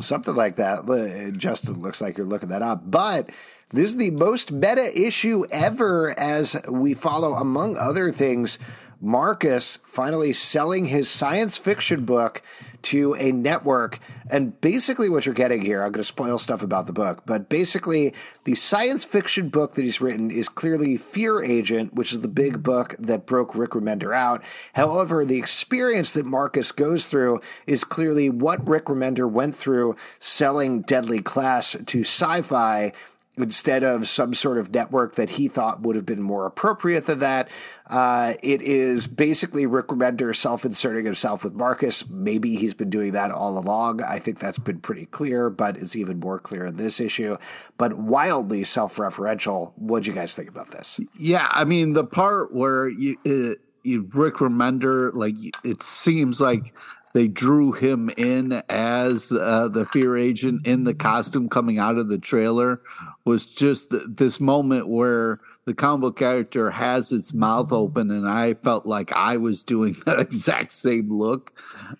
Something 0.00 0.34
like 0.34 0.56
that. 0.56 1.34
Justin 1.38 1.80
looks 1.80 2.00
like 2.00 2.18
you're 2.18 2.26
looking 2.26 2.48
that 2.48 2.62
up. 2.62 2.90
But 2.90 3.30
this 3.70 3.90
is 3.90 3.96
the 3.96 4.10
most 4.10 4.50
meta 4.50 4.90
issue 5.00 5.46
ever 5.52 6.18
as 6.18 6.56
we 6.68 6.94
follow, 6.94 7.34
among 7.34 7.76
other 7.76 8.10
things, 8.10 8.58
Marcus 9.00 9.78
finally 9.86 10.32
selling 10.32 10.84
his 10.84 11.08
science 11.08 11.58
fiction 11.58 12.04
book 12.04 12.42
to 12.82 13.14
a 13.14 13.32
network. 13.32 13.98
And 14.30 14.58
basically, 14.60 15.08
what 15.08 15.26
you're 15.26 15.34
getting 15.34 15.62
here, 15.62 15.82
I'm 15.82 15.92
going 15.92 16.00
to 16.00 16.04
spoil 16.04 16.38
stuff 16.38 16.62
about 16.62 16.86
the 16.86 16.92
book, 16.92 17.22
but 17.26 17.48
basically, 17.48 18.14
the 18.44 18.54
science 18.54 19.04
fiction 19.04 19.48
book 19.48 19.74
that 19.74 19.82
he's 19.82 20.00
written 20.00 20.30
is 20.30 20.48
clearly 20.48 20.96
Fear 20.96 21.42
Agent, 21.42 21.94
which 21.94 22.12
is 22.12 22.20
the 22.20 22.28
big 22.28 22.62
book 22.62 22.94
that 22.98 23.26
broke 23.26 23.54
Rick 23.54 23.70
Remender 23.70 24.14
out. 24.14 24.42
However, 24.74 25.24
the 25.24 25.38
experience 25.38 26.12
that 26.12 26.26
Marcus 26.26 26.72
goes 26.72 27.06
through 27.06 27.40
is 27.66 27.84
clearly 27.84 28.28
what 28.28 28.66
Rick 28.66 28.86
Remender 28.86 29.30
went 29.30 29.56
through 29.56 29.96
selling 30.18 30.82
Deadly 30.82 31.20
Class 31.20 31.76
to 31.86 32.00
sci 32.00 32.42
fi 32.42 32.92
instead 33.36 33.82
of 33.82 34.06
some 34.06 34.32
sort 34.32 34.58
of 34.58 34.72
network 34.72 35.16
that 35.16 35.28
he 35.28 35.48
thought 35.48 35.80
would 35.80 35.96
have 35.96 36.06
been 36.06 36.22
more 36.22 36.46
appropriate 36.46 37.06
than 37.06 37.18
that. 37.18 37.48
Uh, 37.88 38.34
it 38.42 38.62
is 38.62 39.06
basically 39.06 39.66
Rick 39.66 39.88
Remender 39.88 40.34
self 40.34 40.64
inserting 40.64 41.04
himself 41.04 41.42
with 41.42 41.54
Marcus. 41.54 42.08
Maybe 42.08 42.56
he's 42.56 42.74
been 42.74 42.90
doing 42.90 43.12
that 43.12 43.30
all 43.30 43.58
along. 43.58 44.02
I 44.02 44.18
think 44.18 44.38
that's 44.38 44.58
been 44.58 44.80
pretty 44.80 45.06
clear, 45.06 45.50
but 45.50 45.76
it's 45.76 45.96
even 45.96 46.20
more 46.20 46.38
clear 46.38 46.66
in 46.66 46.76
this 46.76 47.00
issue. 47.00 47.36
But 47.76 47.94
wildly 47.94 48.64
self 48.64 48.96
referential. 48.96 49.72
What 49.76 50.04
do 50.04 50.10
you 50.10 50.14
guys 50.14 50.34
think 50.34 50.48
about 50.48 50.70
this? 50.70 51.00
Yeah, 51.18 51.48
I 51.50 51.64
mean, 51.64 51.92
the 51.92 52.04
part 52.04 52.54
where 52.54 52.88
you, 52.88 53.16
uh, 53.26 53.60
you 53.82 54.08
Rick 54.12 54.36
Remender, 54.36 55.12
like, 55.12 55.34
it 55.64 55.82
seems 55.82 56.40
like 56.40 56.72
they 57.14 57.28
drew 57.28 57.72
him 57.72 58.10
in 58.16 58.62
as 58.68 59.32
uh, 59.32 59.68
the 59.68 59.86
fear 59.86 60.16
agent 60.16 60.66
in 60.66 60.84
the 60.84 60.92
costume 60.92 61.48
coming 61.48 61.78
out 61.78 61.96
of 61.96 62.08
the 62.08 62.18
trailer 62.18 62.82
was 63.24 63.46
just 63.46 63.94
this 64.16 64.40
moment 64.40 64.88
where 64.88 65.40
the 65.64 65.72
combo 65.72 66.10
character 66.10 66.70
has 66.70 67.12
its 67.12 67.32
mouth 67.32 67.72
open 67.72 68.10
and 68.10 68.28
i 68.28 68.52
felt 68.54 68.84
like 68.84 69.10
i 69.12 69.36
was 69.36 69.62
doing 69.62 69.96
that 70.06 70.20
exact 70.20 70.72
same 70.72 71.10
look. 71.10 71.52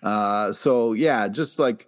Uh, 0.03 0.51
so 0.51 0.93
yeah 0.93 1.27
just 1.27 1.57
like 1.57 1.87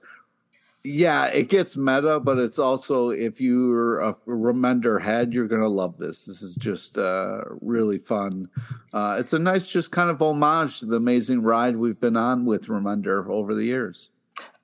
yeah, 0.90 1.26
it 1.26 1.50
gets 1.50 1.76
meta, 1.76 2.18
but 2.22 2.38
it's 2.38 2.58
also 2.58 3.10
if 3.10 3.42
you're 3.42 4.00
a 4.00 4.14
Remender 4.26 5.02
head, 5.02 5.34
you're 5.34 5.48
gonna 5.48 5.68
love 5.68 5.98
this. 5.98 6.24
This 6.24 6.42
is 6.42 6.56
just 6.56 6.98
uh, 6.98 7.42
really 7.60 7.98
fun. 7.98 8.50
Uh, 8.94 9.18
it's 9.20 9.34
a 9.34 9.40
nice, 9.40 9.68
just 9.68 9.92
kind 9.92 10.10
of 10.10 10.22
homage 10.22 10.80
to 10.80 10.86
the 10.86 10.96
amazing 10.96 11.42
ride 11.42 11.76
we've 11.76 12.00
been 12.00 12.16
on 12.16 12.46
with 12.46 12.68
Remender 12.68 13.28
over 13.28 13.54
the 13.54 13.66
years. 13.66 14.12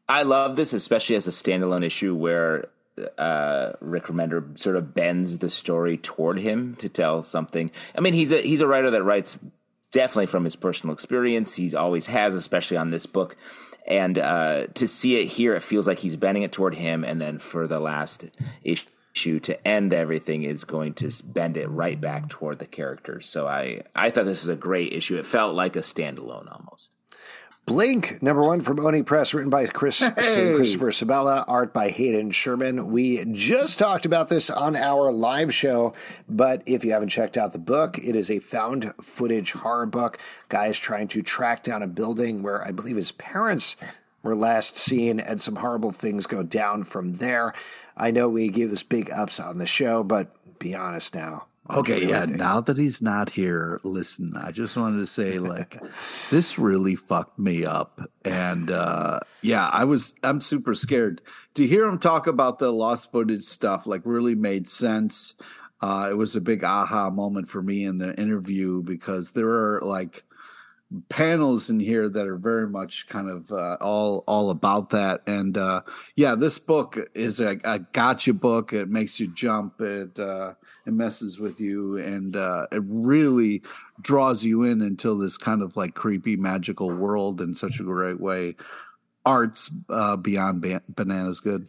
I 0.07 0.23
love 0.23 0.55
this, 0.55 0.71
especially 0.71 1.17
as 1.17 1.27
a 1.27 1.31
standalone 1.31 1.83
issue 1.83 2.15
where 2.15 2.69
uh, 3.17 3.73
Rick 3.81 4.05
Remender 4.05 4.57
sort 4.57 4.77
of 4.77 4.93
bends 4.93 5.39
the 5.39 5.49
story 5.49 5.97
toward 5.97 6.39
him 6.39 6.75
to 6.77 6.87
tell 6.87 7.23
something. 7.23 7.69
I 7.97 7.99
mean, 7.99 8.13
he's 8.13 8.31
a 8.31 8.41
he's 8.41 8.61
a 8.61 8.67
writer 8.67 8.91
that 8.91 9.03
writes 9.03 9.37
definitely 9.91 10.27
from 10.27 10.45
his 10.45 10.55
personal 10.55 10.93
experience. 10.93 11.55
He's 11.55 11.75
always 11.75 12.07
has, 12.07 12.33
especially 12.33 12.77
on 12.77 12.91
this 12.91 13.05
book 13.05 13.35
and 13.85 14.17
uh, 14.17 14.67
to 14.75 14.87
see 14.87 15.17
it 15.17 15.25
here, 15.25 15.55
it 15.55 15.63
feels 15.63 15.87
like 15.87 15.99
he's 15.99 16.15
bending 16.15 16.43
it 16.43 16.51
toward 16.51 16.75
him, 16.75 17.03
and 17.03 17.21
then 17.21 17.39
for 17.39 17.67
the 17.67 17.79
last 17.79 18.25
issue 18.63 19.39
to 19.41 19.67
end 19.67 19.93
everything 19.93 20.43
is 20.43 20.63
going 20.63 20.93
to 20.95 21.11
bend 21.23 21.57
it 21.57 21.69
right 21.69 21.99
back 21.99 22.29
toward 22.29 22.59
the 22.59 22.65
characters. 22.65 23.27
So 23.27 23.47
I 23.47 23.83
I 23.95 24.09
thought 24.09 24.25
this 24.25 24.41
was 24.41 24.49
a 24.49 24.55
great 24.55 24.93
issue. 24.93 25.17
It 25.17 25.25
felt 25.25 25.55
like 25.55 25.75
a 25.75 25.79
standalone 25.79 26.51
almost. 26.51 26.92
Blink, 27.65 28.21
number 28.21 28.43
one 28.43 28.59
from 28.59 28.79
Oni 28.79 29.03
Press, 29.03 29.33
written 29.33 29.49
by 29.49 29.65
Chris 29.67 29.99
hey. 29.99 30.53
Christopher 30.53 30.91
Sebela, 30.91 31.45
art 31.47 31.73
by 31.73 31.89
Hayden 31.89 32.29
Sherman. 32.29 32.91
We 32.91 33.23
just 33.31 33.79
talked 33.79 34.05
about 34.05 34.27
this 34.27 34.49
on 34.49 34.75
our 34.75 35.11
live 35.13 35.53
show, 35.53 35.93
but 36.27 36.61
if 36.65 36.83
you 36.83 36.91
haven't 36.91 37.09
checked 37.09 37.37
out 37.37 37.53
the 37.53 37.59
book, 37.59 37.97
it 37.99 38.17
is 38.17 38.29
a 38.29 38.39
found 38.39 38.93
footage 39.01 39.53
horror 39.53 39.85
book. 39.85 40.19
Guys 40.49 40.77
trying 40.77 41.07
to 41.09 41.21
track 41.21 41.63
down 41.63 41.81
a 41.81 41.87
building 41.87 42.43
where 42.43 42.67
I 42.67 42.71
believe 42.71 42.97
his 42.97 43.13
parents 43.13 43.77
were 44.23 44.35
last 44.35 44.77
seen, 44.77 45.21
and 45.21 45.39
some 45.39 45.55
horrible 45.55 45.91
things 45.91 46.27
go 46.27 46.43
down 46.43 46.83
from 46.83 47.13
there. 47.13 47.53
I 47.95 48.11
know 48.11 48.27
we 48.27 48.49
gave 48.49 48.71
this 48.71 48.83
big 48.83 49.09
ups 49.09 49.39
on 49.39 49.57
the 49.57 49.65
show, 49.65 50.03
but 50.03 50.35
be 50.59 50.75
honest 50.75 51.15
now. 51.15 51.45
Okay, 51.69 52.07
yeah. 52.07 52.25
Now 52.25 52.59
that 52.59 52.77
he's 52.77 53.01
not 53.01 53.29
here, 53.29 53.79
listen, 53.83 54.35
I 54.35 54.51
just 54.51 54.75
wanted 54.75 54.99
to 54.99 55.07
say, 55.07 55.39
like, 55.39 55.81
this 56.29 56.59
really 56.59 56.95
fucked 56.95 57.39
me 57.39 57.65
up. 57.65 58.01
And 58.25 58.69
uh 58.69 59.19
yeah, 59.41 59.69
I 59.71 59.85
was 59.85 60.13
I'm 60.23 60.41
super 60.41 60.75
scared. 60.75 61.21
To 61.55 61.65
hear 61.65 61.85
him 61.87 61.99
talk 61.99 62.27
about 62.27 62.59
the 62.59 62.71
lost 62.71 63.11
footage 63.11 63.43
stuff, 63.43 63.87
like 63.87 64.01
really 64.03 64.35
made 64.35 64.67
sense. 64.67 65.35
Uh 65.81 66.09
it 66.11 66.15
was 66.15 66.35
a 66.35 66.41
big 66.41 66.63
aha 66.63 67.09
moment 67.09 67.47
for 67.47 67.61
me 67.61 67.85
in 67.85 67.97
the 67.97 68.13
interview 68.19 68.83
because 68.83 69.31
there 69.31 69.49
are 69.49 69.81
like 69.83 70.23
panels 71.09 71.69
in 71.69 71.79
here 71.79 72.07
that 72.09 72.27
are 72.27 72.37
very 72.37 72.67
much 72.67 73.07
kind 73.07 73.29
of 73.29 73.51
uh, 73.51 73.77
all 73.81 74.23
all 74.27 74.49
about 74.49 74.91
that. 74.91 75.21
And 75.27 75.57
uh 75.57 75.81
yeah 76.15 76.35
this 76.35 76.59
book 76.59 76.97
is 77.13 77.39
a, 77.39 77.59
a 77.63 77.79
gotcha 77.79 78.33
book. 78.33 78.73
It 78.73 78.89
makes 78.89 79.19
you 79.19 79.27
jump. 79.27 79.81
It 79.81 80.19
uh 80.19 80.53
it 80.85 80.93
messes 80.93 81.39
with 81.39 81.59
you. 81.59 81.97
And 81.97 82.35
uh, 82.35 82.67
it 82.71 82.83
really 82.85 83.61
draws 84.01 84.43
you 84.43 84.63
in 84.63 84.81
until 84.81 85.17
this 85.17 85.37
kind 85.37 85.61
of 85.61 85.77
like 85.77 85.93
creepy 85.93 86.35
magical 86.35 86.89
world 86.89 87.41
in 87.41 87.53
such 87.53 87.79
a 87.79 87.83
great 87.83 88.19
way. 88.19 88.55
Art's 89.25 89.71
uh, 89.89 90.17
beyond 90.17 90.61
ban- 90.61 90.81
bananas 90.89 91.39
good. 91.39 91.67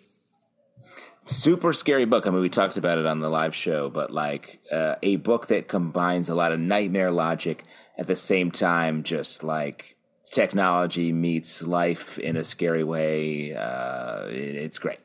Super 1.27 1.73
scary 1.73 2.05
book. 2.05 2.27
I 2.27 2.31
mean 2.31 2.41
we 2.41 2.49
talked 2.49 2.77
about 2.77 2.99
it 2.99 3.07
on 3.07 3.21
the 3.21 3.31
live 3.31 3.55
show 3.55 3.89
but 3.89 4.11
like 4.11 4.61
uh, 4.71 4.97
a 5.03 5.17
book 5.17 5.47
that 5.49 5.69
combines 5.69 6.29
a 6.29 6.35
lot 6.35 6.53
of 6.53 6.61
nightmare 6.61 7.11
logic 7.11 7.65
at 7.99 8.07
the 8.07 8.17
same 8.17 8.51
time 8.51 9.03
just 9.03 9.43
like 9.45 9.97
technology 10.31 11.13
meets 11.13 11.67
life 11.67 12.19
in 12.19 12.37
a 12.37 12.45
scary 12.45 12.85
way. 12.85 13.55
Uh, 13.55 14.27
it, 14.27 14.57
it's 14.57 14.79
great. 14.79 14.99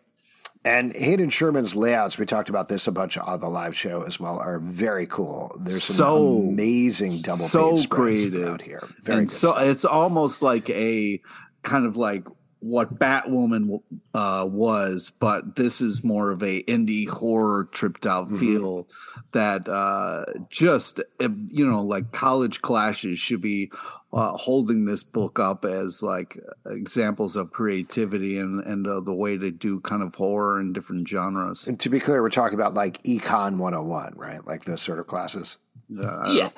And 0.65 0.93
Hayden 0.95 1.29
Sherman's 1.29 1.73
layouts, 1.75 2.17
we 2.17 2.25
talked 2.25 2.49
about 2.49 2.67
this 2.67 2.85
a 2.87 2.91
bunch 2.91 3.17
on 3.17 3.39
the 3.39 3.47
live 3.47 3.75
show 3.75 4.01
as 4.01 4.19
well, 4.19 4.37
are 4.39 4.59
very 4.59 5.07
cool. 5.07 5.55
There's 5.61 5.83
some 5.85 5.95
So- 5.95 6.37
amazing 6.49 7.21
double 7.21 7.45
so 7.45 7.71
page 7.71 7.83
spreads 7.83 8.27
creative. 8.29 8.47
out 8.49 8.61
here. 8.61 8.87
Very 9.01 9.19
and 9.19 9.27
good 9.29 9.33
so 9.33 9.51
stuff. 9.51 9.63
it's 9.63 9.85
almost 9.85 10.41
like 10.41 10.69
a 10.69 11.21
kind 11.63 11.85
of 11.85 11.95
like 11.95 12.25
what 12.61 12.99
Batwoman 12.99 13.81
uh, 14.13 14.47
was, 14.49 15.11
but 15.19 15.55
this 15.55 15.79
is 15.81 16.03
more 16.03 16.31
of 16.31 16.43
a 16.43 16.61
indie 16.63 17.07
horror 17.07 17.69
tripped 17.71 18.05
out 18.05 18.27
Mm-hmm. 18.27 18.39
feel 18.39 18.87
that 19.31 19.67
uh, 19.69 20.25
just 20.49 20.99
you 21.19 21.65
know 21.65 21.81
like 21.81 22.11
college 22.11 22.61
classes 22.61 23.17
should 23.19 23.41
be 23.41 23.71
uh, 24.11 24.31
holding 24.33 24.85
this 24.85 25.03
book 25.03 25.39
up 25.39 25.63
as 25.65 26.01
like 26.01 26.37
examples 26.65 27.35
of 27.35 27.51
creativity 27.51 28.37
and 28.39 28.59
and 28.65 28.87
uh, 28.87 28.99
the 28.99 29.13
way 29.13 29.37
to 29.37 29.51
do 29.51 29.79
kind 29.81 30.01
of 30.01 30.15
horror 30.15 30.59
in 30.59 30.73
different 30.73 31.07
genres. 31.07 31.65
And 31.67 31.79
to 31.79 31.89
be 31.89 31.99
clear, 31.99 32.21
we're 32.21 32.29
talking 32.29 32.59
about 32.59 32.73
like 32.73 33.01
Econ 33.03 33.57
101, 33.57 34.13
right? 34.15 34.45
Like 34.45 34.65
those 34.65 34.81
sort 34.81 34.99
of 34.99 35.07
classes. 35.07 35.57
Uh, 36.03 36.31
Yeah. 36.31 36.49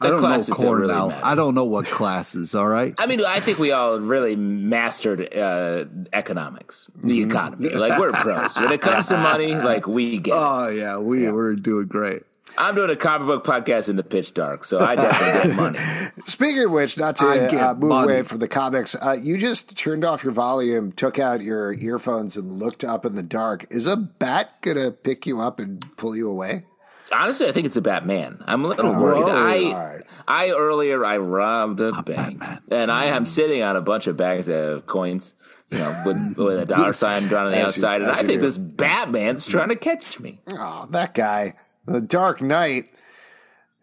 I 0.00 0.06
The 0.06 0.12
don't 0.12 0.22
know 0.22 0.26
classes 0.28 0.46
that 0.48 0.58
really 0.58 0.94
Cornell. 0.94 1.20
I 1.22 1.34
don't 1.34 1.54
know 1.54 1.64
what 1.64 1.86
classes. 1.86 2.54
All 2.54 2.66
right. 2.66 2.94
I 2.98 3.06
mean, 3.06 3.24
I 3.24 3.40
think 3.40 3.58
we 3.58 3.70
all 3.70 3.98
really 4.00 4.34
mastered 4.36 5.32
uh, 5.34 5.84
economics, 6.12 6.88
the 7.02 7.20
Mm-hmm. 7.20 7.30
economy. 7.30 7.68
Like 7.70 7.98
we're 7.98 8.12
pros 8.12 8.56
when 8.56 8.72
it 8.72 8.80
comes 8.80 9.08
to 9.08 9.16
money. 9.16 9.54
Like 9.54 9.86
we 9.86 10.18
get. 10.18 10.32
it. 10.34 10.36
Oh 10.36 10.68
yeah, 10.68 10.98
we 10.98 11.30
were 11.30 11.54
doing 11.54 11.86
great. 11.86 12.22
I'm 12.56 12.76
doing 12.76 12.90
a 12.90 12.94
comic 12.96 13.26
book 13.26 13.44
podcast 13.44 13.88
in 13.88 13.96
the 13.96 14.04
pitch 14.04 14.32
dark, 14.32 14.64
so 14.64 14.78
I 14.78 14.94
definitely 14.94 15.50
get 15.50 15.56
money. 15.60 15.78
Speaking 16.24 16.64
of 16.64 16.70
which, 16.70 16.96
not 16.96 17.16
to 17.16 17.26
uh, 17.26 17.74
move 17.74 17.88
money. 17.88 18.12
away 18.12 18.22
from 18.22 18.38
the 18.38 18.46
comics, 18.46 18.94
uh, 18.94 19.16
you 19.20 19.36
just 19.38 19.76
turned 19.76 20.04
off 20.04 20.22
your 20.22 20.32
volume, 20.32 20.92
took 20.92 21.18
out 21.18 21.40
your 21.42 21.72
earphones, 21.74 22.36
and 22.36 22.60
looked 22.60 22.84
up 22.84 23.04
in 23.04 23.16
the 23.16 23.24
dark. 23.24 23.66
Is 23.70 23.86
a 23.88 23.96
bat 23.96 24.60
going 24.60 24.76
to 24.76 24.92
pick 24.92 25.26
you 25.26 25.40
up 25.40 25.58
and 25.58 25.84
pull 25.96 26.14
you 26.14 26.28
away? 26.30 26.64
Honestly, 27.12 27.46
I 27.48 27.52
think 27.52 27.66
it's 27.66 27.76
a 27.76 27.80
Batman. 27.82 28.42
I'm 28.46 28.64
a 28.64 28.68
little 28.68 28.86
Oh, 28.94 29.00
worried. 29.00 29.22
whoa. 29.24 29.28
I, 29.28 29.58
All 29.64 29.86
right. 29.86 30.04
I 30.26 30.50
earlier 30.50 31.04
I 31.04 31.18
robbed 31.18 31.80
a 31.80 32.02
bank, 32.02 32.42
and 32.70 32.90
I 32.90 33.06
am 33.06 33.24
mm. 33.24 33.28
sitting 33.28 33.62
on 33.62 33.76
a 33.76 33.80
bunch 33.82 34.06
of 34.06 34.16
bags 34.16 34.48
of 34.48 34.86
coins, 34.86 35.34
you 35.70 35.78
know, 35.78 36.02
with, 36.06 36.36
with 36.38 36.58
a 36.60 36.66
dollar 36.66 36.92
sign 36.94 37.24
drawn 37.28 37.46
on 37.46 37.52
the 37.52 37.58
As 37.58 37.76
you- 37.76 37.84
outside, 37.86 38.02
and 38.02 38.10
I 38.10 38.16
think 38.16 38.40
do. 38.40 38.46
this 38.46 38.56
Batman's 38.58 39.46
trying 39.46 39.68
to 39.68 39.76
catch 39.76 40.18
me. 40.18 40.40
Oh, 40.52 40.86
that 40.90 41.14
guy. 41.14 41.54
The 41.86 42.00
Dark 42.00 42.40
Knight. 42.40 42.88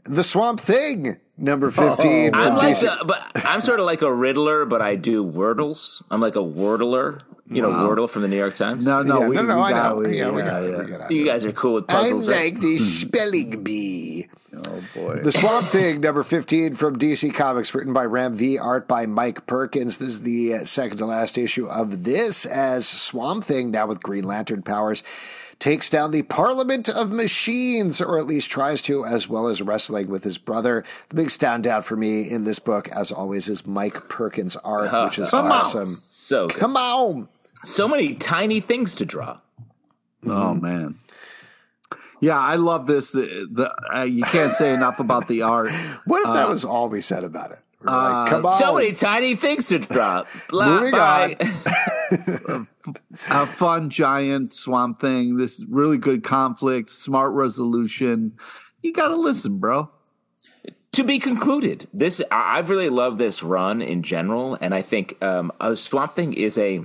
The 0.05 0.24
Swamp 0.24 0.59
Thing, 0.59 1.17
number 1.38 1.71
15 1.71 2.34
I'm 2.34 2.57
like, 2.57 2.75
DC. 2.75 2.82
the, 2.82 3.05
but 3.05 3.32
I'm 3.45 3.61
sort 3.61 3.79
of 3.79 3.86
like 3.86 4.01
a 4.01 4.13
Riddler, 4.13 4.65
but 4.65 4.82
I 4.82 4.95
do 4.95 5.23
wordles. 5.25 6.01
I'm 6.11 6.21
like 6.21 6.36
a 6.36 6.39
wordler, 6.39 7.21
you 7.49 7.61
know, 7.61 7.69
Wordle 7.69 8.09
from 8.09 8.21
the 8.21 8.27
New 8.27 8.38
York 8.38 8.55
Times. 8.55 8.86
No, 8.86 9.01
no, 9.01 9.21
Yeah, 9.21 9.27
we, 9.27 9.36
no, 9.36 9.41
no, 9.43 9.55
we 9.57 9.61
I 9.63 9.69
got, 9.71 9.89
know. 9.89 9.95
We, 10.01 10.17
yeah, 10.17 10.29
we 10.29 10.41
yeah, 10.41 10.45
got 10.49 10.63
it. 10.63 10.71
yeah. 10.71 10.84
We 10.84 10.91
got. 10.91 11.11
You 11.11 11.25
guys 11.25 11.45
are 11.45 11.51
cool 11.51 11.73
with 11.75 11.86
I 11.89 11.93
puzzles. 11.93 12.27
right? 12.27 12.53
like 12.53 12.61
the 12.61 12.77
spelling 12.77 13.63
bee. 13.63 14.27
Oh 14.53 14.82
boy. 14.93 15.21
The 15.23 15.32
Swamp 15.32 15.67
Thing, 15.67 16.01
number 16.01 16.23
15 16.23 16.75
from 16.75 16.99
DC 16.99 17.34
Comics, 17.34 17.73
written 17.73 17.93
by 17.93 18.03
Ram 18.05 18.34
V, 18.34 18.57
art 18.57 18.86
by 18.88 19.05
Mike 19.05 19.45
Perkins. 19.47 19.97
This 19.97 20.09
is 20.09 20.21
the 20.23 20.55
uh, 20.55 20.65
second 20.65 20.97
to 20.97 21.05
last 21.05 21.38
issue 21.38 21.67
of 21.67 22.03
this, 22.03 22.45
as 22.45 22.86
Swamp 22.86 23.45
Thing, 23.45 23.71
now 23.71 23.88
with 23.88 24.03
Green 24.03 24.25
Lantern 24.25 24.61
powers, 24.61 25.03
takes 25.62 25.89
down 25.89 26.12
the 26.12 26.24
Parliament 26.24 26.89
of 26.89 27.12
Machines, 27.12 28.01
or 28.01 28.18
at 28.18 28.26
least 28.26 28.49
tries 28.49 28.82
to, 28.82 29.05
as 29.05 29.30
well 29.30 29.47
as 29.47 29.62
wrestling 29.62 30.09
with 30.09 30.24
his 30.24 30.38
brother. 30.38 30.84
The 31.09 31.16
big 31.16 31.28
standout 31.28 31.84
for 31.84 31.95
me 31.95 32.30
in 32.30 32.43
this 32.43 32.59
book, 32.59 32.89
as 32.89 33.12
always, 33.12 33.47
is 33.47 33.66
Mike 33.66 34.09
Perkins' 34.09 34.57
art, 34.57 34.88
uh-huh. 34.88 35.05
which 35.05 35.20
is 35.20 35.30
Come 35.30 35.45
on. 35.45 35.51
awesome. 35.51 35.97
So 36.14 36.47
good. 36.47 36.57
Come 36.57 36.76
on. 36.76 37.30
so 37.64 37.88
many 37.88 38.16
tiny 38.16 38.59
things 38.59 38.95
to 38.95 39.05
draw. 39.05 39.39
Oh 40.26 40.30
mm-hmm. 40.30 40.66
man. 40.66 40.95
Yeah, 42.20 42.39
I 42.39 42.55
love 42.55 42.86
this. 42.86 43.12
The, 43.12 43.47
the 43.51 43.74
uh, 43.95 44.03
you 44.03 44.24
can't 44.24 44.53
say 44.53 44.74
enough 44.74 44.99
about 44.99 45.28
the 45.28 45.43
art. 45.43 45.72
What 46.05 46.22
if 46.22 46.34
that 46.34 46.47
uh, 46.47 46.49
was 46.49 46.66
all 46.66 46.89
we 46.89 47.01
said 47.01 47.24
about 47.24 47.51
it? 47.51 47.59
We're 47.84 47.89
Uh, 47.91 48.27
Come 48.29 48.45
on. 48.45 48.53
So 48.53 48.75
many 48.75 48.93
tiny 48.93 49.36
things 49.36 49.67
to 49.69 49.79
drop. 49.79 50.27
Blah, 50.49 50.79
Moving 50.79 50.91
bye. 50.91 51.38
A 53.29 53.45
fun 53.45 53.89
giant 53.89 54.53
swamp 54.53 54.99
thing. 54.99 55.38
This 55.38 55.63
really 55.69 55.97
good 55.97 56.23
conflict, 56.23 56.89
smart 56.89 57.34
resolution. 57.34 58.34
You 58.82 58.91
got 58.93 59.09
to 59.09 59.15
listen, 59.15 59.57
bro. 59.59 59.89
to 60.93 61.03
be 61.03 61.19
concluded. 61.19 61.88
This 61.93 62.21
I've 62.32 62.69
really 62.69 62.89
loved 62.89 63.17
this 63.17 63.43
run 63.43 63.82
in 63.82 64.03
general, 64.03 64.57
and 64.59 64.73
I 64.73 64.82
think 64.82 65.21
um, 65.23 65.51
a 65.61 65.77
Swamp 65.77 66.15
Thing 66.15 66.34
is 66.34 66.57
a 66.57 66.82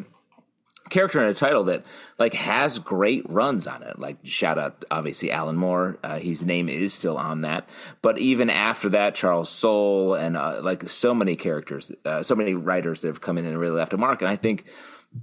character 0.91 1.23
in 1.23 1.29
a 1.29 1.35
title 1.35 1.65
that 1.65 1.85
like 2.19 2.35
has 2.35 2.79
great 2.79 3.29
runs 3.29 3.67
on 3.67 3.83
it. 3.83 3.99
Like 3.99 4.19
shout 4.25 4.59
out 4.59 4.85
obviously 4.91 5.31
Alan 5.31 5.57
Moore, 5.57 5.99
uh, 6.03 6.19
his 6.19 6.45
name 6.45 6.69
is 6.69 6.95
still 6.95 7.17
on 7.17 7.43
that. 7.43 7.69
But 8.03 8.19
even 8.19 8.51
after 8.51 8.89
that, 8.91 9.15
Charles 9.15 9.51
Soule 9.51 10.15
and 10.15 10.37
uh, 10.37 10.61
like 10.63 10.89
so 10.89 11.15
many 11.15 11.37
characters, 11.37 11.93
uh, 12.05 12.23
so 12.23 12.35
many 12.35 12.55
writers 12.55 13.01
that 13.01 13.09
have 13.09 13.21
come 13.21 13.39
in 13.39 13.47
and 13.47 13.59
really 13.59 13.77
left 13.77 13.93
a 13.93 13.99
mark. 13.99 14.23
And 14.23 14.29
I 14.29 14.37
think 14.37 14.65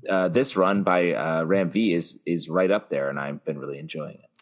uh, 0.10 0.30
this 0.30 0.58
run 0.58 0.84
by 0.84 1.14
uh, 1.14 1.44
Ram 1.44 1.70
V 1.70 1.94
is 1.94 2.20
is 2.26 2.50
right 2.50 2.72
up 2.72 2.90
there, 2.90 3.10
and 3.10 3.20
I've 3.20 3.44
been 3.46 3.60
really 3.60 3.80
enjoying 3.80 4.16
it. 4.16 4.33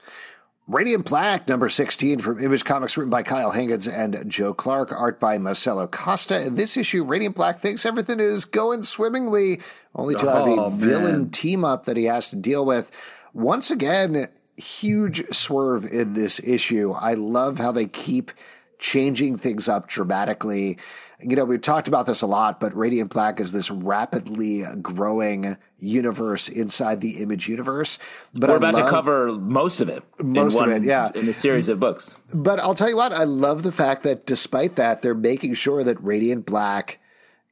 Radiant 0.68 1.06
Black, 1.06 1.50
number 1.50 1.68
16 1.70 2.20
from 2.20 2.40
Image 2.40 2.64
Comics, 2.64 2.96
written 2.96 3.10
by 3.10 3.24
Kyle 3.24 3.52
Higgins 3.52 3.88
and 3.88 4.24
Joe 4.28 4.54
Clark, 4.54 4.92
art 4.94 5.20
by 5.20 5.38
Marcelo 5.38 5.88
Costa. 5.88 6.40
In 6.42 6.56
this 6.56 6.78
issue, 6.78 7.04
Radiant 7.04 7.36
Black 7.36 7.60
thinks 7.60 7.86
everything 7.86 8.20
is 8.20 8.46
going 8.46 8.84
swimmingly, 8.84 9.60
only 9.96 10.16
to 10.16 10.28
have 10.32 10.48
Oh, 10.48 10.66
a 10.66 10.70
man. 10.70 10.80
villain 10.80 11.30
team 11.30 11.66
up 11.66 11.86
that 11.86 11.98
he 11.98 12.06
has 12.06 12.30
to 12.30 12.36
deal 12.36 12.64
with. 12.66 12.90
Once 13.34 13.70
again, 13.72 14.28
huge 14.56 15.28
swerve 15.36 15.84
in 15.92 16.14
this 16.14 16.40
issue. 16.40 16.92
I 16.92 17.16
love 17.16 17.58
how 17.58 17.72
they 17.72 17.88
keep 17.88 18.32
changing 18.80 19.38
things 19.38 19.68
up 19.68 19.88
dramatically. 19.88 20.78
You 21.24 21.36
know, 21.36 21.46
we've 21.46 21.62
talked 21.62 21.88
about 21.88 22.06
this 22.06 22.22
a 22.22 22.28
lot, 22.28 22.60
but 22.60 22.76
Radiant 22.76 23.12
Black 23.12 23.40
is 23.40 23.52
this 23.52 23.70
rapidly 23.70 24.66
growing 24.82 25.58
universe 25.80 26.50
inside 26.50 27.02
the 27.02 27.22
Image 27.22 27.48
universe. 27.48 28.00
But 28.34 28.50
We're 28.50 28.56
I 28.56 28.70
about 28.70 28.76
to 28.84 28.90
cover 28.90 29.32
most 29.32 29.82
of 29.82 29.90
it 29.90 30.04
Most 30.20 30.56
in 30.56 30.64
of 30.64 30.68
one 30.68 30.84
it, 30.84 30.84
yeah. 30.84 31.12
in 31.14 31.28
a 31.28 31.34
series 31.34 31.70
of 31.70 31.80
books. 31.80 32.16
But 32.34 32.60
I'll 32.60 32.76
tell 32.76 32.90
you 32.90 32.96
what, 32.96 33.14
I 33.14 33.26
love 33.26 33.64
the 33.64 33.72
fact 33.72 34.04
that 34.04 34.26
despite 34.26 34.76
that, 34.76 35.02
they're 35.02 35.14
making 35.14 35.54
sure 35.56 35.84
that 35.84 36.04
Radiant 36.04 36.46
Black 36.46 37.00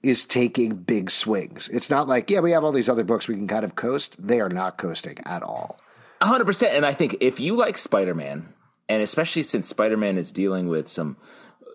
is 0.01 0.25
taking 0.25 0.75
big 0.75 1.11
swings. 1.11 1.69
It's 1.69 1.89
not 1.89 2.07
like, 2.07 2.29
yeah, 2.29 2.39
we 2.39 2.51
have 2.51 2.63
all 2.63 2.71
these 2.71 2.89
other 2.89 3.03
books 3.03 3.27
we 3.27 3.35
can 3.35 3.47
kind 3.47 3.65
of 3.65 3.75
coast. 3.75 4.15
They 4.19 4.39
are 4.39 4.49
not 4.49 4.77
coasting 4.77 5.17
at 5.25 5.43
all. 5.43 5.79
A 6.21 6.25
hundred 6.25 6.45
percent. 6.45 6.73
And 6.73 6.85
I 6.85 6.93
think 6.93 7.17
if 7.19 7.39
you 7.39 7.55
like 7.55 7.77
Spider 7.77 8.15
Man, 8.15 8.53
and 8.87 9.01
especially 9.01 9.43
since 9.43 9.67
Spider 9.67 9.97
Man 9.97 10.17
is 10.17 10.31
dealing 10.31 10.67
with 10.67 10.87
some 10.87 11.17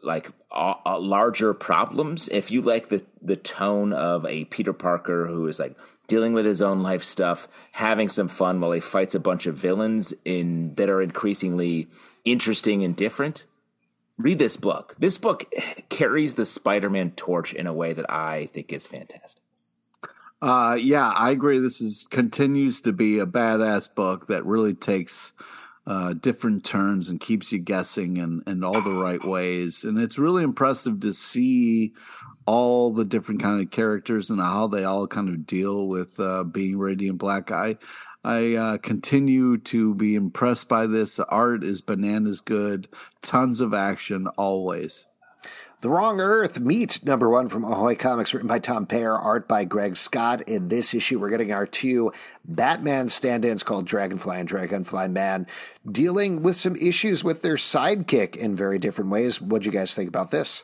like 0.05 0.31
larger 0.57 1.55
problems, 1.55 2.29
if 2.29 2.51
you 2.51 2.63
like 2.63 2.89
the 2.89 3.05
the 3.23 3.37
tone 3.37 3.93
of 3.93 4.25
a 4.27 4.45
Peter 4.47 4.73
Parker 4.73 5.27
who 5.27 5.47
is 5.49 5.59
like 5.59 5.79
dealing 6.07 6.33
with 6.33 6.45
his 6.45 6.63
own 6.63 6.83
life 6.83 7.03
stuff, 7.03 7.49
having 7.73 8.09
some 8.09 8.29
fun 8.29 8.61
while 8.61 8.73
he 8.73 8.81
fights 8.81 9.15
a 9.15 9.21
bunch 9.21 9.47
of 9.47 9.57
villains 9.57 10.13
in 10.25 10.75
that 10.75 10.89
are 10.89 11.03
increasingly 11.03 11.89
interesting 12.25 12.85
and 12.85 12.97
different. 12.97 13.45
Read 14.17 14.39
this 14.39 14.57
book. 14.57 14.95
This 14.99 15.19
book 15.19 15.53
carries 15.89 16.35
the 16.35 16.47
Spider 16.47 16.91
Man 16.91 17.11
torch 17.13 17.53
in 17.53 17.67
a 17.67 17.73
way 17.73 17.93
that 17.93 18.11
I 18.11 18.49
think 18.53 18.73
is 18.73 18.87
fantastic. 18.87 19.43
Uh, 20.41 20.79
yeah, 20.79 21.09
I 21.09 21.31
agree. 21.31 21.59
This 21.59 21.81
is 21.81 22.07
continues 22.11 22.83
to 22.83 22.93
be 22.93 23.19
a 23.19 23.27
badass 23.27 23.93
book 23.95 24.27
that 24.27 24.45
really 24.45 24.75
takes 24.75 25.33
uh, 25.87 26.15
different 26.15 26.65
turns 26.65 27.09
and 27.11 27.21
keeps 27.21 27.53
you 27.53 27.59
guessing 27.59 28.17
in, 28.17 28.43
in 28.47 28.65
all 28.65 28.81
the 28.81 28.95
right 28.95 29.23
ways. 29.25 29.85
And 29.85 29.99
it's 29.99 30.19
really 30.19 30.43
impressive 30.43 31.01
to 31.01 31.13
see 31.13 31.93
all 32.47 32.93
the 32.93 33.05
different 33.05 33.43
kind 33.43 33.61
of 33.61 33.71
characters 33.71 34.31
and 34.31 34.41
how 34.41 34.67
they 34.67 34.85
all 34.85 35.07
kind 35.07 35.29
of 35.29 35.47
deal 35.47 35.87
with 35.87 36.19
uh, 36.21 36.45
being 36.45 36.79
Radiant 36.79 37.19
Black. 37.19 37.51
I 37.51 37.79
I 38.27 38.55
uh, 38.55 38.79
continue 38.79 39.59
to 39.59 39.95
be 39.95 40.15
impressed 40.15 40.67
by 40.67 40.87
this. 40.87 41.17
The 41.17 41.29
art 41.29 41.63
is 41.63 41.83
bananas 41.83 42.41
good. 42.41 42.89
Tons 43.21 43.61
of 43.61 43.75
action 43.75 44.29
always. 44.39 45.05
The 45.85 45.91
Wrong 45.91 46.19
Earth 46.19 46.59
Meat, 46.59 47.05
number 47.05 47.29
one 47.29 47.51
from 47.51 47.63
Ahoy 47.63 47.95
Comics, 47.95 48.33
written 48.33 48.49
by 48.49 48.59
Tom 48.59 48.87
Peyer, 48.87 49.13
art 49.15 49.47
by 49.47 49.65
Greg 49.65 49.99
Scott. 49.99 50.41
In 50.49 50.69
this 50.69 50.95
issue, 50.95 51.19
we're 51.19 51.29
getting 51.29 51.53
our 51.53 51.67
two 51.67 52.11
Batman 52.47 53.11
stand 53.11 53.45
ins 53.45 53.63
called 53.63 53.85
Dragonfly 53.85 54.39
and 54.39 54.49
Dragonfly 54.49 55.09
Man, 55.09 55.47
dealing 55.93 56.43
with 56.43 56.57
some 56.57 56.75
issues 56.77 57.23
with 57.23 57.43
their 57.43 57.57
sidekick 57.57 58.35
in 58.35 58.57
very 58.57 58.79
different 58.79 59.11
ways. 59.11 59.43
what 59.43 59.61
do 59.61 59.67
you 59.67 59.73
guys 59.73 59.93
think 59.93 60.09
about 60.09 60.31
this? 60.31 60.63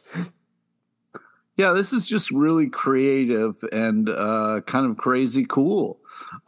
Yeah, 1.58 1.72
this 1.72 1.92
is 1.92 2.08
just 2.08 2.30
really 2.30 2.70
creative 2.70 3.62
and 3.72 4.08
uh, 4.08 4.62
kind 4.66 4.86
of 4.86 4.96
crazy 4.96 5.44
cool. 5.46 5.99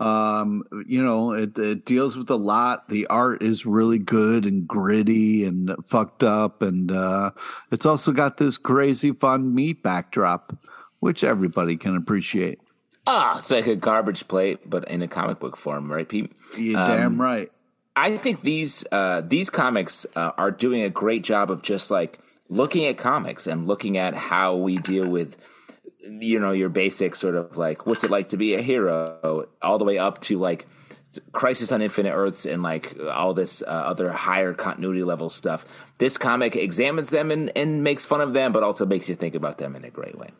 Um, 0.02 0.64
you 0.86 1.02
know, 1.02 1.32
it, 1.32 1.56
it 1.56 1.84
deals 1.84 2.16
with 2.16 2.28
a 2.30 2.36
lot. 2.36 2.88
The 2.88 3.06
art 3.06 3.42
is 3.42 3.64
really 3.64 3.98
good 3.98 4.46
and 4.46 4.66
gritty 4.66 5.44
and 5.44 5.74
fucked 5.84 6.24
up, 6.24 6.62
and 6.62 6.90
uh, 6.90 7.30
it's 7.70 7.86
also 7.86 8.12
got 8.12 8.36
this 8.36 8.58
crazy 8.58 9.12
fun 9.12 9.54
meat 9.54 9.82
backdrop. 9.82 10.52
which 11.02 11.24
everybody 11.24 11.76
can 11.76 11.96
appreciate. 11.96 12.60
Ah, 13.08 13.36
it's 13.36 13.50
like 13.50 13.66
a 13.66 13.74
garbage 13.74 14.28
plate, 14.28 14.60
but 14.70 14.88
in 14.88 15.02
a 15.02 15.08
comic 15.08 15.40
book 15.40 15.56
form, 15.56 15.90
right, 15.90 16.08
Pete? 16.08 16.30
You're 16.56 16.78
um, 16.78 16.86
damn 16.86 17.20
right. 17.20 17.50
I 17.96 18.16
think 18.18 18.42
these 18.42 18.84
uh, 18.92 19.22
these 19.22 19.50
comics 19.50 20.06
uh, 20.14 20.30
are 20.38 20.52
doing 20.52 20.82
a 20.82 20.90
great 20.90 21.24
job 21.24 21.50
of 21.50 21.62
just 21.62 21.90
like 21.90 22.20
looking 22.48 22.84
at 22.84 22.98
comics 22.98 23.48
and 23.48 23.66
looking 23.66 23.98
at 23.98 24.14
how 24.14 24.54
we 24.54 24.78
deal 24.78 25.08
with 25.08 25.36
you 26.02 26.38
know 26.38 26.52
your 26.52 26.68
basic 26.68 27.14
sort 27.14 27.36
of 27.36 27.56
like 27.56 27.86
what's 27.86 28.04
it 28.04 28.10
like 28.10 28.28
to 28.28 28.36
be 28.36 28.54
a 28.54 28.62
hero 28.62 29.46
all 29.60 29.78
the 29.78 29.84
way 29.84 29.98
up 29.98 30.20
to 30.20 30.38
like 30.38 30.66
crisis 31.32 31.70
on 31.70 31.82
infinite 31.82 32.12
earths 32.12 32.46
and 32.46 32.62
like 32.62 32.96
all 33.12 33.34
this 33.34 33.62
uh, 33.62 33.66
other 33.66 34.10
higher 34.10 34.54
continuity 34.54 35.04
level 35.04 35.28
stuff. 35.28 35.66
This 35.98 36.16
comic 36.16 36.56
examines 36.56 37.10
them 37.10 37.30
and, 37.30 37.52
and 37.54 37.84
makes 37.84 38.06
fun 38.06 38.20
of 38.20 38.32
them 38.32 38.52
but 38.52 38.62
also 38.62 38.86
makes 38.86 39.08
you 39.08 39.14
think 39.14 39.34
about 39.34 39.58
them 39.58 39.76
in 39.76 39.84
a 39.84 39.90
great 39.90 40.18
way 40.18 40.30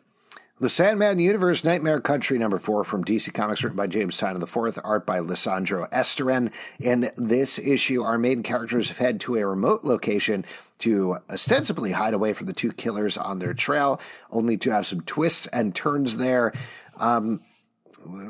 the 0.59 0.69
Sandman 0.69 1.19
Universe 1.19 1.63
Nightmare 1.63 1.99
Country 1.99 2.37
number 2.37 2.59
four 2.59 2.83
from 2.83 3.03
DC 3.03 3.33
Comics, 3.33 3.63
written 3.63 3.75
by 3.75 3.87
James 3.87 4.17
Tynion 4.17 4.41
IV, 4.41 4.79
art 4.83 5.05
by 5.05 5.19
Lisandro 5.19 5.89
Estherren. 5.89 6.51
In 6.79 7.09
this 7.17 7.57
issue, 7.57 8.03
our 8.03 8.17
main 8.17 8.43
characters 8.43 8.87
have 8.89 8.97
head 8.97 9.19
to 9.21 9.35
a 9.35 9.45
remote 9.45 9.83
location 9.83 10.45
to 10.79 11.17
ostensibly 11.29 11.91
hide 11.91 12.13
away 12.13 12.33
from 12.33 12.47
the 12.47 12.53
two 12.53 12.71
killers 12.71 13.17
on 13.17 13.39
their 13.39 13.53
trail, 13.53 13.99
only 14.31 14.57
to 14.57 14.69
have 14.69 14.85
some 14.85 15.01
twists 15.01 15.47
and 15.47 15.73
turns 15.73 16.17
there. 16.17 16.53
Um, 16.97 17.41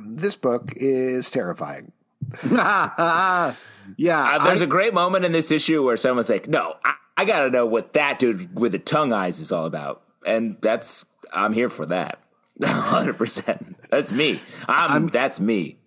this 0.06 0.36
book 0.36 0.72
is 0.78 1.30
terrifying. 1.30 1.92
yeah. 2.50 3.56
Uh, 3.98 4.44
there's 4.46 4.62
I, 4.62 4.66
a 4.66 4.68
great 4.68 4.94
moment 4.94 5.26
in 5.26 5.34
this 5.34 5.52
issue 5.52 5.84
where 5.84 5.98
someone's 5.98 6.30
like, 6.30 6.48
no, 6.48 6.76
I, 6.86 6.94
I 7.18 7.26
got 7.26 7.42
to 7.42 7.50
know 7.50 7.66
what 7.66 7.94
that 7.94 8.18
dude 8.18 8.58
with 8.58 8.72
the 8.72 8.80
tongue 8.80 9.12
eyes 9.12 9.40
is 9.40 9.52
all 9.52 9.66
about. 9.66 10.04
And 10.26 10.56
that's 10.62 11.06
I'm 11.34 11.54
here 11.54 11.70
for 11.70 11.86
that. 11.88 12.20
100%. 12.62 13.76
That's 13.90 14.12
me. 14.12 14.42
I'm, 14.68 14.92
I'm 14.92 15.08
that's 15.08 15.40
me. 15.40 15.78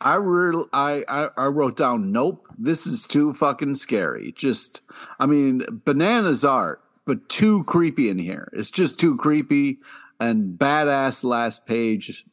I, 0.00 0.16
re- 0.16 0.64
I, 0.72 1.02
I 1.08 1.28
I 1.36 1.46
wrote 1.46 1.76
down 1.76 2.12
nope, 2.12 2.46
this 2.58 2.86
is 2.86 3.06
too 3.06 3.32
fucking 3.32 3.76
scary. 3.76 4.32
Just 4.32 4.82
I 5.18 5.26
mean, 5.26 5.62
bananas 5.84 6.44
art, 6.44 6.82
but 7.06 7.28
too 7.28 7.64
creepy 7.64 8.10
in 8.10 8.18
here. 8.18 8.50
It's 8.52 8.70
just 8.70 8.98
too 8.98 9.16
creepy 9.16 9.78
and 10.20 10.58
badass 10.58 11.24
last 11.24 11.64
page. 11.66 12.24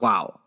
Wow. 0.00 0.40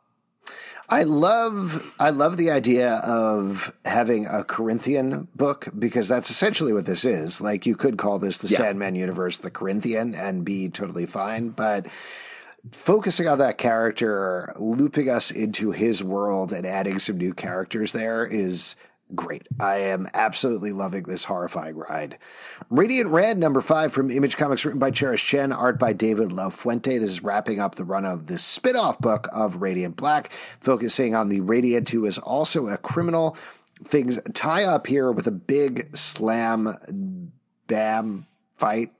I 0.91 1.03
love 1.03 1.93
I 1.99 2.09
love 2.09 2.35
the 2.35 2.51
idea 2.51 2.95
of 2.95 3.73
having 3.85 4.27
a 4.27 4.43
Corinthian 4.43 5.29
book 5.33 5.69
because 5.79 6.09
that's 6.09 6.29
essentially 6.29 6.73
what 6.73 6.85
this 6.85 7.05
is. 7.05 7.39
Like 7.39 7.65
you 7.65 7.77
could 7.77 7.97
call 7.97 8.19
this 8.19 8.39
the 8.39 8.49
yeah. 8.49 8.57
Sandman 8.57 8.95
universe, 8.95 9.37
the 9.37 9.49
Corinthian, 9.49 10.13
and 10.13 10.43
be 10.43 10.67
totally 10.67 11.05
fine. 11.05 11.49
But 11.49 11.87
focusing 12.71 13.29
on 13.29 13.39
that 13.39 13.57
character, 13.57 14.53
looping 14.59 15.09
us 15.09 15.31
into 15.31 15.71
his 15.71 16.03
world 16.03 16.51
and 16.51 16.67
adding 16.67 16.99
some 16.99 17.17
new 17.17 17.33
characters 17.33 17.93
there 17.93 18.25
is 18.25 18.75
great. 19.15 19.47
I 19.59 19.77
am 19.77 20.07
absolutely 20.13 20.71
loving 20.71 21.03
this 21.03 21.23
horrifying 21.23 21.75
ride. 21.75 22.17
Radiant 22.69 23.09
Red, 23.09 23.37
number 23.37 23.61
five 23.61 23.93
from 23.93 24.09
Image 24.09 24.37
Comics, 24.37 24.65
written 24.65 24.79
by 24.79 24.91
Cherish 24.91 25.25
Chen, 25.25 25.51
art 25.51 25.79
by 25.79 25.93
David 25.93 26.29
LaFuente. 26.29 26.99
This 26.99 27.09
is 27.11 27.23
wrapping 27.23 27.59
up 27.59 27.75
the 27.75 27.83
run 27.83 28.05
of 28.05 28.27
the 28.27 28.37
spin 28.37 28.75
off 28.75 28.99
book 28.99 29.27
of 29.31 29.61
Radiant 29.61 29.95
Black, 29.95 30.31
focusing 30.59 31.15
on 31.15 31.29
the 31.29 31.41
Radiant, 31.41 31.89
who 31.89 32.05
is 32.05 32.17
also 32.17 32.67
a 32.67 32.77
criminal. 32.77 33.37
Things 33.83 34.19
tie 34.33 34.65
up 34.65 34.87
here 34.87 35.11
with 35.11 35.27
a 35.27 35.31
big 35.31 35.95
slam 35.97 37.31
bam 37.67 38.25
fight. 38.57 38.91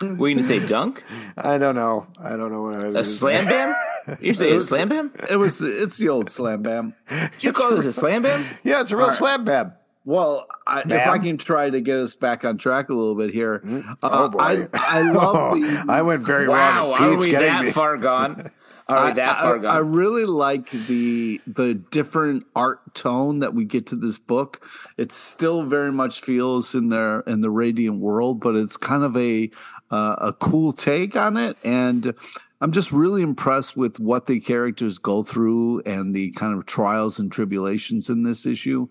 Were 0.00 0.08
you 0.08 0.16
going 0.16 0.36
to 0.38 0.42
say 0.42 0.64
dunk? 0.64 1.04
I 1.36 1.58
don't 1.58 1.74
know. 1.74 2.06
I 2.18 2.36
don't 2.36 2.50
know 2.50 2.62
what 2.62 2.74
I 2.74 2.86
was. 2.86 2.94
A 2.94 3.04
slam 3.04 3.44
bam? 3.44 3.74
You 4.20 4.34
say 4.34 4.54
a 4.54 4.60
slam 4.60 4.88
bam? 4.88 5.12
It 5.30 5.36
was. 5.36 5.60
It's 5.60 5.96
the 5.98 6.08
old 6.08 6.30
slam 6.30 6.62
bam. 6.62 6.94
Did 7.08 7.44
you 7.44 7.52
call 7.52 7.74
this 7.74 7.86
a 7.86 7.92
slam 7.92 8.22
bam? 8.22 8.44
Yeah, 8.64 8.80
it's 8.80 8.90
a 8.90 8.96
real 8.96 9.08
right. 9.08 9.16
slam 9.16 9.44
bam. 9.44 9.72
Well, 10.06 10.46
I, 10.68 10.82
if 10.82 11.08
I 11.08 11.18
can 11.18 11.36
try 11.36 11.68
to 11.68 11.80
get 11.80 11.98
us 11.98 12.14
back 12.14 12.44
on 12.44 12.58
track 12.58 12.90
a 12.90 12.94
little 12.94 13.16
bit 13.16 13.34
here, 13.34 13.58
mm-hmm. 13.58 13.90
uh, 14.02 14.08
oh 14.12 14.28
boy. 14.28 14.38
I, 14.38 14.66
I 14.72 15.02
love 15.10 15.54
the. 15.54 15.84
I 15.88 16.02
went 16.02 16.22
very 16.22 16.46
wow, 16.46 16.92
wrong. 16.92 17.02
Are 17.02 17.18
we 17.18 17.32
that 17.32 17.64
me. 17.64 17.70
far 17.72 17.96
gone? 17.96 18.52
Are 18.88 19.06
we 19.06 19.14
that 19.14 19.38
I, 19.38 19.42
far 19.42 19.58
gone? 19.58 19.74
I 19.74 19.78
really 19.78 20.24
like 20.24 20.70
the 20.70 21.40
the 21.44 21.74
different 21.74 22.46
art 22.54 22.94
tone 22.94 23.40
that 23.40 23.52
we 23.52 23.64
get 23.64 23.88
to 23.88 23.96
this 23.96 24.16
book. 24.16 24.64
It 24.96 25.10
still 25.10 25.64
very 25.64 25.90
much 25.90 26.20
feels 26.20 26.72
in 26.76 26.88
there 26.88 27.20
in 27.22 27.40
the 27.40 27.50
radiant 27.50 27.98
world, 27.98 28.38
but 28.38 28.54
it's 28.54 28.76
kind 28.76 29.02
of 29.02 29.16
a 29.16 29.50
uh, 29.90 30.16
a 30.18 30.32
cool 30.32 30.72
take 30.72 31.16
on 31.16 31.36
it, 31.36 31.56
and 31.64 32.14
I'm 32.60 32.72
just 32.72 32.90
really 32.90 33.22
impressed 33.22 33.76
with 33.76 34.00
what 34.00 34.26
the 34.26 34.40
characters 34.40 34.96
go 34.96 35.22
through 35.22 35.80
and 35.80 36.14
the 36.14 36.30
kind 36.32 36.56
of 36.56 36.64
trials 36.64 37.18
and 37.18 37.30
tribulations 37.30 38.08
in 38.08 38.22
this 38.22 38.46
issue. 38.46 38.88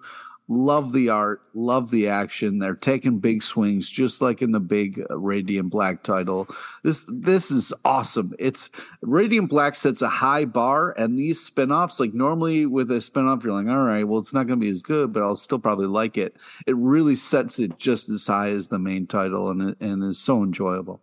Love 0.48 0.94
the 0.94 1.10
art, 1.10 1.42
love 1.56 1.90
the 1.90 2.08
action. 2.08 2.60
They're 2.60 2.76
taking 2.76 3.18
big 3.18 3.42
swings, 3.42 3.90
just 3.90 4.22
like 4.22 4.44
in 4.44 4.52
the 4.52 4.60
big 4.60 5.04
Radiant 5.10 5.72
Black 5.72 6.04
title. 6.04 6.48
This 6.84 7.04
this 7.08 7.50
is 7.50 7.74
awesome. 7.84 8.36
It's 8.38 8.70
Radiant 9.02 9.50
Black 9.50 9.74
sets 9.74 10.04
a 10.04 10.08
high 10.08 10.46
bar, 10.46 10.92
and 11.00 11.18
these 11.18 11.50
spinoffs, 11.50 12.00
like 12.00 12.14
normally 12.14 12.68
with 12.68 12.92
a 12.92 12.96
spinoff, 12.96 13.44
you're 13.44 13.60
like, 13.60 13.68
all 13.68 13.84
right, 13.86 14.04
well, 14.04 14.20
it's 14.20 14.36
not 14.36 14.46
going 14.46 14.60
to 14.60 14.64
be 14.64 14.70
as 14.70 14.84
good, 14.84 15.12
but 15.12 15.24
I'll 15.24 15.36
still 15.36 15.58
probably 15.58 15.88
like 15.88 16.16
it. 16.16 16.36
It 16.68 16.76
really 16.76 17.16
sets 17.16 17.58
it 17.58 17.80
just 17.80 18.08
as 18.10 18.28
high 18.28 18.52
as 18.52 18.68
the 18.68 18.78
main 18.78 19.08
title, 19.08 19.50
and 19.50 19.76
and 19.80 20.04
is 20.04 20.20
so 20.20 20.44
enjoyable. 20.44 21.02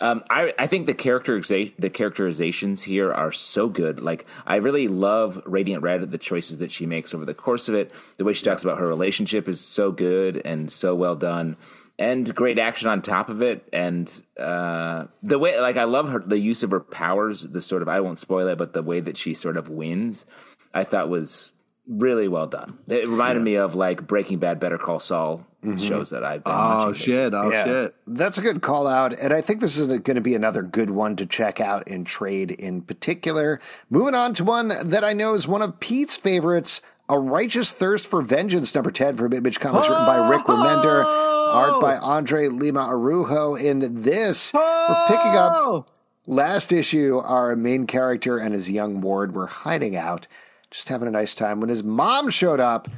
Um, 0.00 0.22
I, 0.28 0.52
I 0.58 0.66
think 0.66 0.86
the 0.86 0.94
characteriza- 0.94 1.72
the 1.78 1.90
characterizations 1.90 2.82
here 2.82 3.12
are 3.12 3.32
so 3.32 3.68
good. 3.68 4.00
Like 4.00 4.26
I 4.46 4.56
really 4.56 4.88
love 4.88 5.40
Radiant 5.46 5.82
Red, 5.82 6.10
the 6.10 6.18
choices 6.18 6.58
that 6.58 6.70
she 6.70 6.86
makes 6.86 7.14
over 7.14 7.24
the 7.24 7.34
course 7.34 7.68
of 7.68 7.74
it. 7.74 7.92
The 8.16 8.24
way 8.24 8.32
she 8.32 8.44
talks 8.44 8.64
about 8.64 8.78
her 8.78 8.88
relationship 8.88 9.48
is 9.48 9.60
so 9.60 9.92
good 9.92 10.42
and 10.44 10.72
so 10.72 10.94
well 10.94 11.16
done, 11.16 11.56
and 11.98 12.34
great 12.34 12.58
action 12.58 12.88
on 12.88 13.02
top 13.02 13.28
of 13.28 13.42
it. 13.42 13.68
And 13.72 14.10
uh, 14.38 15.06
the 15.22 15.38
way, 15.38 15.60
like 15.60 15.76
I 15.76 15.84
love 15.84 16.08
her, 16.08 16.18
the 16.18 16.40
use 16.40 16.62
of 16.62 16.72
her 16.72 16.80
powers. 16.80 17.42
The 17.42 17.62
sort 17.62 17.82
of 17.82 17.88
I 17.88 18.00
won't 18.00 18.18
spoil 18.18 18.48
it, 18.48 18.58
but 18.58 18.72
the 18.72 18.82
way 18.82 19.00
that 19.00 19.16
she 19.16 19.34
sort 19.34 19.56
of 19.56 19.68
wins, 19.68 20.26
I 20.74 20.84
thought 20.84 21.08
was 21.08 21.52
really 21.86 22.28
well 22.28 22.46
done. 22.46 22.78
It 22.88 23.06
reminded 23.06 23.40
yeah. 23.40 23.44
me 23.44 23.54
of 23.56 23.74
like 23.74 24.06
Breaking 24.06 24.38
Bad, 24.38 24.60
Better 24.60 24.78
Call 24.78 25.00
Saul 25.00 25.46
mm-hmm. 25.64 25.76
shows 25.76 26.10
that 26.10 26.24
I've 26.24 26.44
been 26.44 26.52
oh 26.52 26.86
watching. 26.86 26.94
shit! 26.94 27.34
Oh 27.34 27.50
yeah. 27.50 27.64
shit! 27.64 27.94
That's 28.06 28.38
a 28.38 28.42
good 28.42 28.62
call 28.62 28.86
out, 28.86 29.12
and 29.12 29.32
I 29.32 29.40
think 29.40 29.60
this 29.60 29.78
is 29.78 29.86
going 29.86 30.14
to 30.16 30.20
be 30.20 30.34
another 30.34 30.62
good 30.62 30.90
one 30.90 31.16
to 31.16 31.26
check 31.26 31.60
out 31.60 31.86
and 31.86 32.06
trade 32.06 32.50
in 32.50 32.82
particular. 32.82 33.60
Moving 33.90 34.14
on 34.14 34.34
to 34.34 34.44
one 34.44 34.72
that 34.90 35.04
I 35.04 35.12
know 35.12 35.34
is 35.34 35.48
one 35.48 35.62
of 35.62 35.78
Pete's 35.80 36.16
favorites. 36.16 36.80
A 37.08 37.18
Righteous 37.18 37.72
Thirst 37.72 38.06
for 38.06 38.22
Vengeance, 38.22 38.74
number 38.74 38.90
10 38.90 39.16
from 39.16 39.32
Image 39.34 39.60
Comics, 39.60 39.86
oh! 39.86 39.90
written 39.90 40.06
by 40.06 40.30
Rick 40.30 40.46
Remender, 40.46 41.04
art 41.04 41.80
by 41.80 41.96
Andre 41.96 42.46
Lima 42.48 42.86
Araujo 42.88 43.54
In 43.56 44.02
this, 44.02 44.52
oh! 44.54 44.86
we're 44.88 45.16
picking 45.16 45.36
up 45.36 45.90
last 46.26 46.72
issue. 46.72 47.18
Our 47.18 47.56
main 47.56 47.86
character 47.86 48.38
and 48.38 48.54
his 48.54 48.70
young 48.70 49.00
ward 49.00 49.34
were 49.34 49.46
hiding 49.46 49.96
out 49.96 50.26
just 50.72 50.88
having 50.88 51.06
a 51.06 51.10
nice 51.12 51.34
time. 51.34 51.60
When 51.60 51.68
his 51.68 51.84
mom 51.84 52.30
showed 52.30 52.60
up, 52.60 52.88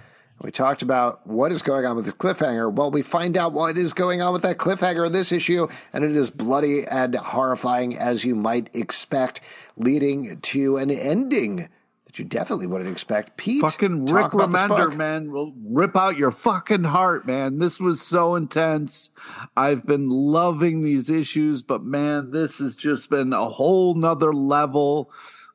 we 0.41 0.51
talked 0.51 0.83
about 0.83 1.27
what 1.27 1.53
is 1.53 1.63
going 1.63 1.87
on 1.87 1.97
with 1.97 2.07
the 2.07 2.13
cliffhanger. 2.13 2.73
Well, 2.73 2.91
we 2.91 3.03
find 3.03 3.37
out 3.37 3.53
what 3.53 3.79
is 3.79 3.93
going 3.93 4.21
on 4.21 4.33
with 4.33 4.43
that 4.43 4.59
cliffhanger 4.59 5.07
in 5.07 5.13
this 5.13 5.33
issue, 5.33 5.69
and 5.93 6.05
it 6.05 6.13
is 6.13 6.31
bloody 6.31 6.85
and 6.87 7.15
horrifying 7.15 7.97
as 7.97 8.25
you 8.25 8.35
might 8.35 8.75
expect, 8.75 9.41
leading 9.77 10.41
to 10.41 10.77
an 10.77 10.91
ending 10.91 11.69
that 12.15 12.19
you 12.19 12.25
definitely 12.25 12.67
wouldn't 12.67 12.91
expect. 12.91 13.37
Pete, 13.37 13.63
fucking 13.63 14.07
Rick 14.07 14.33
Remender, 14.33 14.95
man, 14.95 15.31
will 15.31 15.55
rip 15.65 15.97
out 15.97 16.19
your 16.19 16.31
fucking 16.31 16.85
heart, 16.85 17.27
man. 17.27 17.59
This 17.59 17.81
was 17.81 18.03
so 18.03 18.35
intense. 18.35 19.11
I've 19.57 19.87
been 19.87 20.09
loving 20.09 20.83
these 20.83 21.09
issues, 21.09 21.63
but 21.63 21.85
man, 21.85 22.33
this 22.33 22.59
has 22.59 22.77
just 22.77 23.09
been 23.09 23.33
a 23.33 23.49
whole 23.49 23.95
nother 23.95 24.35
level 24.35 25.11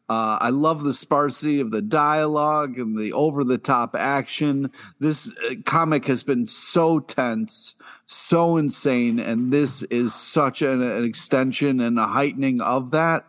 uh, 0.10 0.40
I 0.42 0.50
love 0.50 0.84
the 0.84 0.94
sparsity 0.94 1.60
of 1.60 1.70
the 1.70 1.84
dialogue 1.84 2.80
and 2.80 2.98
the 2.98 3.14
over 3.14 3.44
the 3.44 3.60
top 3.60 3.96
action. 3.96 4.72
This 5.00 5.32
uh, 5.48 5.54
comic 5.66 6.08
has 6.08 6.24
been 6.24 6.48
so 6.48 7.00
tense, 7.00 7.76
so 8.08 8.58
insane, 8.58 9.20
and 9.20 9.54
this 9.54 9.84
is 9.84 10.16
such 10.16 10.64
an, 10.64 10.82
an 10.82 11.04
extension 11.04 11.80
and 11.80 12.00
a 12.00 12.08
heightening 12.08 12.60
of 12.60 12.90
that. 12.92 13.26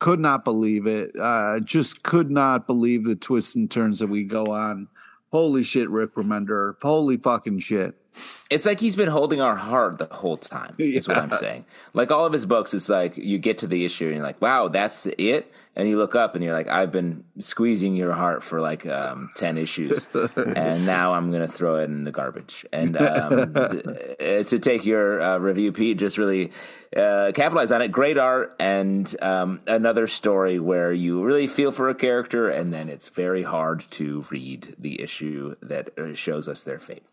Could 0.00 0.18
not 0.18 0.44
believe 0.44 0.86
it. 0.86 1.12
Uh, 1.18 1.60
just 1.60 2.02
could 2.02 2.30
not 2.30 2.66
believe 2.66 3.04
the 3.04 3.14
twists 3.14 3.54
and 3.54 3.70
turns 3.70 4.00
that 4.00 4.08
we 4.08 4.24
go 4.24 4.46
on. 4.46 4.88
Holy 5.30 5.62
shit, 5.62 5.88
Rick 5.88 6.16
Remender. 6.16 6.74
Holy 6.82 7.16
fucking 7.16 7.60
shit. 7.60 7.94
It's 8.50 8.66
like 8.66 8.80
he's 8.80 8.96
been 8.96 9.08
holding 9.08 9.40
our 9.40 9.56
heart 9.56 9.98
the 9.98 10.06
whole 10.06 10.36
time. 10.36 10.74
Is 10.78 11.06
what 11.06 11.18
I'm 11.18 11.32
saying. 11.32 11.66
Like 11.92 12.10
all 12.10 12.26
of 12.26 12.32
his 12.32 12.46
books, 12.46 12.74
it's 12.74 12.88
like 12.88 13.16
you 13.16 13.38
get 13.38 13.58
to 13.58 13.66
the 13.66 13.84
issue 13.84 14.06
and 14.06 14.16
you're 14.16 14.24
like, 14.24 14.40
"Wow, 14.40 14.68
that's 14.68 15.06
it," 15.18 15.52
and 15.76 15.86
you 15.88 15.98
look 15.98 16.14
up 16.14 16.34
and 16.34 16.42
you're 16.42 16.54
like, 16.54 16.68
"I've 16.68 16.90
been 16.90 17.24
squeezing 17.38 17.94
your 17.94 18.12
heart 18.12 18.42
for 18.42 18.60
like 18.60 18.86
um, 18.86 19.30
ten 19.36 19.58
issues, 19.58 20.06
and 20.56 20.86
now 20.86 21.12
I'm 21.12 21.30
gonna 21.30 21.46
throw 21.46 21.76
it 21.76 21.84
in 21.84 22.04
the 22.04 22.10
garbage." 22.10 22.64
And 22.72 22.96
um, 22.96 23.52
th- 23.54 24.48
to 24.48 24.58
take 24.58 24.86
your 24.86 25.20
uh, 25.20 25.38
review, 25.38 25.72
Pete, 25.72 25.98
just 25.98 26.16
really 26.16 26.50
uh, 26.96 27.32
capitalize 27.34 27.70
on 27.70 27.82
it. 27.82 27.88
Great 27.92 28.16
art 28.16 28.56
and 28.58 29.14
um, 29.20 29.60
another 29.66 30.06
story 30.06 30.58
where 30.58 30.92
you 30.92 31.22
really 31.22 31.46
feel 31.46 31.70
for 31.70 31.90
a 31.90 31.94
character, 31.94 32.48
and 32.48 32.72
then 32.72 32.88
it's 32.88 33.10
very 33.10 33.42
hard 33.42 33.84
to 33.90 34.24
read 34.30 34.74
the 34.78 35.00
issue 35.02 35.56
that 35.60 35.96
uh, 35.98 36.14
shows 36.14 36.48
us 36.48 36.64
their 36.64 36.78
fate. 36.78 37.04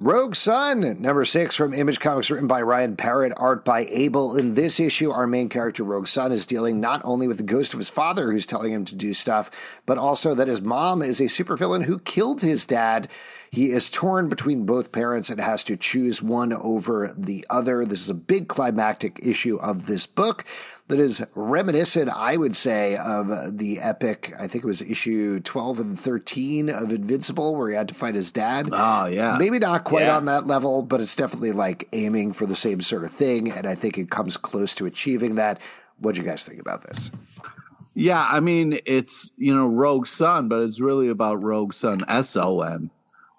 Rogue 0.00 0.36
Sun, 0.36 1.02
number 1.02 1.24
six 1.24 1.56
from 1.56 1.74
Image 1.74 1.98
Comics, 1.98 2.30
written 2.30 2.46
by 2.46 2.62
Ryan 2.62 2.94
Parrott, 2.94 3.32
art 3.36 3.64
by 3.64 3.80
Abel. 3.86 4.36
In 4.36 4.54
this 4.54 4.78
issue, 4.78 5.10
our 5.10 5.26
main 5.26 5.48
character, 5.48 5.82
Rogue 5.82 6.06
Sun, 6.06 6.30
is 6.30 6.46
dealing 6.46 6.78
not 6.78 7.00
only 7.02 7.26
with 7.26 7.36
the 7.36 7.42
ghost 7.42 7.72
of 7.72 7.80
his 7.80 7.90
father 7.90 8.30
who's 8.30 8.46
telling 8.46 8.72
him 8.72 8.84
to 8.84 8.94
do 8.94 9.12
stuff, 9.12 9.50
but 9.86 9.98
also 9.98 10.36
that 10.36 10.46
his 10.46 10.62
mom 10.62 11.02
is 11.02 11.18
a 11.18 11.24
supervillain 11.24 11.84
who 11.84 11.98
killed 11.98 12.40
his 12.40 12.64
dad. 12.64 13.08
He 13.50 13.72
is 13.72 13.90
torn 13.90 14.28
between 14.28 14.66
both 14.66 14.92
parents 14.92 15.30
and 15.30 15.40
has 15.40 15.64
to 15.64 15.76
choose 15.76 16.22
one 16.22 16.52
over 16.52 17.12
the 17.18 17.44
other. 17.50 17.84
This 17.84 18.02
is 18.02 18.10
a 18.10 18.14
big 18.14 18.46
climactic 18.46 19.18
issue 19.20 19.56
of 19.56 19.86
this 19.86 20.06
book 20.06 20.44
that 20.88 20.98
is 20.98 21.22
reminiscent, 21.34 22.10
I 22.10 22.36
would 22.36 22.56
say, 22.56 22.96
of 22.96 23.58
the 23.58 23.78
epic, 23.80 24.32
I 24.38 24.46
think 24.48 24.64
it 24.64 24.66
was 24.66 24.82
issue 24.82 25.38
12 25.40 25.80
and 25.80 26.00
13 26.00 26.70
of 26.70 26.92
Invincible, 26.92 27.56
where 27.56 27.70
he 27.70 27.76
had 27.76 27.88
to 27.88 27.94
fight 27.94 28.14
his 28.14 28.32
dad. 28.32 28.68
Oh, 28.72 29.06
yeah. 29.06 29.36
Maybe 29.38 29.58
not 29.58 29.84
quite 29.84 30.06
Yeah. 30.06 30.16
on 30.16 30.24
that 30.26 30.46
level, 30.46 30.82
but 30.82 31.00
it's 31.00 31.14
definitely 31.14 31.52
like 31.52 31.88
aiming 31.92 32.32
for 32.32 32.46
the 32.46 32.56
same 32.56 32.80
sort 32.80 33.04
of 33.04 33.12
thing. 33.12 33.50
And 33.52 33.66
I 33.66 33.74
think 33.74 33.98
it 33.98 34.10
comes 34.10 34.36
close 34.36 34.74
to 34.76 34.86
achieving 34.86 35.34
that. 35.36 35.60
What 35.98 36.14
do 36.14 36.20
you 36.22 36.26
guys 36.26 36.44
think 36.44 36.60
about 36.60 36.82
this? 36.86 37.10
Yeah, 37.94 38.24
I 38.30 38.38
mean 38.38 38.78
it's 38.86 39.32
you 39.36 39.52
know 39.52 39.66
Rogue 39.66 40.06
Son, 40.06 40.48
but 40.48 40.62
it's 40.62 40.78
really 40.80 41.08
about 41.08 41.42
Rogue 41.42 41.72
Son, 41.74 42.00
S 42.06 42.36
O 42.36 42.60
N. 42.60 42.90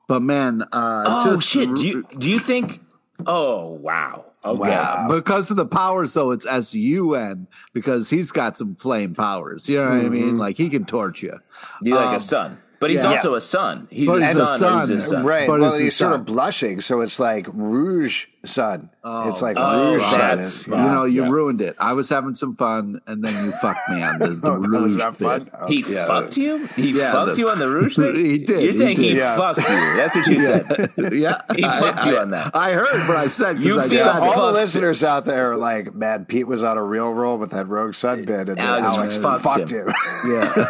But 0.10 0.22
man, 0.22 0.64
uh, 0.74 1.04
Oh 1.08 1.36
just 1.38 1.48
shit! 1.48 1.74
Do 1.76 1.88
you 1.88 2.06
do 2.18 2.30
you 2.30 2.40
think? 2.40 2.82
Oh 3.26 3.68
wow! 3.68 4.26
Okay. 4.46 4.58
Wow. 4.58 5.08
because 5.10 5.52
of 5.52 5.58
the 5.58 5.66
powers, 5.66 6.14
though, 6.14 6.32
it's 6.32 6.46
S 6.46 6.74
U 6.74 7.16
N 7.16 7.48
because 7.74 8.10
he's 8.10 8.32
got 8.32 8.58
some 8.58 8.76
flame 8.76 9.14
powers. 9.14 9.68
You 9.68 9.78
know 9.78 9.90
what 9.90 10.06
I 10.06 10.10
mean? 10.10 10.24
Mm-hmm. 10.24 10.38
Like 10.38 10.56
he 10.58 10.70
can 10.70 10.86
torch 10.86 11.22
you. 11.22 11.40
You 11.82 11.96
like 11.96 12.12
a 12.12 12.14
um, 12.16 12.20
son, 12.22 12.58
but 12.80 12.90
he's 12.90 13.04
yeah. 13.04 13.12
also 13.16 13.36
a 13.36 13.42
son. 13.42 13.88
He's 13.92 14.08
But 14.08 14.20
a 14.20 14.26
he's 14.26 14.36
son. 14.36 14.42
a 14.44 14.58
son. 14.58 14.80
Who's 14.80 14.88
his 14.90 15.08
son. 15.08 15.26
Right. 15.26 15.48
But 15.48 15.60
well, 15.60 15.78
he's 15.78 15.96
sort 15.96 16.12
son. 16.12 16.20
of 16.22 16.26
blushing, 16.26 16.82
so 16.82 17.02
it's 17.02 17.20
like 17.20 17.48
Rouge 17.54 18.26
Sun. 18.46 18.90
it's 18.94 19.42
oh, 19.42 19.46
like 19.46 19.58
Oh, 19.60 19.94
Rouge 19.94 20.02
Sun. 20.04 20.18
that's 20.20 20.34
It's- 20.40 20.54
smart. 20.54 20.82
You 20.88 20.92
know, 20.96 21.04
you 21.06 21.24
Yeah. 21.26 21.30
ruined 21.30 21.62
it. 21.62 21.76
I 21.80 21.92
was 21.94 22.08
having 22.10 22.36
some 22.36 22.56
fun, 22.56 23.02
and 23.06 23.24
then 23.24 23.46
you 23.46 23.52
fucked 23.52 23.90
me 23.90 24.02
on 24.02 24.18
the, 24.20 24.28
the 24.30 24.50
Oh, 24.50 24.60
was 24.60 24.68
rouge 24.70 24.96
that 24.98 25.18
bit. 25.18 25.50
Oh, 25.60 25.68
He 25.68 25.82
Yeah. 25.88 26.06
fucked 26.08 26.38
you. 26.38 26.66
He 26.76 26.92
Yeah, 26.92 27.12
fucked 27.12 27.32
the- 27.32 27.38
you 27.38 27.50
on 27.50 27.60
the 27.60 27.70
Rouge 27.70 27.96
thing. 27.98 28.16
He 28.16 28.38
did, 28.38 28.64
You're 28.64 28.72
saying 28.74 28.96
he, 28.98 29.10
did. 29.10 29.18
Yeah. 29.18 29.36
fucked 29.36 29.60
you. 29.60 29.66
That's 29.66 30.16
what 30.16 30.28
you 30.28 30.40
said. 30.40 31.14
yeah, 31.14 31.42
He 31.56 31.62
fucked 31.64 32.06
you 32.06 32.18
on 32.18 32.32
that. 32.32 32.52
I 32.56 32.72
heard, 32.74 33.08
what 33.10 33.18
I 33.18 33.28
said 33.28 33.62
You 33.62 33.80
I 33.80 33.88
feel 33.90 34.04
said 34.04 34.16
all 34.16 34.48
the 34.48 34.54
listeners 34.54 35.04
out 35.04 35.26
there 35.26 35.52
are 35.52 35.58
like, 35.58 35.94
man, 35.94 36.24
Pete 36.26 36.48
was 36.48 36.64
on 36.64 36.78
a 36.78 36.84
real 36.84 37.12
roll 37.14 37.38
with 37.38 37.52
that 37.52 37.68
Rogue 37.68 37.94
son 37.94 38.24
bit, 38.24 38.48
and 38.48 38.58
then 38.58 38.60
Alex 38.60 38.88
Alex, 38.94 39.18
fucked 39.18 39.44
fucked 39.44 39.72
him. 39.72 39.88
him. 39.88 39.94
Yeah, 40.28 40.66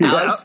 Alex, 0.00 0.44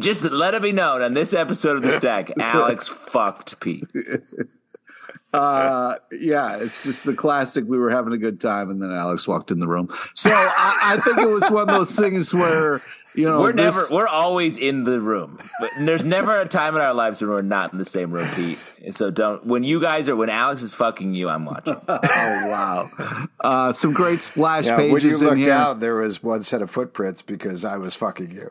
Al- 0.00 0.12
just 0.12 0.24
let 0.24 0.54
it 0.54 0.62
be 0.62 0.72
known 0.72 1.02
on 1.02 1.14
this 1.14 1.32
episode 1.34 1.76
of 1.76 1.82
the 1.82 1.92
Stack, 1.92 2.32
Alex 2.40 2.88
fucked 2.88 3.60
Pete. 3.60 3.84
uh, 5.32 5.94
yeah. 6.12 6.56
It's 6.56 6.82
just 6.84 7.04
the 7.04 7.14
classic. 7.14 7.64
We 7.66 7.78
were 7.78 7.90
having 7.90 8.12
a 8.12 8.18
good 8.18 8.40
time, 8.40 8.70
and 8.70 8.82
then 8.82 8.90
Alex 8.92 9.28
walked 9.28 9.50
in 9.50 9.60
the 9.60 9.68
room. 9.68 9.88
So 10.14 10.30
I, 10.32 10.96
I 10.96 11.00
think 11.00 11.18
it 11.18 11.28
was 11.28 11.48
one 11.50 11.68
of 11.68 11.74
those 11.76 11.94
things 11.96 12.34
where 12.34 12.80
you 13.14 13.24
know 13.24 13.40
We're 13.40 13.52
this- 13.52 13.74
never, 13.90 13.94
we're 13.94 14.06
always 14.08 14.56
in 14.56 14.84
the 14.84 15.00
room. 15.00 15.38
But 15.60 15.70
there's 15.80 16.04
never 16.04 16.36
a 16.36 16.46
time 16.48 16.74
in 16.76 16.80
our 16.82 16.94
lives 16.94 17.20
when 17.20 17.30
we're 17.30 17.42
not 17.42 17.72
in 17.72 17.78
the 17.78 17.84
same 17.84 18.10
room, 18.10 18.28
Pete. 18.34 18.58
So 18.92 19.10
don't. 19.10 19.44
When 19.46 19.62
you 19.62 19.80
guys 19.80 20.08
are, 20.08 20.16
when 20.16 20.30
Alex 20.30 20.62
is 20.62 20.74
fucking 20.74 21.14
you, 21.14 21.28
I'm 21.28 21.44
watching. 21.44 21.76
Oh 21.88 22.46
wow! 22.48 23.28
Uh, 23.40 23.72
some 23.72 23.92
great 23.92 24.22
splash 24.22 24.66
Yeah, 24.66 24.76
when 24.76 24.86
you 24.88 24.94
pages 24.94 25.20
in 25.22 25.26
looked 25.28 25.38
here. 25.38 25.46
down, 25.46 25.80
there 25.80 25.94
was 25.96 26.22
one 26.22 26.42
set 26.42 26.62
of 26.62 26.70
footprints 26.70 27.22
because 27.22 27.64
I 27.64 27.76
was 27.76 27.94
fucking 27.94 28.30
you. 28.32 28.50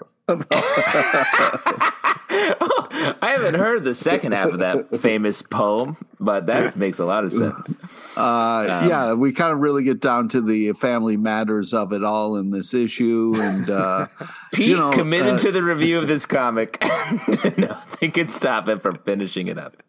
I 2.31 3.31
haven't 3.31 3.55
heard 3.55 3.83
the 3.83 3.95
second 3.95 4.33
half 4.33 4.49
of 4.49 4.59
that 4.59 4.99
famous 4.99 5.41
poem, 5.41 5.97
but 6.19 6.45
that 6.45 6.75
makes 6.75 6.99
a 6.99 7.05
lot 7.05 7.23
of 7.23 7.33
sense. 7.33 7.75
Uh, 8.15 8.85
yeah, 8.87 9.13
we 9.13 9.33
kind 9.33 9.51
of 9.51 9.59
really 9.59 9.83
get 9.83 9.99
down 9.99 10.29
to 10.29 10.41
the 10.41 10.73
family 10.73 11.17
matters 11.17 11.73
of 11.73 11.91
it 11.91 12.03
all 12.03 12.35
in 12.35 12.51
this 12.51 12.73
issue, 12.73 13.33
and 13.35 13.69
uh, 13.69 14.07
Pete 14.53 14.67
you 14.67 14.77
know, 14.77 14.91
committed 14.91 15.35
uh, 15.35 15.37
to 15.39 15.51
the 15.51 15.63
review 15.63 15.97
of 15.97 16.07
this 16.07 16.25
comic. 16.25 16.81
Nothing 17.57 18.11
can 18.11 18.29
stop 18.29 18.67
him 18.69 18.79
from 18.79 18.97
finishing 18.99 19.47
it 19.47 19.57
up. 19.57 19.81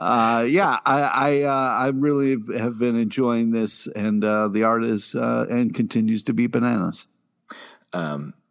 uh, 0.00 0.44
yeah, 0.48 0.80
I 0.84 1.00
I, 1.02 1.42
uh, 1.42 1.50
I 1.50 1.88
really 1.88 2.36
have 2.58 2.78
been 2.78 2.96
enjoying 2.96 3.52
this, 3.52 3.86
and 3.86 4.24
uh, 4.24 4.48
the 4.48 4.64
art 4.64 4.84
is 4.84 5.14
uh, 5.14 5.46
and 5.48 5.72
continues 5.72 6.24
to 6.24 6.32
be 6.32 6.46
bananas. 6.48 7.06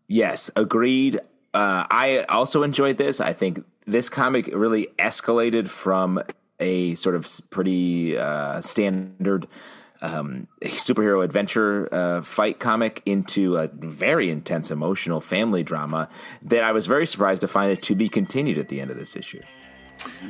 Yes, 0.07 0.51
agreed. 0.55 1.19
Uh, 1.53 1.85
I 1.89 2.25
also 2.29 2.63
enjoyed 2.63 2.97
this. 2.97 3.19
I 3.19 3.33
think 3.33 3.63
this 3.87 4.09
comic 4.09 4.47
really 4.53 4.87
escalated 4.99 5.67
from 5.69 6.21
a 6.59 6.95
sort 6.95 7.15
of 7.15 7.27
pretty 7.49 8.17
uh, 8.17 8.61
standard 8.61 9.47
um, 10.01 10.47
superhero 10.61 11.23
adventure 11.23 11.93
uh, 11.93 12.21
fight 12.21 12.59
comic 12.59 13.01
into 13.05 13.57
a 13.57 13.67
very 13.67 14.29
intense 14.29 14.69
emotional 14.69 15.21
family 15.21 15.63
drama 15.63 16.09
that 16.43 16.63
I 16.63 16.71
was 16.71 16.87
very 16.87 17.07
surprised 17.07 17.41
to 17.41 17.47
find 17.47 17.71
it 17.71 17.81
to 17.83 17.95
be 17.95 18.09
continued 18.09 18.57
at 18.57 18.67
the 18.67 18.81
end 18.81 18.91
of 18.91 18.97
this 18.97 19.15
issue. 19.15 19.41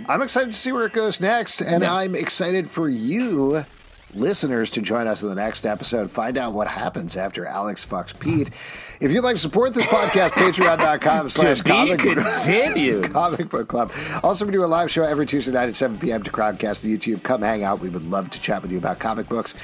I'm 0.08 0.22
excited 0.22 0.54
to 0.54 0.58
see 0.58 0.72
where 0.72 0.86
it 0.86 0.94
goes 0.94 1.20
next, 1.20 1.62
and 1.62 1.84
Yeah. 1.84 1.94
I'm 1.94 2.16
excited 2.16 2.70
for 2.70 2.88
you, 2.88 3.66
listeners, 4.16 4.70
to 4.72 4.82
join 4.82 5.08
us 5.08 5.22
in 5.22 5.30
the 5.30 5.36
next 5.36 5.66
episode. 5.66 6.10
Find 6.10 6.38
out 6.38 6.54
what 6.54 6.68
happens 6.68 7.18
after 7.18 7.46
Alex 7.46 7.86
fucks 7.86 8.18
Pete. 8.18 8.50
If 9.02 9.12
you'd 9.12 9.24
like 9.24 9.36
to 9.36 9.42
support 9.42 9.74
this 9.74 9.86
podcast, 9.86 10.30
patreon.com 10.32 11.30
slash 11.30 11.62
comic 11.62 12.00
continued. 12.00 13.12
Comic 13.12 13.50
Book 13.50 13.68
Club. 13.68 13.92
Also, 14.24 14.46
we 14.46 14.52
do 14.52 14.64
a 14.64 14.66
live 14.66 14.90
show 14.90 15.04
every 15.04 15.26
Tuesday 15.26 15.52
night 15.52 15.70
at 15.70 15.76
7 15.76 16.00
p.m. 16.00 16.24
to 16.24 16.32
Crowdcast 16.32 16.84
on 16.84 16.92
YouTube. 16.92 17.24
Come 17.24 17.42
hang 17.42 17.64
out. 17.64 17.80
We 17.80 17.90
would 17.90 18.10
love 18.10 18.30
to 18.32 18.42
chat 18.42 18.62
with 18.62 18.72
you 18.72 18.78
about 18.78 19.00
comic 19.00 19.28
books. 19.30 19.56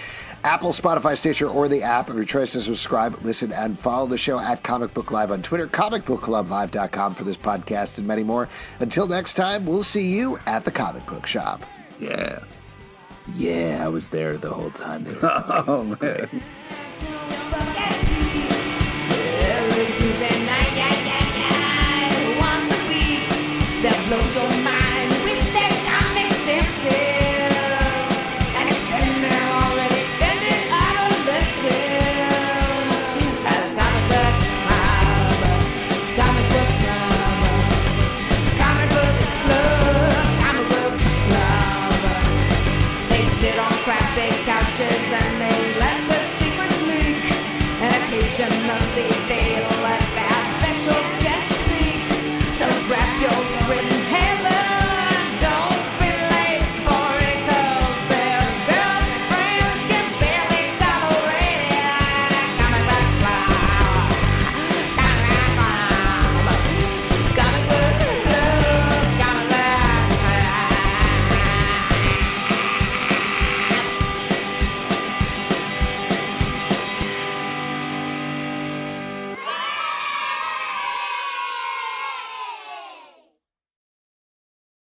Apple, 0.44 0.72
Spotify, 0.72 1.18
Stitcher, 1.18 1.48
or 1.48 1.68
the 1.68 1.84
app 1.84 2.10
of 2.10 2.16
your 2.16 2.26
choice 2.26 2.54
to 2.54 2.62
subscribe, 2.62 3.18
listen, 3.24 3.52
and 3.52 3.78
follow 3.78 4.08
the 4.08 4.18
show 4.18 4.40
at 4.40 4.64
Comic 4.64 4.94
Book 4.94 5.12
Live 5.12 5.32
on 5.32 5.42
Twitter, 5.42 5.68
comicbookclublive.com 5.68 7.14
for 7.14 7.24
this 7.24 7.38
podcast 7.38 7.98
and 7.98 8.08
many 8.08 8.24
more. 8.24 8.50
Until 8.80 9.08
next 9.08 9.36
time, 9.36 9.66
we'll 9.66 9.84
see 9.84 10.10
you 10.10 10.40
at 10.48 10.66
the 10.66 10.72
comic 10.72 11.06
book 11.06 11.28
shop. 11.28 11.64
Yeah. 12.00 12.40
Yeah, 13.36 13.82
I 13.84 13.88
was 13.88 14.10
there 14.10 14.38
the 14.38 14.50
whole 14.54 14.72
time. 14.72 15.06
Oh 15.24 15.84
man. 16.02 16.30